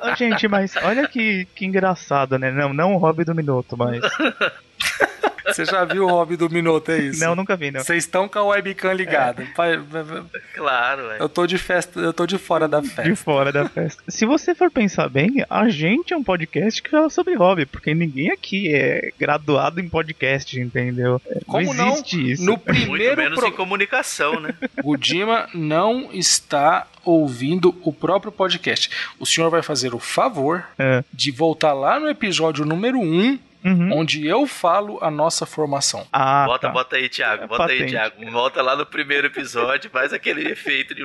Ah, 0.00 0.14
Gente, 0.14 0.46
mas 0.48 0.74
olha 0.82 1.06
que, 1.08 1.46
que 1.54 1.64
engraçado, 1.66 2.38
né? 2.38 2.50
Não, 2.50 2.72
não 2.72 2.94
o 2.94 2.98
hobby 2.98 3.24
do 3.24 3.34
minuto, 3.34 3.76
mas. 3.76 4.00
Você 5.48 5.64
já 5.64 5.84
viu 5.84 6.04
o 6.06 6.08
hobby 6.10 6.36
do 6.36 6.48
Minuto, 6.50 6.90
é 6.92 6.98
isso? 6.98 7.20
Não, 7.24 7.34
nunca 7.34 7.56
vi, 7.56 7.70
não. 7.70 7.80
Vocês 7.82 8.04
estão 8.04 8.28
com 8.28 8.38
a 8.38 8.44
webcam 8.44 8.92
ligada. 8.92 9.46
Pa- 9.56 9.66
Claro, 10.54 11.10
é. 11.12 11.20
Eu 11.20 11.28
tô 11.28 11.46
de 11.46 11.58
festa, 11.58 11.98
eu 12.00 12.12
tô 12.12 12.26
de 12.26 12.38
fora 12.38 12.66
da 12.68 12.80
De 12.80 12.88
festa. 12.88 13.16
fora 13.16 13.52
da 13.52 13.68
festa. 13.68 14.02
Se 14.08 14.26
você 14.26 14.54
for 14.54 14.70
pensar 14.70 15.08
bem, 15.08 15.44
a 15.48 15.68
gente 15.68 16.12
é 16.12 16.16
um 16.16 16.22
podcast 16.24 16.82
que 16.82 16.90
fala 16.90 17.10
sobre 17.10 17.34
hobby, 17.34 17.66
porque 17.66 17.94
ninguém 17.94 18.30
aqui 18.30 18.74
é 18.74 19.10
graduado 19.18 19.80
em 19.80 19.88
podcast, 19.88 20.58
entendeu? 20.58 21.20
É, 21.28 21.40
Como 21.46 21.72
não 21.74 21.86
não? 21.86 21.92
existe 21.94 22.32
isso. 22.32 22.42
No 22.44 22.52
Muito 22.52 22.64
primeiro 22.64 23.16
menos 23.16 23.38
pro... 23.38 23.48
em 23.48 23.52
comunicação, 23.52 24.40
né? 24.40 24.54
Gudima 24.82 25.48
não 25.54 26.10
está 26.12 26.86
ouvindo 27.04 27.74
o 27.82 27.92
próprio 27.92 28.30
podcast. 28.32 28.90
O 29.18 29.24
senhor 29.26 29.48
vai 29.50 29.62
fazer 29.62 29.94
o 29.94 29.98
favor 29.98 30.64
É. 30.78 31.02
de 31.12 31.30
voltar 31.30 31.72
lá 31.72 31.98
no 31.98 32.08
episódio 32.08 32.64
número 32.64 32.98
1, 33.00 33.38
Uhum. 33.64 33.98
onde 33.98 34.26
eu 34.26 34.46
falo 34.46 34.98
a 35.02 35.10
nossa 35.10 35.44
formação. 35.44 36.06
Ah, 36.12 36.46
bota, 36.46 36.68
tá. 36.68 36.72
bota 36.72 36.96
aí, 36.96 37.08
Thiago. 37.08 37.44
É 37.44 37.46
Bota 37.46 37.64
aí, 37.64 37.78
patente. 37.78 37.90
Thiago. 37.90 38.30
Volta 38.30 38.62
lá 38.62 38.76
no 38.76 38.86
primeiro 38.86 39.26
episódio, 39.26 39.90
faz 39.90 40.12
aquele 40.12 40.48
efeito 40.50 40.94
de. 40.94 41.04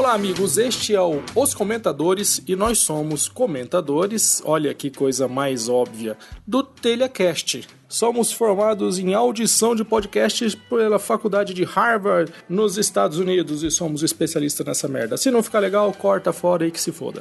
Olá, 0.00 0.14
amigos. 0.14 0.56
Este 0.56 0.94
é 0.94 1.00
o 1.02 1.22
Os 1.36 1.52
Comentadores 1.52 2.42
e 2.48 2.56
nós 2.56 2.78
somos 2.78 3.28
comentadores. 3.28 4.40
Olha 4.46 4.72
que 4.72 4.90
coisa 4.90 5.28
mais 5.28 5.68
óbvia 5.68 6.16
do 6.46 6.62
TelhaCast. 6.62 7.68
Somos 7.86 8.32
formados 8.32 8.98
em 8.98 9.12
audição 9.12 9.76
de 9.76 9.84
podcasts 9.84 10.54
pela 10.54 10.98
Faculdade 10.98 11.52
de 11.52 11.64
Harvard, 11.64 12.32
nos 12.48 12.78
Estados 12.78 13.18
Unidos, 13.18 13.62
e 13.62 13.70
somos 13.70 14.02
especialistas 14.02 14.66
nessa 14.66 14.88
merda. 14.88 15.18
Se 15.18 15.30
não 15.30 15.42
ficar 15.42 15.58
legal, 15.58 15.92
corta 15.92 16.32
fora 16.32 16.64
aí 16.64 16.70
que 16.70 16.80
se 16.80 16.92
foda. 16.92 17.20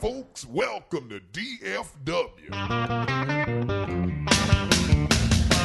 Folks. 0.00 0.46
Welcome 0.48 1.08
to 1.08 1.20
DFW. 1.32 2.50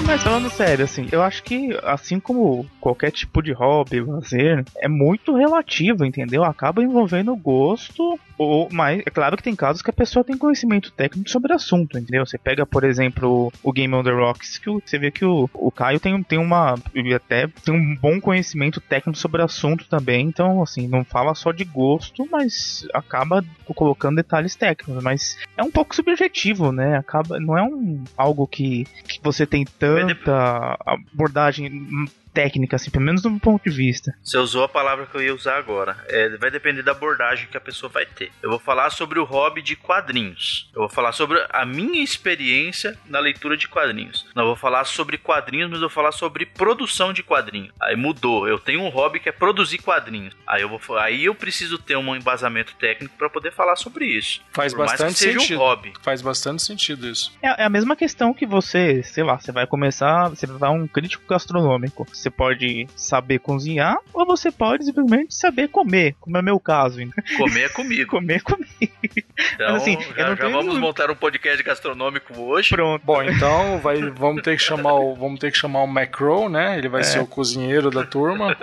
Mas 0.06 0.22
falando 0.22 0.50
sério, 0.52 0.86
assim, 0.86 1.08
eu 1.12 1.22
acho 1.24 1.42
que, 1.42 1.78
assim 1.84 2.20
como 2.20 2.66
qualquer 2.80 3.12
tipo 3.12 3.42
de 3.42 3.52
hobby, 3.52 4.02
lazer, 4.02 4.64
é 4.78 4.88
muito 4.88 5.36
relativo, 5.36 6.06
entendeu? 6.06 6.44
Acaba 6.44 6.84
envolvendo 6.84 7.36
gosto, 7.36 8.20
ou, 8.38 8.70
mas 8.72 9.02
é 9.06 9.10
claro 9.10 9.38
que 9.38 9.44
tem 9.44 9.56
casos 9.56 9.82
que 9.82 9.90
a 9.90 9.94
pessoa 9.94 10.24
tem 10.24 10.38
conhecimento 10.38 10.92
técnico 10.92 11.30
sobre 11.30 11.54
o 11.54 11.56
assunto, 11.56 11.98
entendeu? 11.98 12.26
Você 12.26 12.38
pega, 12.38 12.66
por 12.66 12.84
exemplo, 12.84 13.52
o 13.64 13.72
Game 13.72 13.94
on 13.94 14.04
the 14.04 14.12
Rocks, 14.12 14.58
que 14.58 14.70
você 14.70 14.98
vê 14.98 15.12
que 15.12 15.26
o, 15.26 15.50
o 15.54 15.72
Caio 15.72 16.00
tem, 16.00 16.22
tem 16.24 16.40
uma. 16.40 16.76
ele 16.94 17.14
até 17.14 17.48
tem 17.48 17.74
um 17.74 17.96
bom 17.96 18.20
conhecimento 18.20 18.82
técnico 18.82 19.18
sobre 19.18 19.42
o 19.42 19.46
assunto 19.46 19.88
também, 19.88 20.28
então, 20.28 20.62
assim, 20.62 20.88
não 20.88 21.04
fala 21.04 21.34
só 21.36 21.52
de 21.52 21.64
gosto, 21.64 22.28
mas 22.30 22.88
acaba 22.94 23.44
colocando 23.74 24.18
detalhes 24.18 24.56
técnicos, 24.56 25.04
mas 25.04 25.38
é 25.58 25.64
um 25.64 25.72
pouco 25.72 25.96
subjetivo, 25.96 26.72
né? 26.72 26.98
Acaba, 26.98 27.40
não 27.40 27.58
é 27.58 27.64
um 27.64 28.04
algo 28.18 28.48
que, 28.48 28.86
que 29.08 29.20
você 29.22 29.46
tem 29.46 29.66
tanta 29.66 30.78
abordagem 30.86 32.08
técnica, 32.36 32.76
assim, 32.76 32.92
pelo 32.92 33.06
menos 33.06 33.22
do 33.22 33.32
meu 33.32 33.40
ponto 33.40 33.64
de 33.64 33.76
vista. 33.76 34.14
Você 34.22 34.38
usou 34.38 34.66
a 34.66 34.70
palavra 34.70 35.06
que 35.06 35.16
eu 35.16 35.22
ia 35.22 35.34
usar 35.34 35.58
agora. 35.58 35.96
É, 36.10 36.36
vai 36.38 36.52
depender 36.52 36.84
da 36.84 36.92
abordagem 36.92 37.48
que 37.50 37.56
a 37.56 37.62
pessoa 37.62 37.90
vai 37.90 38.06
ter. 38.06 38.30
Eu 38.44 38.50
vou 38.50 38.60
falar 38.60 38.90
sobre 38.90 39.18
o 39.18 39.24
hobby 39.24 39.62
de 39.62 39.76
quadrinhos. 39.76 40.70
Eu 40.76 40.82
vou 40.82 40.90
falar 40.90 41.14
sobre 41.14 41.44
a 41.50 41.66
minha 41.66 42.04
experiência 42.04 42.98
na 43.08 43.20
leitura 43.20 43.56
de 43.56 43.68
quadrinhos. 43.70 44.26
Não 44.36 44.46
vou 44.46 44.56
falar 44.56 44.84
sobre 44.84 45.18
quadrinhos, 45.18 45.70
mas 45.70 45.82
eu 45.82 45.88
vou 45.88 45.90
falar 45.90 46.12
sobre 46.12 46.46
produção 46.46 47.14
de 47.14 47.24
quadrinhos. 47.24 47.72
Aí 47.82 47.96
mudou. 47.96 48.48
Eu 48.48 48.60
tenho 48.60 48.82
um 48.82 48.90
hobby 48.90 49.20
que 49.20 49.30
é 49.30 49.32
produzir 49.32 49.78
quadrinhos. 49.78 50.36
Aí 50.46 50.62
eu 50.62 50.70
vou, 50.70 50.98
aí 50.98 51.24
eu 51.24 51.34
preciso 51.34 51.78
ter 51.78 51.96
um 51.96 52.16
embasamento 52.16 52.76
técnico 52.76 53.16
para 53.18 53.30
poder 53.30 53.54
falar 53.54 53.78
sobre 53.78 54.06
isso. 54.06 54.42
Faz 54.52 54.74
Por 54.74 54.80
mais 54.80 54.92
bastante 54.92 55.14
que 55.14 55.20
seja 55.20 55.40
sentido. 55.40 55.58
um 55.58 55.60
hobby. 55.60 55.94
Faz 56.02 56.22
bastante 56.22 56.62
sentido 56.62 57.08
isso. 57.08 57.32
É, 57.42 57.64
é 57.64 57.66
a 57.66 57.70
mesma 57.70 57.96
questão 57.96 58.34
que 58.34 58.46
você, 58.46 59.02
sei 59.04 59.24
lá, 59.24 59.40
você 59.40 59.52
vai 59.52 59.66
começar, 59.66 60.30
você 60.30 60.46
vai 60.46 60.70
um 60.70 60.88
crítico 60.88 61.24
gastronômico. 61.30 62.06
Você 62.26 62.30
pode 62.32 62.88
saber 62.96 63.38
cozinhar 63.38 63.98
ou 64.12 64.26
você 64.26 64.52
pode 64.52 64.84
simplesmente 64.84 65.36
saber 65.36 65.68
comer, 65.68 66.16
como 66.20 66.36
é 66.36 66.40
o 66.40 66.44
meu 66.44 66.60
caso. 66.60 67.00
Comer 67.38 67.66
é 67.66 67.70
comigo. 67.70 68.10
Comer, 68.16 68.42
comer. 68.42 68.68
Então, 68.82 69.74
Mas, 69.74 69.82
assim, 69.84 69.94
eu 69.94 70.16
já, 70.16 70.36
já 70.36 70.50
vamos 70.50 70.76
montar 70.80 71.12
um 71.12 71.16
podcast 71.16 71.62
gastronômico 71.62 72.34
hoje. 72.42 72.70
Pronto. 72.70 73.04
Bom, 73.06 73.22
então 73.22 73.78
vai, 73.80 74.02
vamos 74.10 74.42
ter 74.42 74.58
que 74.58 74.64
chamar 74.64 74.94
o, 74.96 75.14
vamos 75.14 75.40
ter 75.40 75.52
que 75.52 75.58
chamar 75.58 75.84
o 75.84 75.88
Macro, 75.88 76.50
né? 76.50 76.80
Ele 76.80 76.90
vai 76.90 77.04
ser 77.04 77.20
o 77.20 77.28
cozinheiro 77.28 77.92
da 77.92 78.04
turma. 78.04 78.58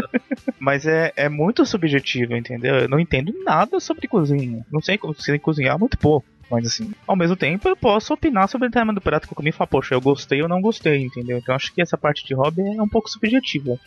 Mas 0.58 0.86
é, 0.86 1.12
é 1.14 1.28
muito 1.28 1.66
subjetivo, 1.66 2.34
entendeu? 2.34 2.76
Eu 2.76 2.88
não 2.88 2.98
entendo 2.98 3.34
nada 3.44 3.78
sobre 3.80 4.08
cozinha. 4.08 4.64
Não 4.72 4.80
sei, 4.80 4.96
co- 4.96 5.12
sei 5.14 5.38
cozinhar 5.38 5.78
muito 5.78 5.98
pouco. 5.98 6.26
Mas 6.50 6.66
assim, 6.66 6.90
ao 7.06 7.16
mesmo 7.16 7.36
tempo 7.36 7.68
eu 7.68 7.76
posso 7.76 8.12
opinar 8.14 8.48
sobre 8.48 8.68
o 8.68 8.70
tema 8.70 8.92
do 8.92 9.00
prato 9.00 9.26
que 9.26 9.32
eu 9.32 9.36
comi 9.36 9.50
e 9.50 9.52
falar, 9.52 9.68
poxa, 9.68 9.94
eu 9.94 10.00
gostei 10.00 10.42
ou 10.42 10.48
não 10.48 10.60
gostei, 10.60 10.98
entendeu? 10.98 11.38
Então 11.38 11.54
acho 11.54 11.72
que 11.74 11.82
essa 11.82 11.96
parte 11.98 12.24
de 12.26 12.34
hobby 12.34 12.62
é 12.62 12.82
um 12.82 12.88
pouco 12.88 13.08
subjetiva. 13.08 13.78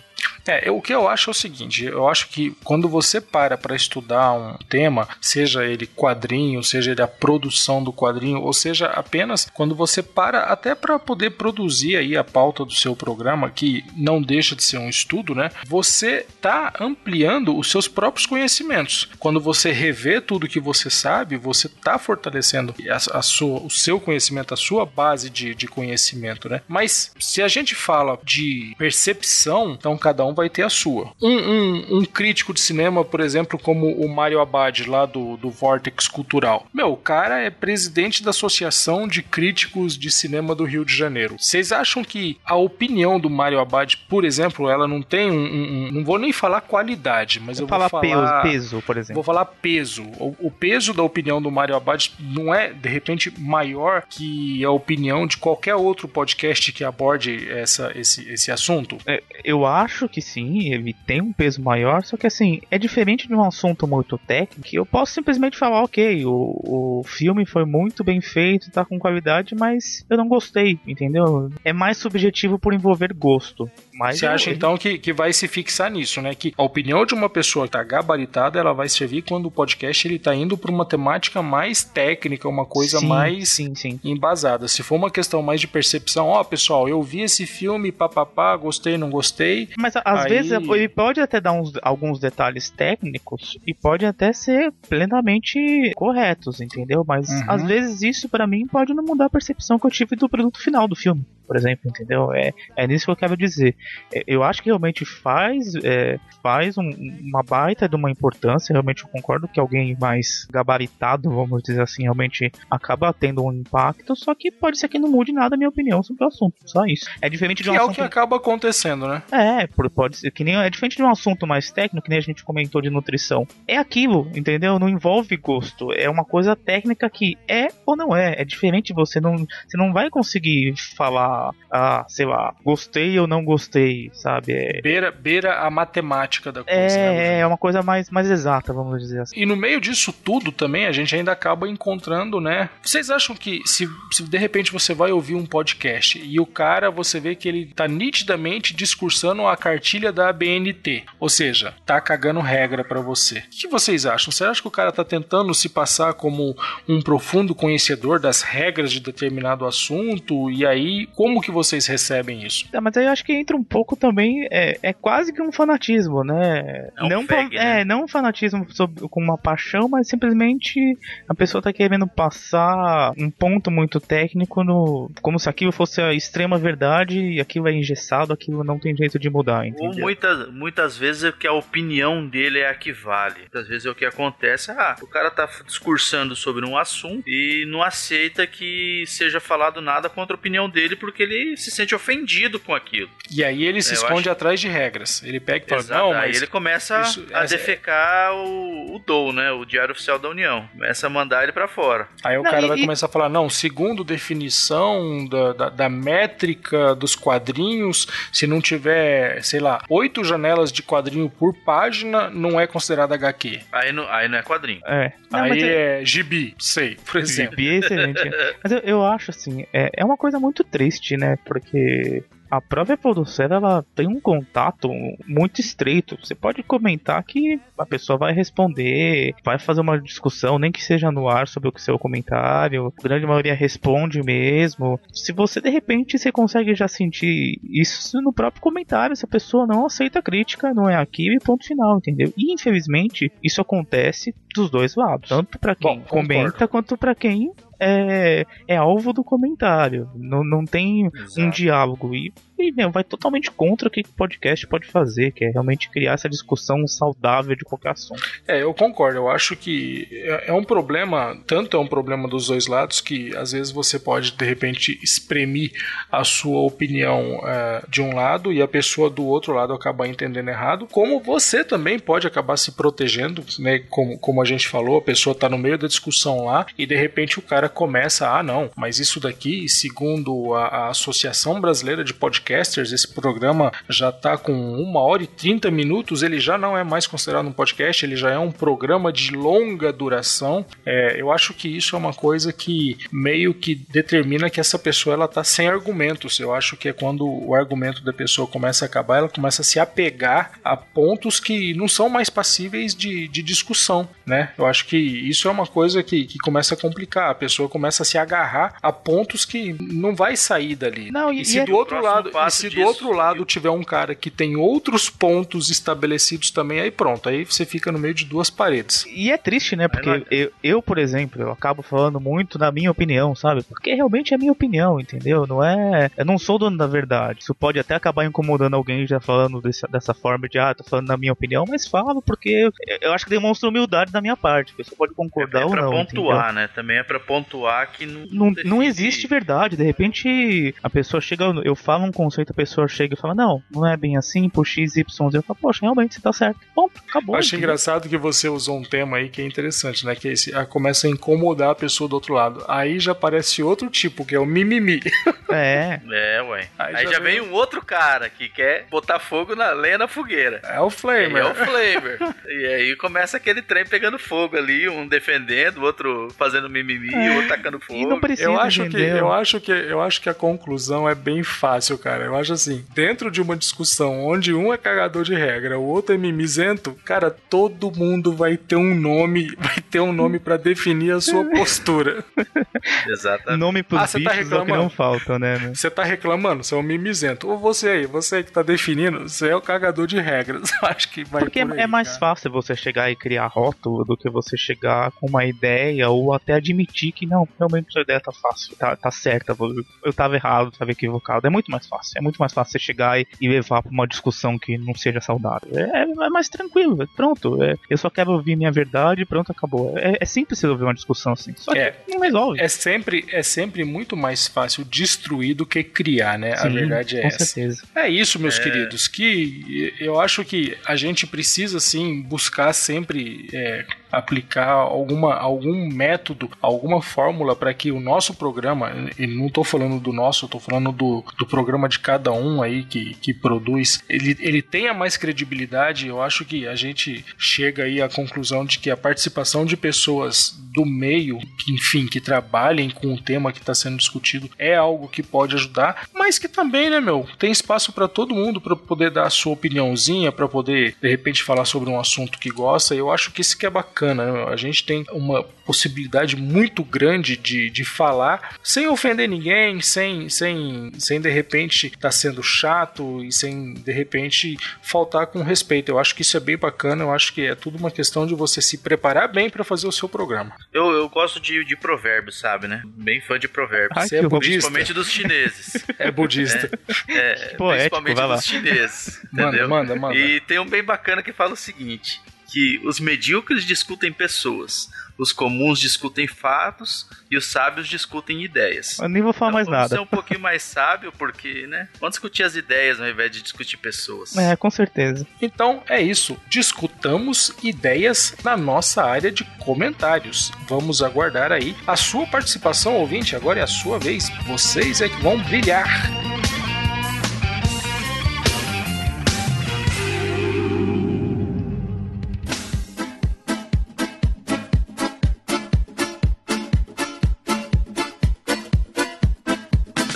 É, 0.47 0.67
eu- 0.69 0.77
o 0.77 0.81
que 0.81 0.93
eu 0.93 1.07
acho 1.07 1.29
é 1.29 1.31
o 1.31 1.33
seguinte, 1.33 1.83
eu 1.85 2.07
acho 2.07 2.29
que 2.29 2.51
quando 2.63 2.87
você 2.87 3.19
para 3.19 3.57
para 3.57 3.75
estudar 3.75 4.33
um 4.33 4.55
tema, 4.69 5.07
seja 5.21 5.65
ele 5.65 5.87
quadrinho, 5.87 6.63
seja 6.63 6.91
ele 6.91 7.01
a 7.01 7.07
produção 7.07 7.83
do 7.83 7.91
quadrinho, 7.93 8.41
ou 8.41 8.53
seja 8.53 8.87
apenas 8.87 9.47
quando 9.53 9.75
você 9.75 10.01
para 10.03 10.43
até 10.43 10.73
para 10.75 10.97
poder 10.99 11.31
produzir 11.31 11.95
aí 11.97 12.15
a 12.15 12.23
pauta 12.23 12.63
do 12.65 12.73
seu 12.73 12.95
programa, 12.95 13.49
que 13.49 13.83
não 13.95 14.21
deixa 14.21 14.55
de 14.55 14.63
ser 14.63 14.77
um 14.77 14.89
estudo, 14.89 15.33
né? 15.35 15.49
Você 15.67 16.25
tá 16.41 16.73
ampliando 16.79 17.57
os 17.57 17.69
seus 17.71 17.87
próprios 17.87 18.25
conhecimentos. 18.25 19.09
Quando 19.19 19.39
você 19.39 19.71
revê 19.71 20.21
tudo 20.21 20.47
que 20.47 20.59
você 20.59 20.89
sabe, 20.89 21.37
você 21.37 21.67
tá 21.69 21.97
fortalecendo 21.97 22.73
a, 22.89 23.17
a 23.17 23.21
sua, 23.21 23.59
o 23.61 23.69
seu 23.69 23.99
conhecimento, 23.99 24.53
a 24.53 24.57
sua 24.57 24.85
base 24.85 25.29
de, 25.29 25.53
de 25.55 25.67
conhecimento, 25.67 26.47
né? 26.49 26.61
Mas 26.67 27.11
se 27.19 27.41
a 27.41 27.47
gente 27.47 27.75
fala 27.75 28.17
de 28.23 28.75
percepção, 28.77 29.71
então 29.73 29.97
cada 29.97 30.25
um 30.25 30.33
vai 30.37 30.49
ter 30.49 30.63
a 30.63 30.69
sua. 30.69 31.11
Um, 31.21 31.37
um, 31.37 31.97
um 31.99 32.05
crítico 32.05 32.53
de 32.53 32.59
cinema, 32.61 33.03
por 33.03 33.19
exemplo, 33.19 33.59
como 33.59 33.91
o 33.91 34.07
Mário 34.07 34.39
Abad, 34.39 34.87
lá 34.87 35.05
do, 35.05 35.35
do 35.37 35.49
Vortex 35.49 36.07
Cultural. 36.07 36.65
Meu, 36.73 36.91
o 36.93 36.97
cara 36.97 37.39
é 37.41 37.49
presidente 37.49 38.23
da 38.23 38.29
Associação 38.29 39.07
de 39.07 39.21
Críticos 39.21 39.97
de 39.97 40.09
Cinema 40.11 40.53
do 40.55 40.63
Rio 40.63 40.85
de 40.85 40.95
Janeiro. 40.95 41.35
Vocês 41.39 41.71
acham 41.71 42.03
que 42.03 42.37
a 42.45 42.55
opinião 42.55 43.19
do 43.19 43.29
Mário 43.29 43.59
Abad, 43.59 43.97
por 44.09 44.23
exemplo, 44.23 44.69
ela 44.69 44.87
não 44.87 45.01
tem 45.01 45.29
um. 45.31 45.35
um- 45.35 45.91
não 45.91 46.03
vou 46.05 46.17
nem 46.19 46.31
falar 46.31 46.61
qualidade, 46.61 47.39
mas 47.39 47.57
eu, 47.59 47.63
Eu 47.65 47.67
falar 47.67 47.87
vou 47.87 48.01
falar. 48.01 48.41
peso, 48.41 48.51
peso, 48.53 48.83
por 48.85 48.97
exemplo. 48.97 49.15
Vou 49.15 49.23
falar 49.23 49.45
peso. 49.45 50.03
O, 50.19 50.35
o 50.39 50.51
peso 50.51 50.93
da 50.93 51.03
opinião 51.03 51.41
do 51.41 51.49
Mário 51.51 51.75
Abad 51.75 52.11
não 52.19 52.53
é, 52.53 52.71
de 52.71 52.87
repente, 52.89 53.33
maior 53.39 54.03
que 54.09 54.63
a 54.63 54.71
opinião 54.71 55.25
de 55.25 55.37
qualquer 55.37 55.75
outro 55.75 56.07
podcast 56.07 56.71
que 56.71 56.83
aborde 56.83 57.49
essa, 57.49 57.91
esse, 57.95 58.29
esse 58.29 58.51
assunto? 58.51 58.97
É, 59.05 59.23
Eu 59.43 59.65
acho 59.65 60.07
que 60.07 60.21
sim, 60.27 60.73
ele 60.73 60.93
tem 60.93 61.21
um 61.21 61.31
peso 61.33 61.61
maior, 61.61 62.03
só 62.03 62.17
que 62.17 62.27
assim, 62.27 62.61
é 62.69 62.77
diferente 62.77 63.27
de 63.27 63.33
um 63.33 63.43
assunto 63.43 63.87
muito 63.87 64.17
técnico. 64.17 64.69
Eu 64.73 64.85
posso 64.85 65.13
simplesmente 65.13 65.57
falar, 65.57 65.83
ok, 65.83 66.25
o, 66.25 66.99
o 66.99 67.03
filme 67.05 67.45
foi 67.45 67.65
muito 67.65 68.03
bem 68.03 68.21
feito, 68.21 68.71
tá 68.71 68.83
com 68.83 68.99
qualidade, 68.99 69.55
mas 69.55 70.05
eu 70.09 70.17
não 70.17 70.27
gostei, 70.27 70.79
entendeu? 70.85 71.49
É 71.63 71.71
mais 71.71 71.97
subjetivo 71.97 72.59
por 72.59 72.73
envolver 72.73 73.13
gosto. 73.13 73.69
Mas 73.97 74.19
Você 74.19 74.25
eu- 74.27 74.31
acha 74.31 74.51
então 74.51 74.77
que, 74.77 74.97
que 74.99 75.11
vai 75.11 75.33
se 75.33 75.47
fixar 75.47 75.89
nisso, 75.89 76.21
né? 76.21 76.35
Que 76.35 76.53
a 76.57 76.63
opinião 76.63 77.05
de 77.05 77.13
uma 77.13 77.29
pessoa 77.29 77.65
que 77.65 77.69
está 77.69 77.83
gabaritada, 77.83 78.59
ela 78.59 78.73
vai 78.73 78.87
servir 78.87 79.23
quando 79.23 79.47
o 79.47 79.51
podcast 79.51 80.07
ele 80.07 80.19
tá 80.19 80.35
indo 80.35 80.57
para 80.57 80.71
uma 80.71 80.85
temática 80.85 81.41
mais 81.41 81.83
técnica, 81.83 82.47
uma 82.47 82.65
coisa 82.65 82.99
sim, 82.99 83.07
mais 83.07 83.49
Sim, 83.49 83.73
sim. 83.75 83.99
embasada. 84.03 84.67
Se 84.67 84.83
for 84.83 84.95
uma 84.95 85.09
questão 85.09 85.41
mais 85.41 85.59
de 85.59 85.67
percepção, 85.67 86.27
ó, 86.27 86.43
pessoal, 86.43 86.87
eu 86.87 87.01
vi 87.01 87.21
esse 87.21 87.45
filme, 87.45 87.91
papapá, 87.91 88.55
gostei, 88.55 88.97
não 88.97 89.09
gostei. 89.09 89.69
Mas 89.77 89.95
às 89.95 90.03
Aí- 90.05 90.29
vezes 90.29 90.51
ele 90.51 90.87
pode 90.89 91.19
até 91.19 91.41
dar 91.41 91.53
uns, 91.53 91.73
alguns 91.81 92.19
detalhes 92.19 92.69
técnicos 92.69 93.57
e 93.65 93.73
pode 93.73 94.05
até 94.05 94.31
ser 94.33 94.71
plenamente 94.87 95.91
corretos, 95.95 96.61
entendeu? 96.61 97.03
Mas 97.07 97.29
Uhum. 97.29 97.43
às 97.47 97.63
vezes 97.63 98.01
isso 98.01 98.29
pra 98.29 98.45
mim 98.45 98.67
pode 98.67 98.93
não 98.93 99.03
mudar 99.03 99.25
a 99.25 99.29
percepção 99.29 99.79
que 99.79 99.87
eu 99.87 99.91
tive 99.91 100.15
do 100.15 100.29
produto 100.29 100.59
final 100.61 100.87
do 100.87 100.95
filme. 100.95 101.25
Por 101.47 101.55
exemplo, 101.55 101.89
entendeu? 101.89 102.33
É, 102.33 102.53
é 102.75 102.87
nisso 102.87 103.05
que 103.05 103.11
eu 103.11 103.15
quero 103.15 103.37
dizer. 103.37 103.75
É, 104.13 104.23
eu 104.27 104.43
acho 104.43 104.61
que 104.61 104.69
realmente 104.69 105.05
faz, 105.05 105.73
é, 105.83 106.19
faz 106.43 106.77
um, 106.77 106.89
uma 107.21 107.41
baita 107.43 107.87
de 107.87 107.95
uma 107.95 108.11
importância, 108.11 108.73
realmente 108.73 109.03
eu 109.03 109.09
concordo 109.09 109.47
que 109.47 109.59
alguém 109.59 109.95
mais 109.99 110.45
gabaritado, 110.51 111.29
vamos 111.29 111.63
dizer 111.63 111.81
assim, 111.81 112.03
realmente 112.03 112.51
acaba 112.69 113.13
tendo 113.13 113.43
um 113.43 113.53
impacto, 113.53 114.15
só 114.15 114.35
que 114.35 114.51
pode 114.51 114.77
ser 114.77 114.87
que 114.87 114.99
não 114.99 115.09
mude 115.09 115.31
nada 115.31 115.55
a 115.55 115.57
minha 115.57 115.69
opinião 115.69 116.03
sobre 116.03 116.23
o 116.23 116.27
assunto, 116.27 116.55
só 116.65 116.85
isso. 116.85 117.09
É 117.21 117.29
diferente 117.29 117.63
de 117.63 117.69
um 117.69 117.73
que 117.73 117.79
assunto... 117.79 117.89
é 117.89 117.93
o 117.93 117.95
que 117.95 118.01
acaba 118.01 118.35
acontecendo, 118.37 119.07
né? 119.07 119.23
É, 119.31 119.67
pode 119.89 120.17
ser 120.17 120.31
que 120.31 120.43
nem 120.43 120.55
é 120.55 120.69
diferente 120.69 120.97
de 120.97 121.03
um 121.03 121.09
assunto 121.09 121.47
mais 121.47 121.71
técnico, 121.71 122.05
que 122.05 122.09
nem 122.09 122.19
a 122.19 122.21
gente 122.21 122.43
comentou 122.43 122.81
de 122.81 122.89
nutrição. 122.89 123.47
É 123.67 123.77
aquilo, 123.77 124.29
entendeu? 124.35 124.79
Não 124.79 124.89
envolve 124.89 125.35
gosto. 125.37 125.91
É 125.93 126.09
uma 126.09 126.25
coisa 126.25 126.55
técnica 126.55 127.09
que 127.09 127.37
é 127.47 127.67
ou 127.85 127.95
não 127.95 128.15
é. 128.15 128.41
É 128.41 128.45
diferente. 128.45 128.93
Você 128.93 129.19
não, 129.19 129.37
você 129.37 129.77
não 129.77 129.93
vai 129.93 130.09
conseguir 130.09 130.73
falar, 130.95 131.36
ah, 131.71 132.05
sei 132.07 132.25
lá, 132.25 132.53
gostei 132.63 133.19
ou 133.19 133.27
não 133.27 133.43
gostei, 133.43 134.09
sabe? 134.13 134.53
É, 134.53 134.81
Beira, 134.81 135.11
beira 135.11 135.59
a 135.59 135.69
matemática 135.69 136.51
da 136.51 136.63
coisa. 136.63 136.79
é, 136.79 137.11
né? 137.11 137.39
é 137.39 137.47
uma 137.47 137.57
coisa 137.57 137.81
mais, 137.81 138.09
mais 138.09 138.29
exata, 138.29 138.73
vamos 138.73 138.99
dizer 139.01 139.21
assim. 139.21 139.39
E 139.39 139.45
no 139.45 139.55
meio 139.55 139.79
disso 139.79 140.13
tudo 140.13 140.51
também 140.51 140.85
a 140.85 140.91
gente 140.91 141.15
ainda 141.15 141.31
acaba 141.31 141.67
encontrando, 141.67 142.39
né? 142.39 142.69
Vocês 142.81 143.09
acham 143.09 143.35
que 143.35 143.61
se, 143.65 143.89
se 144.11 144.23
de 144.23 144.37
repente 144.37 144.71
você 144.71 144.93
vai 144.93 145.11
ouvir 145.11 145.35
um 145.35 145.45
podcast 145.45 146.19
e 146.23 146.39
o 146.39 146.45
cara 146.45 146.89
você 146.89 147.19
vê 147.19 147.35
que 147.35 147.47
ele 147.47 147.67
tá 147.67 147.87
nitidamente 147.87 148.75
discursando 148.75 149.45
a 149.47 149.55
cartilha 149.55 150.11
da 150.11 150.29
ABNT, 150.29 151.03
ou 151.19 151.29
seja, 151.29 151.73
tá 151.85 151.99
cagando 151.99 152.39
regra 152.39 152.83
pra 152.83 153.01
você. 153.01 153.39
O 153.39 153.43
que 153.49 153.67
vocês 153.67 154.05
acham? 154.05 154.31
Você 154.31 154.43
acha 154.43 154.61
que 154.61 154.67
o 154.67 154.71
cara 154.71 154.91
tá 154.91 155.03
tentando 155.03 155.53
se 155.53 155.69
passar 155.69 156.13
como 156.13 156.55
um 156.87 157.01
profundo 157.01 157.55
conhecedor 157.55 158.19
das 158.19 158.41
regras 158.41 158.91
de 158.91 158.99
determinado 158.99 159.65
assunto? 159.65 160.49
E 160.51 160.65
aí, 160.65 161.07
como 161.27 161.41
que 161.41 161.51
vocês 161.51 161.85
recebem 161.87 162.45
isso? 162.45 162.65
É, 162.73 162.79
mas 162.79 162.95
aí 162.97 163.05
eu 163.05 163.11
acho 163.11 163.23
que 163.23 163.33
entra 163.33 163.55
um 163.55 163.63
pouco 163.63 163.95
também, 163.95 164.47
é, 164.51 164.77
é 164.81 164.93
quase 164.93 165.33
que 165.33 165.41
um 165.41 165.51
fanatismo, 165.51 166.23
né? 166.23 166.89
É 166.97 167.03
um 167.03 167.09
não, 167.09 167.23
fag, 167.25 167.55
né? 167.55 167.81
é, 167.81 167.85
não 167.85 168.03
um 168.03 168.07
fanatismo 168.07 168.65
sobre- 168.69 169.07
com 169.09 169.21
uma 169.21 169.37
paixão, 169.37 169.87
mas 169.87 170.07
simplesmente 170.07 170.97
a 171.27 171.33
pessoa 171.35 171.61
tá 171.61 171.71
querendo 171.73 172.07
passar 172.07 173.11
um 173.17 173.29
ponto 173.29 173.69
muito 173.71 173.99
técnico 173.99 174.63
no. 174.63 175.09
como 175.21 175.39
se 175.39 175.49
aquilo 175.49 175.71
fosse 175.71 176.01
a 176.01 176.13
extrema 176.13 176.57
verdade 176.57 177.19
e 177.19 177.39
aquilo 177.39 177.67
é 177.67 177.73
engessado, 177.73 178.33
aquilo 178.33 178.63
não 178.63 178.79
tem 178.79 178.95
jeito 178.95 179.17
de 179.19 179.29
mudar, 179.29 179.59
Ou 179.59 179.65
entendeu? 179.65 179.99
muitas, 180.01 180.51
muitas 180.51 180.97
vezes 180.97 181.23
é 181.23 181.31
que 181.31 181.47
a 181.47 181.53
opinião 181.53 182.27
dele 182.27 182.59
é 182.59 182.69
a 182.69 182.73
que 182.75 182.91
vale. 182.91 183.39
Muitas 183.41 183.67
vezes 183.67 183.85
é 183.85 183.89
o 183.89 183.95
que 183.95 184.05
acontece. 184.05 184.71
Ah, 184.71 184.95
o 185.01 185.07
cara 185.07 185.29
tá 185.31 185.47
discursando 185.65 186.35
sobre 186.35 186.65
um 186.65 186.77
assunto 186.77 187.23
e 187.27 187.65
não 187.67 187.81
aceita 187.81 188.45
que 188.45 189.03
seja 189.07 189.39
falado 189.39 189.81
nada 189.81 190.09
contra 190.09 190.35
a 190.35 190.39
opinião 190.39 190.69
dele 190.69 190.95
porque 190.95 191.16
ele 191.23 191.57
se 191.57 191.71
sente 191.71 191.93
ofendido 191.95 192.59
com 192.59 192.73
aquilo. 192.73 193.09
E 193.31 193.43
aí 193.43 193.63
ele 193.63 193.81
se 193.81 193.91
É, 193.91 193.93
esconde 193.93 194.29
atrás 194.29 194.59
de 194.59 194.67
regras. 194.67 195.21
Ele 195.23 195.39
pega 195.39 195.65
e 195.65 195.69
fala, 195.69 195.81
Exato. 195.81 195.99
não, 196.01 196.11
Aí 196.13 196.27
mas 196.27 196.37
ele 196.37 196.47
começa 196.47 197.01
isso- 197.01 197.25
a 197.33 197.43
essa- 197.43 197.55
defecar 197.57 198.33
o, 198.33 198.95
o 198.95 198.99
DOU, 198.99 199.33
né? 199.33 199.51
O 199.51 199.65
Diário 199.65 199.91
Oficial 199.91 200.17
da 200.19 200.29
União. 200.29 200.67
Começa 200.73 201.07
a 201.07 201.09
mandar 201.09 201.43
ele 201.43 201.51
pra 201.51 201.67
fora. 201.67 202.07
Aí 202.23 202.37
o 202.37 202.43
Não, 202.43 202.51
cara 202.51 202.65
e- 202.65 202.67
vai 202.69 202.77
e- 202.77 202.81
começar 202.81 203.05
a 203.07 203.09
falar, 203.09 203.29
não, 203.29 203.49
segundo 203.49 204.03
definição 204.03 205.27
da, 205.27 205.53
da, 205.53 205.69
da 205.69 205.89
métrica 205.89 206.95
dos 206.95 207.15
quadrinhos, 207.15 208.07
se 208.31 208.47
não 208.47 208.61
tiver, 208.61 209.43
sei 209.43 209.59
lá, 209.59 209.81
oito 209.89 210.23
janelas 210.23 210.71
de 210.71 210.81
quadrinho 210.83 211.29
por 211.29 211.53
página, 211.63 212.29
não 212.29 212.59
é 212.59 212.67
considerado 212.67 213.13
HQ. 213.13 213.59
Aí 213.71 213.91
não, 213.91 214.07
aí 214.09 214.27
não 214.27 214.37
é 214.37 214.41
quadrinho. 214.43 214.81
É. 214.85 215.11
Não, 215.29 215.39
Aí 215.43 215.61
é- 215.63 216.01
é 216.01 216.05
gibi, 216.05 216.55
sei, 216.59 216.97
por 217.05 217.17
exemplo. 217.19 217.51
Gibi 217.57 217.69
é 217.69 217.77
excelente. 217.79 218.21
Mas 218.63 218.71
eu, 218.71 218.79
eu 218.79 219.05
acho 219.05 219.31
assim, 219.31 219.65
é, 219.73 219.89
é 219.95 220.05
uma 220.05 220.15
coisa 220.17 220.39
muito 220.39 220.63
triste, 220.63 221.06
né? 221.15 221.37
Porque 221.45 222.23
a 222.49 222.61
própria 222.61 222.97
Podocera, 222.97 223.55
ela 223.55 223.85
tem 223.93 224.07
um 224.07 224.19
contato 224.19 224.89
muito 225.27 225.59
estreito. 225.59 226.17
Você 226.21 226.33
pode 226.33 226.63
comentar 226.63 227.21
que 227.23 227.59
a 227.77 227.85
pessoa 227.85 228.17
vai 228.17 228.33
responder, 228.33 229.35
vai 229.43 229.59
fazer 229.59 229.81
uma 229.81 229.99
discussão, 229.99 230.57
nem 230.57 230.71
que 230.71 230.83
seja 230.83 231.11
no 231.11 231.27
ar 231.27 231.47
sobre 231.47 231.69
o 231.69 231.77
seu 231.77 231.99
comentário. 231.99 232.93
A 232.97 233.03
grande 233.03 233.25
maioria 233.25 233.53
responde 233.53 234.23
mesmo. 234.23 234.99
Se 235.13 235.33
você 235.33 235.59
de 235.59 235.69
repente 235.69 236.17
você 236.17 236.31
consegue 236.31 236.73
já 236.73 236.87
sentir 236.87 237.59
isso 237.63 238.21
no 238.21 238.33
próprio 238.33 238.61
comentário, 238.61 239.15
se 239.15 239.25
a 239.25 239.29
pessoa 239.29 239.67
não 239.67 239.85
aceita 239.85 240.19
a 240.19 240.23
crítica, 240.23 240.73
não 240.73 240.89
é 240.89 240.95
aquilo 240.95 241.35
e 241.35 241.39
ponto 241.39 241.65
final, 241.65 241.97
entendeu? 241.97 242.33
E 242.37 242.53
infelizmente 242.53 243.31
isso 243.43 243.61
acontece 243.61 244.33
dos 244.55 244.69
dois 244.69 244.95
lados, 244.95 245.29
tanto 245.29 245.59
para 245.59 245.75
quem 245.75 245.99
Bom, 245.99 246.05
comenta 246.05 246.67
quanto 246.67 246.97
para 246.97 247.13
quem 247.13 247.51
é, 247.79 248.45
é 248.67 248.75
alvo 248.77 249.13
do 249.13 249.23
comentário. 249.23 250.09
Não, 250.15 250.43
não 250.43 250.65
tem 250.65 251.07
um 251.07 251.11
Exato. 251.13 251.49
diálogo. 251.51 252.15
E, 252.15 252.33
meu, 252.75 252.91
vai 252.91 253.03
totalmente 253.03 253.51
contra 253.51 253.87
o 253.87 253.91
que 253.91 254.01
o 254.01 254.07
podcast 254.15 254.65
pode 254.67 254.87
fazer, 254.87 255.31
que 255.31 255.45
é 255.45 255.49
realmente 255.49 255.89
criar 255.89 256.13
essa 256.13 256.29
discussão 256.29 256.87
saudável 256.87 257.55
de 257.55 257.63
qualquer 257.63 257.91
assunto. 257.91 258.21
É, 258.47 258.63
eu 258.63 258.73
concordo. 258.73 259.17
Eu 259.17 259.29
acho 259.29 259.55
que 259.55 260.07
é 260.11 260.47
é 260.47 260.53
um 260.53 260.63
problema, 260.63 261.37
tanto 261.45 261.75
é 261.75 261.79
um 261.79 261.87
problema 261.87 262.27
dos 262.27 262.47
dois 262.47 262.67
lados, 262.67 263.01
que 263.01 263.35
às 263.35 263.51
vezes 263.51 263.71
você 263.71 263.99
pode, 263.99 264.31
de 264.31 264.45
repente, 264.45 264.97
espremir 265.03 265.73
a 266.09 266.23
sua 266.23 266.59
opinião 266.61 267.41
é, 267.45 267.83
de 267.89 268.01
um 268.01 268.15
lado 268.15 268.51
e 268.51 268.61
a 268.61 268.67
pessoa 268.67 269.09
do 269.09 269.25
outro 269.25 269.53
lado 269.53 269.73
acabar 269.73 270.07
entendendo 270.07 270.47
errado, 270.47 270.87
como 270.89 271.19
você 271.19 271.65
também 271.65 271.99
pode 271.99 272.25
acabar 272.25 272.55
se 272.55 272.71
protegendo, 272.71 273.43
né? 273.59 273.79
Como, 273.89 274.17
como 274.17 274.41
a 274.41 274.45
gente 274.45 274.67
falou, 274.67 274.97
a 274.97 275.01
pessoa 275.01 275.33
está 275.33 275.49
no 275.49 275.57
meio 275.57 275.77
da 275.77 275.87
discussão 275.87 276.45
lá 276.45 276.65
e 276.77 276.85
de 276.85 276.95
repente 276.95 277.39
o 277.39 277.41
cara 277.41 277.67
começa, 277.67 278.29
ah, 278.29 278.41
não, 278.41 278.69
mas 278.75 278.99
isso 278.99 279.19
daqui, 279.19 279.67
segundo 279.67 280.53
a, 280.53 280.67
a 280.67 280.89
Associação 280.89 281.59
Brasileira 281.59 282.05
de 282.05 282.13
Podcasters, 282.51 282.93
esse 282.93 283.07
programa 283.13 283.73
já 283.89 284.07
está 284.09 284.37
com 284.37 284.53
uma 284.53 285.01
hora 285.01 285.21
e 285.21 285.27
30 285.27 285.69
minutos, 285.69 286.23
ele 286.23 286.39
já 286.39 286.57
não 286.57 286.77
é 286.77 286.83
mais 286.83 287.05
considerado 287.05 287.45
um 287.45 287.51
podcast, 287.51 288.05
ele 288.05 288.15
já 288.15 288.31
é 288.31 288.39
um 288.39 288.51
programa 288.53 289.11
de 289.11 289.31
longa 289.35 289.91
duração. 289.91 290.65
É, 290.85 291.19
eu 291.19 291.29
acho 291.29 291.53
que 291.53 291.67
isso 291.67 291.93
é 291.95 291.99
uma 291.99 292.13
coisa 292.13 292.53
que 292.53 292.97
meio 293.11 293.53
que 293.53 293.75
determina 293.75 294.49
que 294.49 294.61
essa 294.61 294.79
pessoa 294.79 295.13
ela 295.13 295.27
tá 295.27 295.43
sem 295.43 295.67
argumentos. 295.67 296.39
Eu 296.39 296.53
acho 296.53 296.77
que 296.77 296.87
é 296.87 296.93
quando 296.93 297.27
o 297.27 297.53
argumento 297.53 298.01
da 298.01 298.13
pessoa 298.13 298.47
começa 298.47 298.85
a 298.85 298.87
acabar, 298.87 299.17
ela 299.17 299.29
começa 299.29 299.61
a 299.61 299.65
se 299.65 299.77
apegar 299.77 300.51
a 300.63 300.77
pontos 300.77 301.41
que 301.41 301.73
não 301.73 301.87
são 301.89 302.07
mais 302.07 302.29
passíveis 302.29 302.95
de, 302.95 303.27
de 303.27 303.43
discussão, 303.43 304.07
né? 304.25 304.53
Eu 304.57 304.65
acho 304.65 304.85
que 304.85 304.95
isso 304.97 305.49
é 305.49 305.51
uma 305.51 305.67
coisa 305.67 306.01
que, 306.01 306.25
que 306.25 306.37
começa 306.37 306.75
a 306.75 306.77
complicar. 306.77 307.29
A 307.29 307.35
pessoa 307.35 307.67
começa 307.67 308.03
a 308.03 308.05
se 308.05 308.17
agarrar 308.17 308.75
a 308.81 308.91
pontos 308.93 309.43
que 309.43 309.75
não 309.81 310.15
vai 310.15 310.37
sair 310.37 310.75
dali. 310.75 311.11
Não, 311.11 311.33
e- 311.33 311.41
e 311.41 311.45
se 311.45 311.57
e 311.57 311.59
é- 311.59 311.65
do 311.65 311.75
outro 311.75 311.97
próximo 311.99 312.36
e 312.47 312.51
se 312.51 312.69
do 312.69 312.75
disso- 312.75 312.85
outro 312.87 313.11
lado 313.11 313.43
tiver 313.45 313.69
um 313.69 313.83
cara 313.83 314.13
que 314.13 314.29
tem 314.29 314.55
outros 314.55 315.09
pontos 315.09 315.69
estabelecidos 315.69 316.51
também, 316.51 316.79
aí 316.79 316.91
pronto, 316.91 317.29
aí 317.29 317.43
você 317.45 317.65
fica 317.65 317.91
no 317.91 317.97
meio 317.99 318.13
de 318.13 318.25
duas 318.25 318.49
paredes. 318.49 319.05
E 319.09 319.31
é 319.31 319.37
triste, 319.37 319.75
né? 319.75 319.87
Porque 319.87 320.09
não- 320.09 320.25
eu, 320.29 320.51
eu, 320.63 320.81
por 320.81 320.97
exemplo, 320.97 321.41
eu 321.41 321.51
acabo 321.51 321.81
falando 321.81 322.19
muito 322.19 322.57
da 322.57 322.71
minha 322.71 322.91
opinião, 322.91 323.33
sabe? 323.35 323.63
Porque 323.63 323.93
realmente 323.93 324.33
é 324.33 324.35
a 324.35 324.39
minha 324.39 324.51
opinião, 324.51 324.99
entendeu? 324.99 325.45
Não 325.47 325.63
é. 325.63 326.11
Eu 326.17 326.25
não 326.25 326.37
sou 326.37 326.59
dono 326.59 326.77
da 326.77 326.87
verdade. 326.87 327.39
Isso 327.41 327.55
pode 327.55 327.79
até 327.79 327.95
acabar 327.95 328.25
incomodando 328.25 328.73
alguém 328.75 329.07
já 329.07 329.19
falando 329.19 329.61
dessa, 329.61 329.87
dessa 329.87 330.13
forma 330.13 330.47
de, 330.47 330.59
ah, 330.59 330.73
tô 330.73 330.83
falando 330.83 331.07
da 331.07 331.17
minha 331.17 331.33
opinião, 331.33 331.65
mas 331.67 331.87
falo 331.87 332.21
porque 332.21 332.49
eu, 332.49 332.71
eu 333.01 333.13
acho 333.13 333.23
que 333.25 333.29
demonstra 333.31 333.69
humildade 333.69 334.11
da 334.11 334.21
minha 334.21 334.35
parte. 334.37 334.73
A 334.73 334.77
pessoa 334.77 334.97
pode 334.97 335.13
concordar 335.13 335.61
É 335.61 335.65
ou 335.65 335.71
pra 335.71 335.81
não. 335.83 335.91
pontuar, 335.91 336.53
né? 336.53 336.67
Também 336.67 336.97
é 336.97 337.03
pra 337.03 337.19
pontuar 337.19 337.91
que 337.91 338.05
não. 338.05 338.25
Não, 338.31 338.53
não 338.65 338.83
existe 338.83 339.27
verdade. 339.27 339.75
De 339.77 339.83
repente, 339.83 340.73
a 340.83 340.89
pessoa 340.89 341.21
chega, 341.21 341.45
eu 341.63 341.75
falo 341.75 342.03
um 342.05 342.11
conceito, 342.27 342.51
a 342.51 342.55
pessoa 342.55 342.87
chega 342.87 343.13
e 343.13 343.17
fala, 343.17 343.33
não, 343.33 343.61
não 343.71 343.85
é 343.87 343.95
bem 343.97 344.17
assim, 344.17 344.49
por 344.49 344.65
X, 344.65 344.95
Y, 344.95 345.29
Z. 345.31 345.37
Eu 345.37 345.43
falo, 345.43 345.57
poxa, 345.61 345.79
realmente 345.81 346.15
você 346.15 346.21
tá 346.21 346.31
certo. 346.33 346.59
Ponto, 346.75 347.01
acabou. 347.07 347.35
Eu 347.35 347.39
achei 347.39 347.57
engraçado 347.57 348.07
que 348.09 348.17
você 348.17 348.47
usou 348.49 348.77
um 348.77 348.83
tema 348.83 349.17
aí 349.17 349.29
que 349.29 349.41
é 349.41 349.45
interessante, 349.45 350.05
né? 350.05 350.15
Que 350.15 350.29
é 350.29 350.31
esse, 350.33 350.51
começa 350.67 351.07
a 351.07 351.09
incomodar 351.09 351.69
a 351.71 351.75
pessoa 351.75 352.07
do 352.07 352.13
outro 352.13 352.33
lado. 352.33 352.63
Aí 352.67 352.99
já 352.99 353.11
aparece 353.13 353.63
outro 353.63 353.89
tipo, 353.89 354.25
que 354.25 354.35
é 354.35 354.39
o 354.39 354.45
mimimi. 354.45 354.99
É. 355.49 356.01
É, 356.11 356.41
ué. 356.41 356.67
Aí 356.77 356.95
Aí, 356.97 357.03
já 357.05 357.13
já, 357.13 357.19
vem- 357.19 357.39
vem 357.39 357.49
um 357.49 357.53
outro 357.53 357.81
cara 357.81 358.29
que 358.29 358.49
quer 358.49 358.85
botar 358.91 359.17
fogo 359.17 359.55
na 359.55 359.71
lenha 359.71 359.97
na 359.97 360.07
fogueira. 360.07 360.59
É 360.65 360.79
o 360.81 360.89
Flamer. 360.89 361.37
é 361.37 361.45
o 361.45 361.55
Flavor. 361.55 362.35
e 362.45 362.65
aí 362.65 362.95
começa 362.97 363.37
aquele 363.37 363.61
trem 363.61 363.85
pegando 363.85 364.19
fogo 364.19 364.57
ali, 364.57 364.89
um 364.89 365.07
defendendo, 365.07 365.77
o 365.77 365.83
outro 365.83 366.27
fazendo 366.37 366.69
mimimi, 366.69 367.13
É. 367.13 367.31
o 367.31 367.35
outro 367.35 367.47
tacando 367.47 367.79
fogo. 367.79 367.97
E 367.97 368.05
não 368.05 368.19
precisa, 368.19 368.49
Eu 368.49 368.59
acho, 368.59 368.89
que, 368.89 368.97
eu, 368.97 369.31
acho 369.31 369.61
que, 369.61 369.71
eu 369.71 370.01
acho 370.01 370.21
que 370.21 370.29
a 370.29 370.33
conclusão 370.33 371.07
é 371.07 371.15
bem 371.15 371.41
fácil, 371.43 371.97
cara. 371.97 372.16
Cara. 372.17 372.25
Eu 372.29 372.35
acho 372.35 372.53
assim, 372.53 372.83
dentro 372.93 373.29
de 373.31 373.41
uma 373.41 373.55
discussão 373.55 374.25
onde 374.25 374.53
um 374.53 374.73
é 374.73 374.77
cagador 374.77 375.23
de 375.23 375.33
regra, 375.35 375.77
o 375.79 375.83
outro 375.83 376.13
é 376.15 376.17
mimizento, 376.17 376.93
cara, 377.05 377.29
todo 377.31 377.91
mundo 377.95 378.33
vai 378.33 378.57
ter 378.57 378.75
um 378.75 378.95
nome, 378.95 379.47
vai 379.57 379.75
ter 379.89 379.99
um 379.99 380.11
nome 380.13 380.39
para 380.39 380.57
definir 380.57 381.11
a 381.13 381.21
sua 381.21 381.43
postura. 381.45 382.23
Exatamente. 383.07 383.59
Nome 383.59 383.83
pros 383.83 384.01
Ah, 384.01 384.07
você 384.07 384.23
tá 384.23 384.31
bichos 384.31 384.37
é 384.37 384.41
o 384.41 384.47
que 384.47 384.55
reclamando? 384.61 384.83
não 384.83 384.89
falta, 384.89 385.39
né? 385.39 385.57
Você 385.73 385.89
tá 385.89 386.03
reclamando, 386.03 386.63
você 386.63 386.73
é 386.75 386.77
um 386.77 386.83
mimizento. 386.83 387.47
Ou 387.49 387.57
você 387.57 387.89
aí, 387.89 388.05
você 388.05 388.43
que 388.43 388.51
tá 388.51 388.61
definindo, 388.63 389.27
você 389.27 389.49
é 389.49 389.55
o 389.55 389.61
cagador 389.61 390.07
de 390.07 390.19
regras. 390.19 390.69
Eu 390.81 390.87
acho 390.89 391.09
que 391.09 391.23
vai 391.23 391.41
Porque 391.43 391.65
por 391.65 391.73
aí, 391.73 391.79
é 391.81 391.87
mais 391.87 392.07
cara. 392.09 392.19
fácil 392.19 392.51
você 392.51 392.75
chegar 392.75 393.09
e 393.11 393.15
criar 393.15 393.47
rótulo 393.47 394.03
do 394.05 394.15
que 394.17 394.29
você 394.29 394.55
chegar 394.57 395.11
com 395.11 395.27
uma 395.27 395.45
ideia 395.45 396.09
ou 396.09 396.33
até 396.33 396.53
admitir 396.53 397.11
que 397.11 397.25
não, 397.25 397.47
realmente 397.57 397.91
sua 397.91 398.01
ideia 398.01 398.19
tá 398.19 398.31
fácil, 398.31 398.75
tá, 398.77 398.95
tá 398.95 399.11
certa, 399.11 399.55
eu- 399.59 399.83
eu 400.05 400.13
tava 400.13 400.35
errado, 400.35 400.71
tava 400.71 400.91
equivocado. 400.91 401.45
É 401.47 401.49
muito 401.49 401.71
mais 401.71 401.87
fácil. 401.87 402.06
É 402.15 402.21
muito 402.21 402.37
mais 402.37 402.53
fácil 402.53 402.71
você 402.71 402.79
chegar 402.79 403.19
e, 403.19 403.27
e 403.41 403.47
levar 403.49 403.81
pra 403.81 403.91
uma 403.91 404.07
discussão 404.07 404.57
que 404.57 404.77
não 404.77 404.93
seja 404.95 405.19
saudável. 405.21 405.69
É, 405.77 406.01
é 406.03 406.29
mais 406.29 406.47
tranquilo, 406.49 407.01
é- 407.03 407.07
pronto. 407.15 407.61
é- 407.63 407.75
eu 407.89 407.97
só 407.97 408.09
quero 408.09 408.31
ouvir 408.31 408.55
minha 408.55 408.71
verdade 408.71 409.21
e 409.21 409.25
pronto, 409.25 409.51
acabou. 409.51 409.97
É, 409.97 410.17
é 410.19 410.25
simples 410.25 410.59
você 410.59 410.67
ouvir 410.67 410.83
uma 410.83 410.93
discussão 410.93 411.33
assim. 411.33 411.53
Só 411.57 411.71
que 411.71 411.79
É. 411.79 411.95
não 412.09 412.19
resolve. 412.19 412.59
É 412.59 412.67
sempre, 412.67 413.25
é 413.31 413.41
sempre 413.43 413.83
muito 413.83 414.15
mais 414.15 414.47
fácil 414.47 414.83
destruir 414.85 415.53
do 415.55 415.65
que 415.65 415.83
criar, 415.83 416.37
né? 416.37 416.53
a 416.53 416.57
Sim, 416.57 416.69
verdade 416.73 417.17
é 417.17 417.21
com 417.21 417.27
essa. 417.27 417.45
certeza. 417.45 417.83
É 417.95 418.09
isso, 418.09 418.39
meus 418.39 418.57
queridos, 418.59 419.07
que 419.07 419.93
eu 419.99 420.19
acho 420.19 420.43
que 420.45 420.77
a 420.85 420.95
gente 420.95 421.25
precisa, 421.27 421.79
sim, 421.79 422.21
buscar 422.21 422.73
sempre 422.73 423.47
é, 423.53 423.85
aplicar 424.11 424.69
alguma, 424.69 425.35
algum 425.35 425.87
método, 425.87 426.49
alguma 426.61 427.01
fórmula 427.01 427.55
para 427.55 427.73
que 427.73 427.91
o 427.91 427.99
nosso 427.99 428.33
programa, 428.33 428.91
e 429.17 429.27
não 429.27 429.47
estou 429.47 429.63
falando 429.63 429.99
do 429.99 430.13
nosso, 430.13 430.47
tô 430.47 430.59
falando 430.59 430.91
do, 430.91 431.23
do 431.37 431.45
programa 431.45 431.87
de 431.87 431.99
cada 431.99 432.31
um 432.31 432.61
aí 432.61 432.83
que, 432.83 433.13
que 433.15 433.33
produz, 433.33 434.03
ele, 434.09 434.37
ele 434.39 434.61
tenha 434.61 434.93
mais 434.93 435.17
credibilidade. 435.17 436.07
Eu 436.07 436.21
acho 436.21 436.45
que 436.45 436.67
a 436.67 436.75
gente 436.75 437.23
chega 437.37 437.83
aí 437.83 438.01
à 438.01 438.09
conclusão 438.09 438.65
de 438.65 438.79
que 438.79 438.89
a 438.89 438.97
participação 438.97 439.65
de 439.65 439.77
pessoas 439.77 440.57
do 440.73 440.85
meio, 440.85 441.39
que, 441.39 441.73
enfim, 441.73 442.05
que 442.05 442.21
trabalhem 442.21 442.89
com 442.89 443.13
o 443.13 443.19
tema 443.19 443.51
que 443.51 443.59
está 443.59 443.73
sendo 443.73 443.97
discutido, 443.97 444.49
é 444.59 444.75
algo 444.75 445.07
que 445.07 445.23
pode 445.23 445.55
ajudar, 445.55 446.07
mas 446.13 446.37
que 446.37 446.47
também, 446.47 446.89
né, 446.89 446.99
meu, 446.99 447.27
tem 447.39 447.51
espaço 447.51 447.91
para 447.91 448.07
todo 448.07 448.35
mundo 448.35 448.61
para 448.61 448.75
poder 448.75 449.09
dar 449.09 449.25
a 449.25 449.29
sua 449.31 449.53
opiniãozinha, 449.53 450.31
para 450.31 450.47
poder 450.47 450.95
de 451.01 451.09
repente 451.09 451.43
falar 451.43 451.65
sobre 451.65 451.89
um 451.89 451.99
assunto 451.99 452.37
que 452.37 452.49
gosta. 452.49 452.93
E 452.93 452.99
eu 452.99 453.11
acho 453.11 453.31
que 453.31 453.41
isso 453.41 453.57
que 453.57 453.65
é 453.65 453.69
bacana, 453.69 453.96
né, 454.05 454.31
meu? 454.31 454.47
A 454.47 454.55
gente 454.55 454.85
tem 454.85 455.05
uma 455.11 455.43
possibilidade 455.43 456.35
muito 456.35 456.83
grande 456.83 457.35
de, 457.35 457.69
de 457.69 457.83
falar 457.83 458.55
sem 458.63 458.87
ofender 458.87 459.27
ninguém, 459.27 459.81
sem, 459.81 460.29
sem, 460.29 460.91
sem 460.97 461.19
de 461.19 461.29
repente 461.29 461.87
estar 461.87 462.11
sendo 462.11 462.41
chato 462.41 463.23
e 463.23 463.31
sem 463.33 463.73
de 463.73 463.91
repente 463.91 464.55
faltar 464.81 465.27
com 465.27 465.43
respeito. 465.43 465.91
Eu 465.91 465.99
acho 465.99 466.15
que 466.15 466.21
isso 466.21 466.37
é 466.37 466.39
bem 466.39 466.57
bacana. 466.57 467.03
Eu 467.03 467.11
acho 467.13 467.33
que 467.33 467.41
é 467.45 467.55
tudo 467.55 467.77
uma 467.77 467.91
questão 467.91 468.25
de 468.25 468.33
você 468.33 468.61
se 468.61 468.77
preparar 468.77 469.27
bem 469.31 469.49
para 469.49 469.63
fazer 469.63 469.87
o 469.87 469.91
seu 469.91 470.07
programa. 470.07 470.55
Eu, 470.71 470.91
eu 470.91 471.09
gosto 471.09 471.39
de, 471.39 471.63
de 471.65 471.75
provérbios, 471.75 472.39
sabe, 472.39 472.67
né? 472.67 472.81
Bem 472.85 473.19
fã 473.19 473.37
de 473.37 473.47
provérbios. 473.47 473.97
Ai, 473.97 474.07
Você 474.07 474.17
é 474.17 474.21
budista? 474.23 474.71
Principalmente 474.71 474.93
dos 474.93 475.11
chineses. 475.11 475.85
É 475.99 476.11
budista. 476.11 476.69
É, 477.09 477.55
Poético, 477.55 477.65
principalmente 478.01 478.15
vai 478.15 478.27
lá. 478.27 478.35
dos 478.35 478.45
chineses. 478.45 479.21
Manda, 479.31 479.47
Entendeu? 479.49 479.69
manda, 479.69 479.95
manda. 479.95 480.15
E 480.15 480.39
tem 480.41 480.59
um 480.59 480.65
bem 480.65 480.83
bacana 480.83 481.23
que 481.23 481.33
fala 481.33 481.53
o 481.53 481.57
seguinte: 481.57 482.21
que 482.51 482.79
os 482.85 482.99
medíocres 482.99 483.63
discutem 483.65 484.11
pessoas, 484.13 484.89
os 485.17 485.31
comuns 485.33 485.79
discutem 485.79 486.27
fatos 486.27 487.07
e 487.29 487.35
os 487.37 487.47
sábios 487.47 487.87
discutem 487.87 488.43
ideias. 488.43 488.99
Eu 488.99 489.09
nem 489.09 489.21
vou 489.23 489.33
falar 489.33 489.49
Então, 489.49 489.53
mais 489.53 489.65
vamos 489.67 489.79
nada. 489.81 489.95
ser 489.95 490.01
um 490.01 490.05
pouquinho 490.05 490.39
mais 490.39 490.61
sábio, 490.61 491.11
porque, 491.17 491.65
né? 491.67 491.89
Vamos 491.99 492.13
discutir 492.13 492.43
as 492.43 492.55
ideias 492.55 493.01
ao 493.01 493.07
invés 493.09 493.31
de 493.31 493.41
discutir 493.41 493.77
pessoas. 493.77 494.37
É, 494.37 494.55
com 494.55 494.69
certeza. 494.69 495.25
Então 495.41 495.83
é 495.89 495.99
isso. 496.01 496.37
Discutamos 496.47 497.51
ideias 497.63 498.35
na 498.43 498.55
nossa 498.55 499.03
área 499.03 499.31
de 499.31 499.43
comentários. 499.59 500.51
Vamos 500.67 501.01
aguardar 501.01 501.51
aí 501.51 501.75
a 501.87 501.95
sua 501.95 502.27
participação, 502.27 502.93
ouvinte. 502.95 503.35
Agora 503.35 503.59
é 503.59 503.63
a 503.63 503.67
sua 503.67 503.97
vez. 503.99 504.29
Vocês 504.45 505.01
é 505.01 505.09
que 505.09 505.19
vão 505.21 505.37
brilhar. 505.43 505.87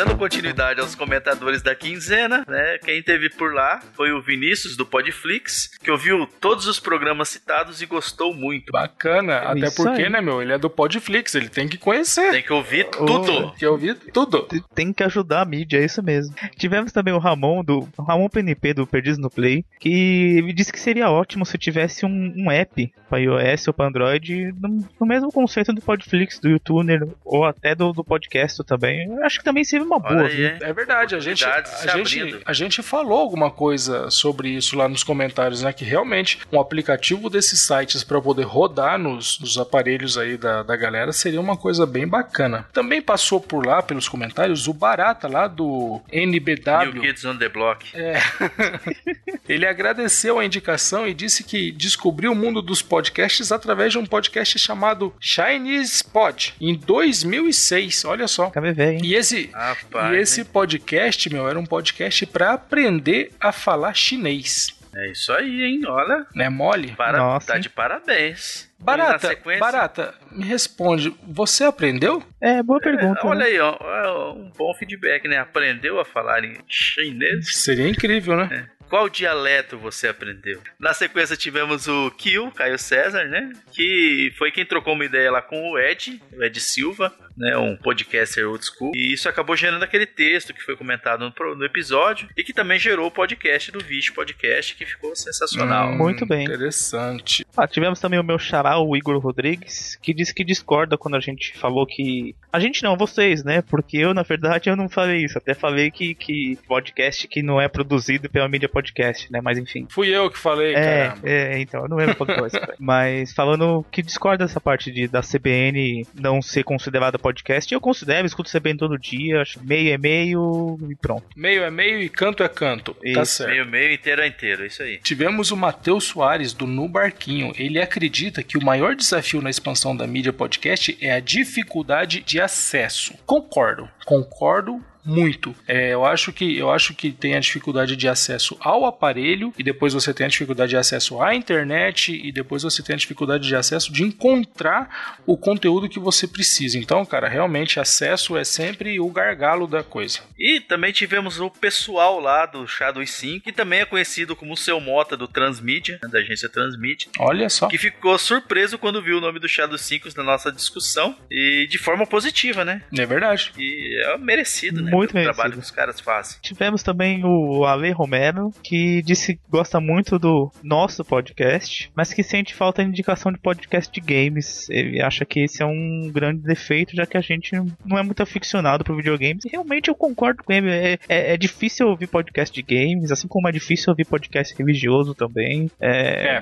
Dando 0.04 0.18
continuidade 0.18 0.80
aos 0.80 0.96
comentadores 0.96 1.62
da 1.62 1.76
quinzena, 1.76 2.44
né? 2.48 2.80
Quem 2.80 3.04
teve 3.04 3.30
por 3.30 3.54
lá 3.54 3.80
foi 3.94 4.12
o 4.12 4.20
Vinícius 4.20 4.76
do 4.76 4.84
Podflix, 4.84 5.70
que 5.78 5.92
ouviu 5.92 6.28
todos 6.40 6.66
os 6.66 6.80
programas 6.80 7.30
citados 7.30 7.84
e 7.84 7.86
gostou 7.86 8.34
muito. 8.34 8.72
Bacana. 8.72 9.38
Até 9.38 9.68
Isso 9.68 9.76
porque, 9.76 10.02
aí. 10.02 10.10
né, 10.10 10.20
meu? 10.20 10.42
Ele 10.42 10.54
é 10.54 10.58
do 10.58 10.72
Podflix. 10.72 11.36
Ele 11.36 11.50
tem 11.50 11.68
que 11.68 11.78
conhecer. 11.78 12.32
Tem 12.32 12.42
que 12.42 12.52
ouvir 12.52 12.86
tudo. 12.86 13.26
Tem 13.26 13.54
que 13.60 13.66
ouvir 13.68 13.96
tudo. 14.12 14.48
Tem 14.74 14.92
que 14.92 15.04
ajudar 15.04 15.42
a 15.42 15.46
mídia, 15.46 15.78
é 15.78 15.86
isso 15.86 16.02
mesmo. 16.02 16.34
Tivemos 16.58 16.92
também 16.92 17.14
o 17.14 17.20
Ramon, 17.20 17.64
do 17.64 17.88
o 17.96 18.02
Ramon 18.02 18.28
PNP 18.28 18.74
do 18.74 18.88
Perdidos 18.88 19.20
no 19.20 19.30
Play, 19.30 19.64
que 19.80 20.42
me 20.42 20.52
disse 20.52 20.74
que 20.74 20.80
seria 20.80 21.12
ótimo 21.12 21.46
se 21.46 21.60
tivesse 21.60 22.08
um, 22.08 22.34
um 22.36 22.50
app 22.50 22.92
para 23.08 23.20
iOS 23.20 23.68
ou 23.68 23.74
para 23.76 23.88
Android 23.88 24.52
no, 24.60 24.84
no 25.00 25.06
mesmo 25.06 25.32
conceito 25.32 25.72
do 25.74 25.82
Podflix, 25.82 26.40
do 26.40 26.50
YouTuner 26.50 27.08
ou 27.24 27.46
até 27.46 27.76
do, 27.76 27.94
do 27.94 28.04
podcast 28.04 28.64
também. 28.64 29.06
Eu 29.06 29.24
acho 29.24 29.38
que 29.38 29.46
também 29.46 29.64
seria 29.64 29.91
uma 29.92 30.00
boa. 30.00 30.28
Aí? 30.28 30.58
É 30.62 30.74
verdade, 30.74 31.16
a 31.16 31.20
gente, 31.20 31.44
a, 31.44 31.98
gente, 31.98 32.42
a 32.46 32.54
gente 32.54 32.82
falou 32.82 33.20
alguma 33.20 33.52
coisa 33.52 34.10
sobre 34.10 34.50
isso 34.50 34.76
lá 34.76 34.88
nos 34.88 35.04
comentários, 35.04 35.62
né? 35.62 35.74
Que 35.74 35.84
realmente 35.84 36.40
um 36.52 36.60
aplicativo 36.60 37.30
desses 37.30 37.62
sites 37.62 38.04
para 38.04 38.22
poder 38.22 38.44
rodar 38.44 38.98
nos, 38.98 39.40
nos 39.40 39.58
aparelhos 39.58 40.18
aí 40.18 40.38
da, 40.38 40.64
da 40.64 40.76
galera 40.76 41.12
seria 41.12 41.40
uma 41.40 41.58
coisa 41.58 41.86
bem 41.86 42.08
bacana. 42.08 42.68
Também 42.72 43.02
passou 43.02 43.40
por 43.40 43.66
lá, 43.66 43.82
pelos 43.82 44.08
comentários, 44.08 44.68
o 44.68 44.74
Barata 44.74 45.28
lá 45.28 45.48
do 45.48 46.02
New 46.12 46.24
NBW. 46.24 47.02
Kids 47.02 47.26
on 47.26 47.38
the 47.38 47.50
Block. 47.50 47.86
Ele 49.48 49.66
agradeceu 49.66 50.40
a 50.40 50.46
indicação 50.46 51.08
e 51.08 51.14
disse 51.14 51.44
que 51.44 51.72
descobriu 51.72 52.32
o 52.32 52.36
mundo 52.36 52.62
dos 52.62 52.82
podcasts 52.82 53.52
através 53.52 53.92
de 53.92 53.98
um 53.98 54.06
podcast 54.06 54.58
chamado 54.58 55.14
Chinese 55.20 56.04
Pod, 56.04 56.54
em 56.62 56.76
2006. 56.76 58.06
Olha 58.06 58.28
só. 58.28 58.50
Cabe 58.50 58.72
velho, 58.72 58.98
hein? 58.98 59.02
E 59.04 59.16
esse, 59.16 59.50
Rapaz, 59.84 60.14
e 60.14 60.18
esse 60.20 60.42
hein? 60.42 60.48
podcast, 60.52 61.30
meu, 61.32 61.48
era 61.50 61.58
um 61.60 61.66
podcast 61.66 62.26
para 62.26 62.54
aprender 62.54 63.32
a 63.40 63.52
falar 63.52 63.94
chinês. 63.94 64.78
É 64.94 65.12
isso 65.12 65.32
aí, 65.32 65.64
hein? 65.64 65.82
Olha, 65.88 66.26
Né, 66.36 66.50
mole? 66.50 66.92
para... 66.96 67.18
Nossa, 67.18 67.48
tá 67.48 67.56
hein? 67.56 67.62
de 67.62 67.70
parabéns. 67.70 68.70
Barata, 68.78 69.30
sequência- 69.30 69.60
Barata, 69.60 70.16
me 70.32 70.44
responde, 70.44 71.16
você 71.28 71.64
aprendeu? 71.64 72.24
É, 72.40 72.62
boa 72.64 72.80
pergunta. 72.80 73.20
É, 73.22 73.28
olha 73.28 73.40
né? 73.40 73.46
aí, 73.46 73.60
ó, 73.60 73.78
ó, 73.80 74.34
um 74.34 74.52
bom 74.58 74.74
feedback, 74.74 75.28
né? 75.28 75.38
Aprendeu 75.38 76.00
a 76.00 76.06
falar 76.06 76.44
em 76.44 76.58
chinês? 76.68 77.56
Seria 77.56 77.88
incrível, 77.88 78.36
né? 78.36 78.70
Qual 78.92 79.08
dialeto 79.08 79.78
você 79.78 80.10
aprendeu? 80.10 80.62
Na 80.78 80.94
sequência 80.94 81.38
tivemos 81.38 81.88
o 81.88 82.12
Kill, 82.12 82.52
Caio 82.52 82.78
César, 82.78 83.24
né? 83.24 83.54
Que 83.72 84.34
foi 84.38 84.52
quem 84.52 84.66
trocou 84.66 84.96
uma 84.96 85.06
ideia 85.06 85.32
lá 85.32 85.42
com 85.42 85.72
o 85.72 85.80
Ed, 85.80 86.22
o 86.34 86.44
Ed 86.44 86.60
Silva, 86.60 87.10
né? 87.38 87.56
Um 87.58 87.78
podcaster 87.78 88.46
old 88.46 88.66
school. 88.66 88.92
E 88.94 89.14
isso 89.14 89.30
acabou 89.30 89.56
gerando 89.56 89.84
aquele 89.84 90.06
texto 90.06 90.54
que 90.54 90.62
foi 90.62 90.76
comentado 90.76 91.22
no, 91.22 91.56
no 91.56 91.64
episódio 91.64 92.28
e 92.36 92.44
que 92.44 92.52
também 92.52 92.78
gerou 92.78 93.08
o 93.08 93.12
podcast 93.12 93.72
do 93.72 93.80
Vish 93.80 94.10
Podcast, 94.10 94.76
que 94.76 94.86
ficou 94.86 95.16
sensacional. 95.16 95.92
Hum, 95.92 95.98
Muito 95.98 96.26
bem. 96.26 96.44
Interessante. 96.44 97.46
Ah, 97.56 97.68
tivemos 97.68 97.98
também 98.02 98.20
o 98.20 98.24
meu 98.24 98.38
xará, 98.38 98.78
o 98.78 98.94
Igor 98.98 99.18
Rodrigues, 99.20 99.98
que 100.02 100.14
disse 100.22 100.34
que 100.34 100.44
discorda 100.44 100.98
quando 100.98 101.16
a 101.16 101.20
gente 101.20 101.58
falou 101.58 101.86
que. 101.86 102.36
A 102.52 102.60
gente 102.60 102.84
não, 102.84 102.96
vocês, 102.98 103.44
né? 103.44 103.62
Porque 103.62 103.98
eu, 103.98 104.14
na 104.14 104.24
verdade, 104.24 104.70
eu 104.70 104.76
não 104.76 104.88
falei 104.90 105.24
isso. 105.24 105.38
Até 105.38 105.54
falei 105.54 105.90
que, 105.92 106.14
que 106.14 106.58
podcast 106.68 107.28
que 107.28 107.42
não 107.42 107.60
é 107.60 107.68
produzido 107.68 108.30
pela 108.30 108.48
mídia 108.48 108.70
podcast, 108.70 109.32
né? 109.32 109.40
Mas 109.42 109.58
enfim. 109.58 109.88
Fui 109.90 110.10
eu 110.10 110.30
que 110.30 110.38
falei, 110.38 110.74
É, 110.76 111.08
caramba. 111.08 111.30
é, 111.30 111.60
então, 111.60 111.84
eu 111.84 111.90
não 111.90 111.98
lembro 111.98 112.16
qual 112.16 112.28
foi 112.28 112.48
isso. 112.48 112.60
Mas 112.80 113.34
falando 113.34 113.86
que 113.92 114.02
discorda 114.02 114.46
dessa 114.46 114.60
parte 114.62 114.92
de, 114.92 115.08
da 115.08 115.22
CBN 115.22 116.06
não 116.14 116.42
ser 116.42 116.64
considerada 116.64 117.18
podcast, 117.20 117.74
eu 117.74 117.82
considero, 117.82 118.26
escuto 118.28 118.52
CBN 118.52 118.78
todo 118.78 118.98
dia, 118.98 119.42
acho 119.42 119.60
meio 119.64 119.94
é 119.94 119.98
meio 119.98 120.78
e 120.90 120.96
pronto. 120.96 121.24
Meio 121.36 121.64
é 121.64 121.72
meio 121.72 122.00
e 122.00 122.10
canto 122.10 122.44
é 122.44 122.50
canto. 122.50 122.94
Tá 123.14 123.22
Isso. 123.22 123.38
certo. 123.38 123.52
Meio, 123.52 123.66
meio, 123.66 123.94
inteiro 123.94 124.22
é 124.22 124.28
inteiro, 124.28 124.66
isso 124.66 124.84
aí. 124.84 124.98
Tivemos 124.98 125.52
o 125.52 125.58
Matheus 125.58 126.06
Soares 126.06 126.54
do 126.54 126.68
No 126.68 126.88
Barquinho. 126.88 127.54
Ele 127.58 127.80
acredita 127.82 128.44
que 128.44 128.58
o 128.58 128.64
maior 128.64 128.96
desafio 128.96 129.42
na 129.42 129.50
expansão 129.50 129.96
da 129.96 130.06
mídia 130.12 130.32
podcast 130.34 130.98
é 131.02 131.14
a 131.14 131.20
dificuldade 131.20 132.22
de 132.22 132.40
acesso. 132.40 133.16
Concordo, 133.26 133.90
concordo 134.06 134.84
muito. 135.04 135.56
É, 135.68 135.94
eu 135.94 136.06
acho 136.06 136.32
que 136.32 136.58
eu 136.58 136.70
acho 136.72 136.94
que 136.94 137.12
tem 137.12 137.36
a 137.36 137.40
dificuldade 137.40 137.96
de 137.96 138.08
acesso 138.08 138.58
ao 138.60 138.86
aparelho 138.86 139.54
e 139.58 139.64
depois 139.64 139.94
você 139.94 140.14
tem 140.14 140.26
a 140.26 140.30
dificuldade 140.30 140.70
de 140.70 140.78
acesso 140.78 141.22
à 141.22 141.36
internet 141.36 142.14
e 142.14 142.32
depois 142.32 142.64
você 142.64 142.84
tem 142.84 142.94
a 142.94 142.98
dificuldade 142.98 143.48
de 143.48 143.56
acesso 143.56 143.92
de 143.92 144.04
encontrar 144.04 145.18
o 145.26 145.38
conteúdo 145.38 145.90
que 145.90 146.00
você 146.00 146.28
precisa. 146.28 146.78
Então, 146.78 147.06
cara, 147.06 147.28
realmente 147.28 147.80
acesso 147.80 148.38
é 148.38 148.44
sempre 148.44 149.00
o 149.00 149.10
gargalo 149.10 149.68
da 149.68 149.84
coisa. 149.84 150.20
E 150.38 150.60
também 150.60 150.92
tivemos 150.92 151.40
o 151.40 151.50
pessoal 151.50 152.20
lá 152.20 152.46
do 152.46 152.68
Shadow 152.68 153.06
5, 153.06 153.44
que 153.44 153.52
também 153.52 153.80
é 153.80 153.86
conhecido 153.86 154.36
como 154.36 154.54
o 154.54 154.58
seu 154.58 154.80
Mota 154.80 155.18
do 155.18 155.28
Transmídia, 155.28 156.00
né, 156.04 156.10
da 156.10 156.20
agência 156.20 156.50
Transmídia. 156.50 157.10
Olha 157.20 157.50
só. 157.50 157.68
Que 157.68 157.78
ficou 157.78 158.18
surpreso 158.18 158.78
quando 158.78 159.02
viu 159.02 159.18
o 159.18 159.22
nome 159.22 159.40
do 159.40 159.48
Shadow 159.48 159.78
5 159.78 160.10
na 160.16 160.24
nossa 160.24 160.52
discussão 160.52 161.16
e 161.30 161.68
de 161.70 161.78
forma 161.78 162.06
positiva, 162.06 162.64
né? 162.64 162.84
É 162.98 163.06
verdade. 163.06 163.52
E 163.58 164.02
é 164.06 164.18
merecido, 164.18 164.82
né? 164.82 164.91
Muito 164.96 165.18
o 165.18 165.24
trabalho 165.24 165.54
que 165.54 165.60
os 165.60 165.72
caras 165.72 166.00
fazem. 166.00 166.38
Tivemos 166.42 166.84
também 166.84 167.22
o 167.24 167.66
Ale 167.66 167.92
Romero, 167.92 168.52
que 168.64 169.02
disse 169.02 169.36
que 169.36 169.42
gosta 169.50 169.80
muito 169.80 170.18
do 170.20 170.52
nosso 170.64 171.04
podcast, 171.04 171.92
mas 171.96 172.14
que 172.14 172.24
sente 172.24 172.54
falta 172.54 172.84
de 172.84 172.90
indicação 172.90 173.32
de 173.32 173.40
podcast 173.40 173.92
de 173.92 174.02
games. 174.02 174.70
Ele 174.70 175.02
acha 175.02 175.26
que 175.26 175.42
esse 175.42 175.62
é 175.62 175.66
um 175.66 176.10
grande 176.14 176.42
defeito, 176.42 176.96
já 176.96 177.06
que 177.06 177.18
a 177.18 177.22
gente 177.22 177.52
não 177.86 177.98
é 177.98 178.04
muito 178.04 178.22
aficionado 178.24 178.84
por 178.84 178.96
videogames. 178.96 179.46
E 179.46 179.50
realmente 179.50 179.90
eu 179.90 179.96
concordo 179.96 180.44
com 180.44 180.52
ele. 180.54 180.70
É, 180.70 180.98
é- 181.08 181.34
é 181.34 181.38
difícil 181.38 181.88
ouvir 181.88 182.08
podcast 182.08 182.54
de 182.54 182.62
games, 182.62 183.12
assim 183.12 183.28
como 183.28 183.48
é 183.48 183.52
difícil 183.52 183.90
ouvir 183.90 184.06
podcast 184.06 184.56
religioso 184.58 185.14
também. 185.16 185.70
É, 185.80 186.42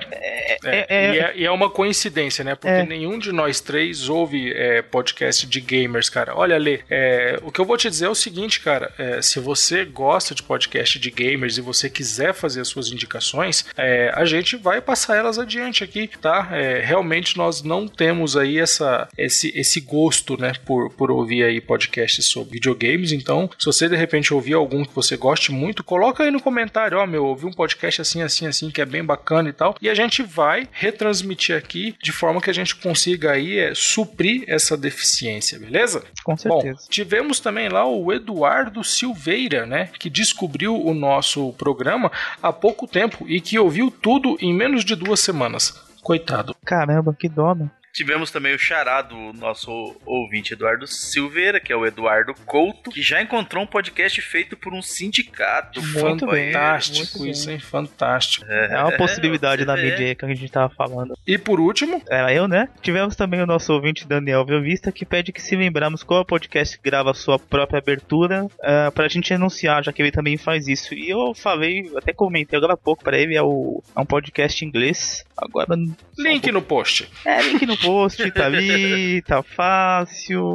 é- 0.64 0.86
é- 0.88 1.14
e, 1.14 1.18
é, 1.18 1.32
e 1.36 1.44
é 1.44 1.50
uma 1.50 1.70
coincidência, 1.70 2.44
né? 2.44 2.54
Porque 2.54 2.68
É. 2.68 2.86
nenhum 2.86 3.18
de 3.18 3.32
nós 3.32 3.60
três 3.60 4.08
ouve 4.08 4.52
é, 4.52 4.82
podcast 4.82 5.46
de 5.46 5.60
gamers, 5.60 6.08
cara. 6.08 6.34
Olha, 6.36 6.56
Lê, 6.58 6.80
é, 6.90 7.38
o 7.42 7.50
que 7.52 7.60
eu 7.60 7.64
vou 7.64 7.76
te 7.76 7.88
dizer 7.88 8.06
é 8.06 8.08
o 8.08 8.14
seguinte, 8.14 8.39
cara. 8.48 8.92
é, 8.98 9.22
se 9.22 9.38
você 9.40 9.84
gosta 9.84 10.34
de 10.34 10.42
podcast 10.42 10.98
de 10.98 11.10
gamers 11.10 11.58
e 11.58 11.60
você 11.60 11.90
quiser 11.90 12.32
fazer 12.32 12.60
as 12.60 12.68
suas 12.68 12.88
indicações, 12.88 13.64
é, 13.76 14.12
a 14.14 14.24
gente 14.24 14.56
vai 14.56 14.80
passar 14.80 15.16
elas 15.16 15.38
adiante 15.38 15.84
aqui, 15.84 16.08
tá? 16.20 16.48
É, 16.52 16.80
realmente 16.80 17.36
nós 17.36 17.62
não 17.62 17.86
temos 17.86 18.36
aí 18.36 18.58
essa, 18.58 19.08
esse, 19.16 19.52
esse 19.56 19.80
gosto, 19.80 20.40
né, 20.40 20.52
por, 20.64 20.90
por 20.90 21.10
ouvir 21.10 21.44
aí 21.44 21.60
podcasts 21.60 22.26
sobre 22.26 22.54
videogames. 22.54 23.12
Então, 23.12 23.50
se 23.58 23.66
você 23.66 23.88
de 23.88 23.96
repente 23.96 24.34
ouvir 24.34 24.54
algum 24.54 24.84
que 24.84 24.94
você 24.94 25.16
goste 25.16 25.52
muito, 25.52 25.84
coloca 25.84 26.24
aí 26.24 26.30
no 26.30 26.40
comentário, 26.40 26.98
ó, 26.98 27.06
meu, 27.06 27.24
ouvi 27.24 27.46
um 27.46 27.52
podcast 27.52 28.02
assim, 28.02 28.22
assim, 28.22 28.46
assim, 28.46 28.70
que 28.70 28.80
é 28.80 28.86
bem 28.86 29.04
bacana 29.04 29.48
e 29.48 29.52
tal. 29.52 29.76
E 29.80 29.88
a 29.88 29.94
gente 29.94 30.22
vai 30.22 30.68
retransmitir 30.72 31.56
aqui 31.56 31.94
de 32.02 32.12
forma 32.12 32.40
que 32.40 32.50
a 32.50 32.54
gente 32.54 32.76
consiga 32.76 33.32
aí 33.32 33.58
é, 33.58 33.72
suprir 33.74 34.44
essa 34.46 34.76
deficiência, 34.76 35.58
beleza? 35.58 36.04
com 36.22 36.34
Bom, 36.34 36.60
certeza. 36.60 36.86
tivemos 36.88 37.40
também 37.40 37.68
lá 37.68 37.84
o 37.84 38.12
Eduardo 38.30 38.84
Silveira, 38.84 39.66
né, 39.66 39.86
que 39.98 40.08
descobriu 40.08 40.80
o 40.80 40.94
nosso 40.94 41.52
programa 41.54 42.12
há 42.40 42.52
pouco 42.52 42.86
tempo 42.86 43.26
e 43.28 43.40
que 43.40 43.58
ouviu 43.58 43.90
tudo 43.90 44.36
em 44.40 44.54
menos 44.54 44.84
de 44.84 44.94
duas 44.94 45.18
semanas. 45.18 45.84
Coitado. 46.00 46.54
Caramba, 46.64 47.12
que 47.12 47.28
dó, 47.28 47.54
né? 47.54 47.68
Tivemos 47.92 48.30
também 48.30 48.54
o 48.54 48.58
xará 48.58 49.02
do 49.02 49.32
nosso 49.32 49.96
ouvinte 50.06 50.52
Eduardo 50.52 50.86
Silveira, 50.86 51.58
que 51.60 51.72
é 51.72 51.76
o 51.76 51.84
Eduardo 51.84 52.34
Couto, 52.46 52.90
que 52.90 53.02
já 53.02 53.20
encontrou 53.20 53.64
um 53.64 53.66
podcast 53.66 54.20
feito 54.22 54.56
por 54.56 54.72
um 54.72 54.80
sindicato. 54.80 55.82
Muito 55.82 56.26
bem, 56.26 56.52
Fantástico 56.52 57.18
muito 57.18 57.26
isso, 57.32 57.46
bem. 57.46 57.54
hein? 57.56 57.60
Fantástico. 57.60 58.46
É 58.48 58.80
uma 58.82 58.96
possibilidade 58.96 59.62
você 59.62 59.66
da 59.66 59.74
vê. 59.74 59.90
mídia 59.90 60.06
aí 60.06 60.14
que 60.14 60.24
a 60.24 60.28
gente 60.28 60.50
tava 60.50 60.72
falando. 60.74 61.14
E 61.26 61.36
por 61.36 61.58
último, 61.60 62.02
Era 62.08 62.32
eu, 62.32 62.46
né? 62.46 62.68
Tivemos 62.80 63.16
também 63.16 63.42
o 63.42 63.46
nosso 63.46 63.72
ouvinte 63.72 64.06
Daniel 64.06 64.44
Velvista 64.44 64.92
que 64.92 65.04
pede 65.04 65.32
que 65.32 65.42
se 65.42 65.56
lembrarmos 65.56 66.02
qual 66.02 66.24
podcast 66.24 66.76
que 66.78 66.84
grava 66.88 67.10
a 67.10 67.14
sua 67.14 67.38
própria 67.38 67.78
abertura 67.78 68.46
ah, 68.62 68.90
pra 68.94 69.08
gente 69.08 69.34
anunciar, 69.34 69.82
já 69.84 69.92
que 69.92 70.00
ele 70.00 70.12
também 70.12 70.36
faz 70.36 70.68
isso. 70.68 70.94
E 70.94 71.10
eu 71.10 71.34
falei, 71.34 71.90
até 71.96 72.12
comentei 72.12 72.56
agora 72.56 72.74
há 72.74 72.76
pouco 72.76 73.02
pra 73.02 73.18
ele, 73.18 73.34
é, 73.36 73.42
o, 73.42 73.82
é 73.96 74.00
um 74.00 74.06
podcast 74.06 74.64
em 74.64 74.68
inglês. 74.68 75.24
Agora, 75.36 75.74
link 76.18 76.52
no 76.52 76.60
post. 76.62 77.08
é, 77.24 77.42
link 77.42 77.64
no 77.66 77.76
post, 77.80 78.30
tá 78.32 78.46
ali, 78.46 79.22
tá 79.22 79.42
fácil. 79.42 80.54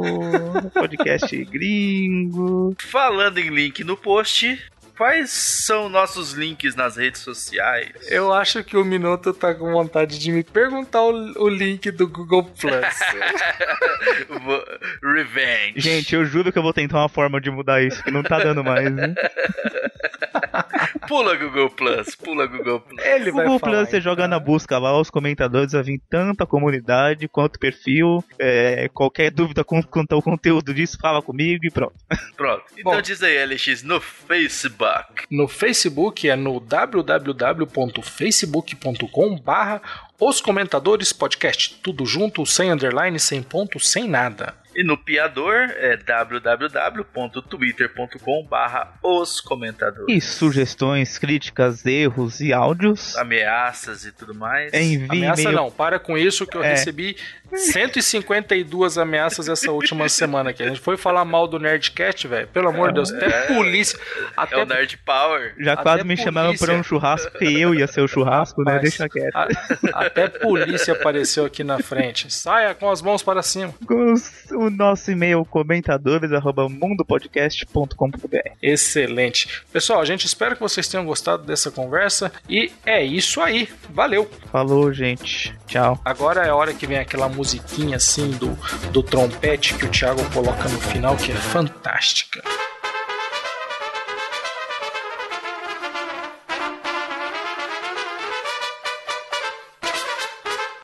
Podcast 0.72 1.44
gringo. 1.44 2.74
Falando 2.78 3.38
em 3.38 3.50
link 3.50 3.84
no 3.84 3.96
post, 3.96 4.58
quais 4.96 5.30
são 5.30 5.88
nossos 5.88 6.32
links 6.32 6.74
nas 6.74 6.96
redes 6.96 7.20
sociais? 7.20 7.90
Eu 8.08 8.32
acho 8.32 8.64
que 8.64 8.76
o 8.76 8.84
Minuto 8.84 9.32
tá 9.32 9.54
com 9.54 9.72
vontade 9.72 10.18
de 10.18 10.32
me 10.32 10.42
perguntar 10.42 11.02
o, 11.02 11.42
o 11.42 11.48
link 11.48 11.90
do 11.90 12.08
Google 12.08 12.44
Plus. 12.44 12.72
Revenge. 15.02 15.80
Gente, 15.80 16.14
eu 16.14 16.24
juro 16.24 16.50
que 16.50 16.58
eu 16.58 16.62
vou 16.62 16.72
tentar 16.72 16.98
uma 16.98 17.08
forma 17.08 17.40
de 17.40 17.50
mudar 17.50 17.82
isso, 17.82 18.02
que 18.02 18.10
não 18.10 18.22
tá 18.22 18.38
dando 18.38 18.64
mais, 18.64 18.90
né? 18.90 19.14
Pula 21.06 21.36
Google 21.36 21.70
Plus, 21.70 22.14
pula 22.14 22.46
Google 22.46 22.80
Plus. 22.80 23.04
Ele 23.04 23.30
vai 23.32 23.44
Google 23.44 23.58
falar, 23.58 23.72
Plus, 23.78 23.88
você 23.90 23.96
então. 23.98 24.10
joga 24.12 24.28
na 24.28 24.38
busca 24.38 24.78
lá, 24.78 24.98
os 25.00 25.08
comentadores, 25.10 25.72
vai 25.72 25.82
vir 25.82 26.00
tanta 26.10 26.44
comunidade 26.46 27.26
quanto 27.28 27.58
perfil. 27.58 28.22
é, 28.38 28.88
qualquer 28.92 29.30
dúvida 29.30 29.64
com- 29.64 29.82
quanto 29.82 30.12
ao 30.12 30.20
conteúdo 30.22 30.72
disso, 30.74 30.98
fala 31.00 31.22
comigo 31.22 31.64
e 31.64 31.70
pronto. 31.70 31.94
Pronto. 32.36 32.64
Então 32.76 32.92
Bom. 32.92 33.00
diz 33.02 33.22
aí, 33.22 33.42
LX, 33.46 33.82
no 33.82 33.98
Facebook. 34.00 35.24
No 35.30 35.48
Facebook 35.48 36.28
é 36.28 36.36
no 36.36 36.60
www.facebook.com 36.60 39.36
barra 39.38 39.80
os 40.20 40.40
comentadores 40.40 41.12
podcast. 41.12 41.78
Tudo 41.82 42.04
junto, 42.06 42.44
sem 42.46 42.70
underline, 42.72 43.18
sem 43.18 43.42
ponto, 43.42 43.78
sem 43.80 44.08
nada. 44.08 44.54
E 44.76 44.84
no 44.84 44.96
Piador 44.98 45.70
é 45.76 45.96
www.twitter.com 47.16 48.44
barra 48.44 48.92
os 49.02 49.40
comentadores. 49.40 50.14
E 50.14 50.20
sugestões, 50.20 51.16
críticas, 51.18 51.84
erros 51.86 52.40
e 52.40 52.52
áudios, 52.52 53.16
Ameaças 53.16 54.04
e 54.04 54.12
tudo 54.12 54.34
mais. 54.34 54.72
envie 54.74 55.06
Ameaça 55.08 55.40
e-mail. 55.42 55.56
não, 55.56 55.70
para 55.70 55.98
com 55.98 56.18
isso 56.18 56.46
que 56.46 56.56
eu 56.58 56.62
É. 56.62 56.70
recebi 56.72 57.16
152 57.54 58.98
ameaças 58.98 59.48
essa 59.48 59.70
última 59.70 60.08
semana 60.10 60.50
aqui. 60.50 60.62
A 60.62 60.68
gente 60.68 60.80
foi 60.80 60.96
falar 60.96 61.24
mal 61.24 61.46
do 61.48 61.58
Nerdcast, 61.58 62.26
velho. 62.28 62.46
Pelo 62.48 62.68
amor 62.68 62.88
de 62.88 62.94
Deus, 62.96 63.12
até 63.12 63.46
polícia. 63.46 63.98
É 63.98 64.00
Até 64.36 64.56
o 64.62 64.66
Nerd 64.66 64.98
Power. 64.98 65.54
Já 65.58 65.72
Até 65.74 65.82
quase 65.82 66.04
me 66.04 66.16
chamaram 66.16 66.54
para 66.56 66.74
um 66.74 66.82
churrasco 66.82 67.30
que 67.38 67.60
eu 67.60 67.74
ia 67.74 67.86
ser 67.86 68.00
o 68.02 68.08
churrasco, 68.08 68.62
né? 68.62 68.72
Mas- 68.74 68.82
Deixa 68.82 69.08
quieto. 69.08 69.34
a- 69.34 69.48
até 69.94 70.28
polícia 70.28 70.92
apareceu 70.92 71.44
aqui 71.46 71.62
na 71.64 71.78
frente. 71.78 72.32
Saia 72.32 72.74
com 72.74 72.90
as 72.90 73.00
mãos 73.00 73.22
para 73.22 73.42
cima. 73.42 73.72
Os- 73.88 74.30
O 74.66 74.70
nosso 74.70 75.12
e-mail 75.12 75.44
comentadores 75.44 76.32
arroba 76.32 76.68
mundopodcast.com.br. 76.68 78.50
Excelente. 78.60 79.62
Pessoal, 79.72 80.00
a 80.00 80.04
gente 80.04 80.26
espera 80.26 80.56
que 80.56 80.60
vocês 80.60 80.88
tenham 80.88 81.06
gostado 81.06 81.44
dessa 81.44 81.70
conversa. 81.70 82.32
E 82.50 82.72
é 82.84 83.00
isso 83.04 83.40
aí. 83.40 83.68
Valeu. 83.90 84.28
Falou, 84.50 84.92
gente. 84.92 85.56
Tchau. 85.68 86.00
Agora 86.04 86.44
é 86.44 86.48
a 86.48 86.56
hora 86.56 86.74
que 86.74 86.84
vem 86.84 86.98
aquela 86.98 87.28
musiquinha 87.28 87.96
assim 87.96 88.32
do, 88.32 88.58
do 88.90 89.04
trompete 89.04 89.74
que 89.74 89.84
o 89.84 89.88
Thiago 89.88 90.28
coloca 90.32 90.68
no 90.68 90.80
final, 90.80 91.16
que 91.16 91.30
é 91.30 91.36
fantástica. 91.36 92.42